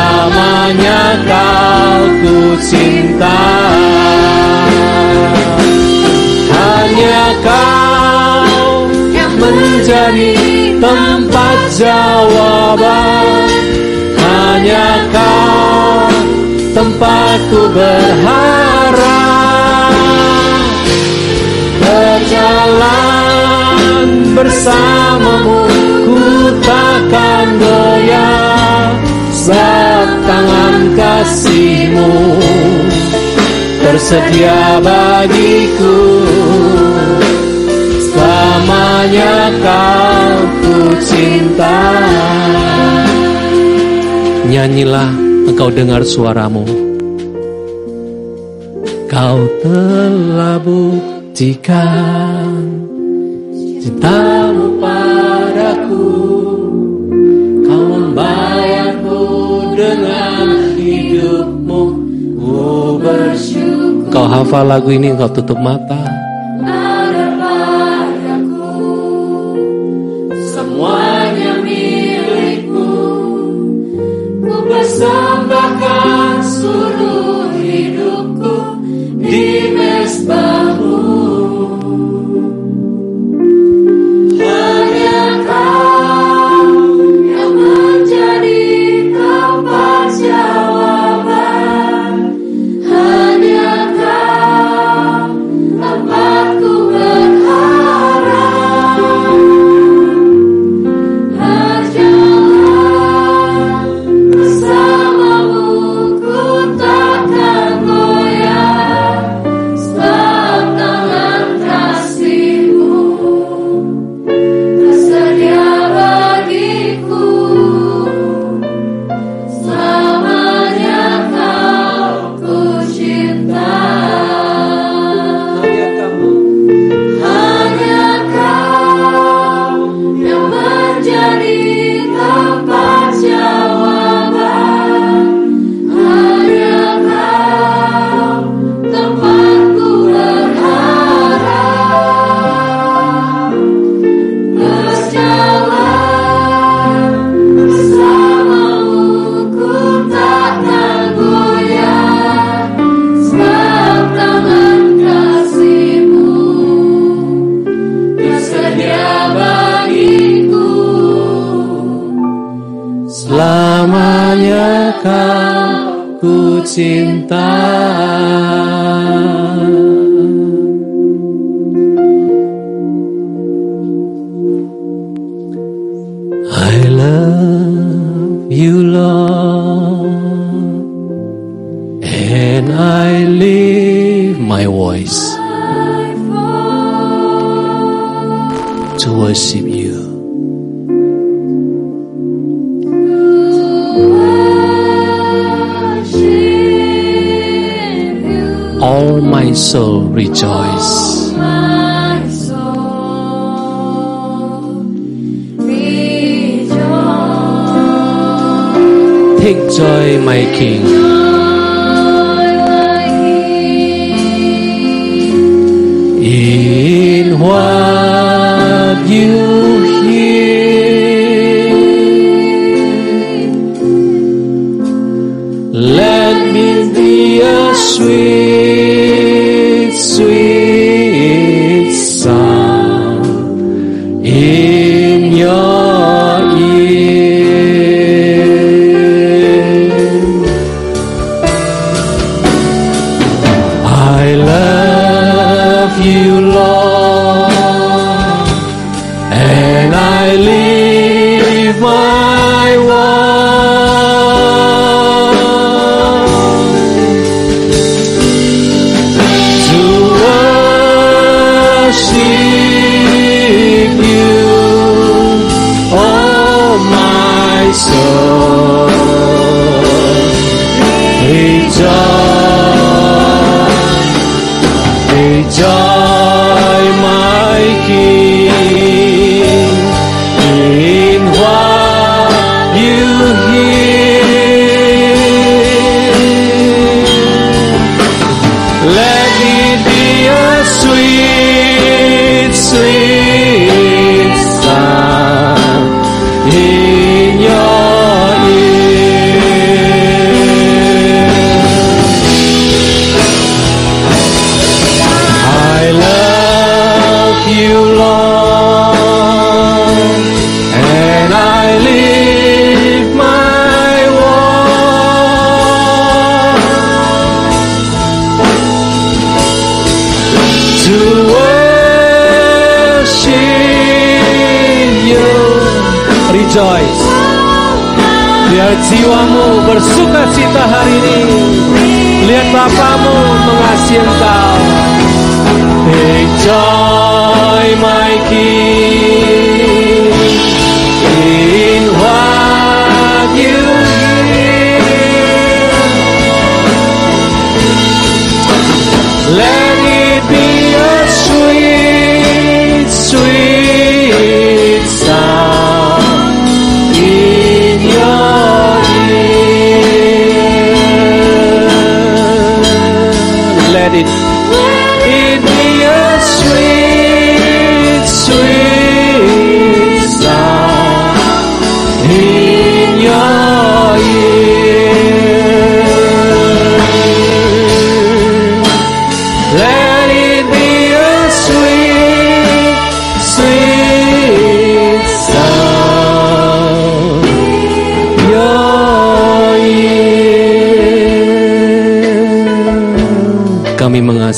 selamanya 0.00 1.20
kau 1.28 2.00
ku 2.24 2.56
cinta. 2.64 3.40
Hanya 6.48 7.24
kau 7.44 8.88
yang 9.12 9.36
menjadi 9.36 10.32
tempat 10.80 11.58
jawaban. 11.76 13.44
Hanya 14.16 15.04
kau 15.12 16.08
tempatku 16.72 17.60
berharap. 17.76 19.04
Berjalan 21.80 23.28
bersamamu 24.32 25.68
ku 26.08 26.16
takkan 26.64 27.48
goyah 27.60 27.89
sebab 29.50 30.06
tangan 30.30 30.76
kasihmu. 30.94 32.10
Tersedia 33.82 34.78
bagiku. 34.78 35.98
Selamanya 38.10 39.50
kau 39.58 40.30
ku 40.62 40.78
cinta. 41.02 41.82
Nyanyilah 44.46 45.10
engkau 45.50 45.70
dengar 45.74 46.06
suaramu. 46.06 46.62
Kau 49.10 49.42
telah 49.66 50.62
buktikan 50.62 52.54
cintamu 53.82 54.39
bersyukur 64.10 64.26
kau 64.26 64.26
hafal 64.26 64.66
lagu 64.66 64.90
ini 64.90 65.14
kau 65.14 65.30
tutup 65.30 65.58
mata. 65.62 66.02
Ada 66.66 67.26
padaku 67.38 68.74
Semuanya 70.50 71.62
milikmu. 71.62 72.90
Ku 74.42 74.54
persembahkan 74.66 76.42
seluruh 76.42 77.54
hidupku 77.54 78.56
Di 79.22 79.70
mesbahmu 79.78 80.99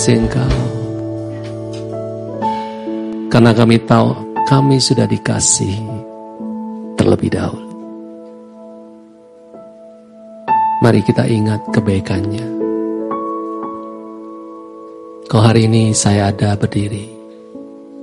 Mengasihi 0.03 0.19
Engkau 0.19 0.51
karena 3.31 3.55
kami 3.55 3.79
tahu 3.87 4.11
kami 4.51 4.83
sudah 4.83 5.07
dikasih 5.07 5.79
terlebih 6.99 7.31
dahulu. 7.31 7.71
Mari 10.83 11.07
kita 11.07 11.23
ingat 11.31 11.63
kebaikannya. 11.71 12.47
Kau 15.31 15.39
hari 15.39 15.71
ini 15.71 15.95
saya 15.95 16.35
ada 16.35 16.59
berdiri 16.59 17.07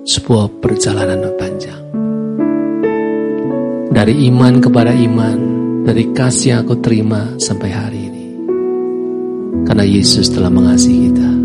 sebuah 0.08 0.64
perjalanan 0.64 1.36
panjang. 1.36 1.84
Dari 3.92 4.24
iman 4.32 4.64
kepada 4.64 4.96
iman, 4.96 5.40
dari 5.84 6.16
kasih 6.16 6.48
yang 6.48 6.60
aku 6.64 6.80
terima 6.80 7.36
sampai 7.36 7.70
hari 7.76 8.00
ini. 8.08 8.26
Karena 9.68 9.84
Yesus 9.84 10.32
telah 10.32 10.48
mengasihi 10.48 11.12
kita. 11.12 11.39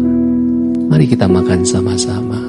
Mari 0.84 1.04
kita 1.08 1.26
makan 1.30 1.60
sama-sama. 1.64 2.40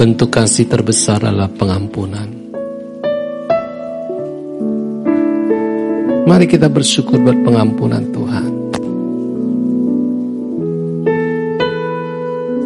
Bentuk 0.00 0.32
kasih 0.32 0.64
terbesar 0.64 1.20
adalah 1.20 1.52
pengampunan. 1.52 2.39
Mari 6.30 6.46
kita 6.46 6.70
bersyukur 6.70 7.18
buat 7.18 7.42
pengampunan 7.42 8.06
Tuhan. 8.14 8.50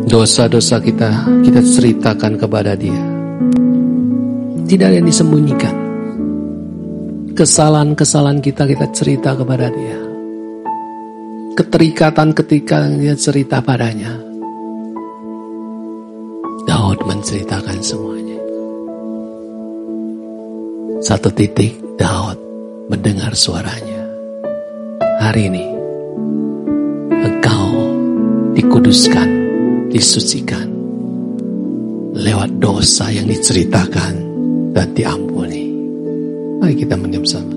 Dosa-dosa 0.05 0.85
kita 0.85 1.25
kita 1.41 1.65
ceritakan 1.65 2.37
kepada 2.37 2.77
Dia. 2.77 3.01
Tidak 4.69 4.85
ada 4.85 5.01
yang 5.01 5.09
disembunyikan. 5.09 5.73
Kesalahan-kesalahan 7.33 8.45
kita 8.45 8.69
kita 8.69 8.85
cerita 8.93 9.33
kepada 9.33 9.73
Dia. 9.73 9.97
Keterikatan 11.57 12.37
ketika 12.37 12.85
dia 12.85 13.17
cerita 13.17 13.65
padanya. 13.65 14.13
Daud 16.69 17.01
menceritakan 17.01 17.81
semuanya. 17.81 18.39
Satu 21.01 21.33
titik 21.33 21.84
mendengar 23.05 23.37
suaranya. 23.37 24.01
Hari 25.21 25.53
ini 25.53 25.65
engkau 27.13 27.69
dikuduskan 28.57 29.29
disucikan 29.93 30.73
lewat 32.17 32.57
dosa 32.57 33.13
yang 33.13 33.29
diceritakan 33.29 34.25
dan 34.73 34.89
diampuni. 34.97 35.69
Mari 36.65 36.81
kita 36.81 36.97
sama. 37.29 37.54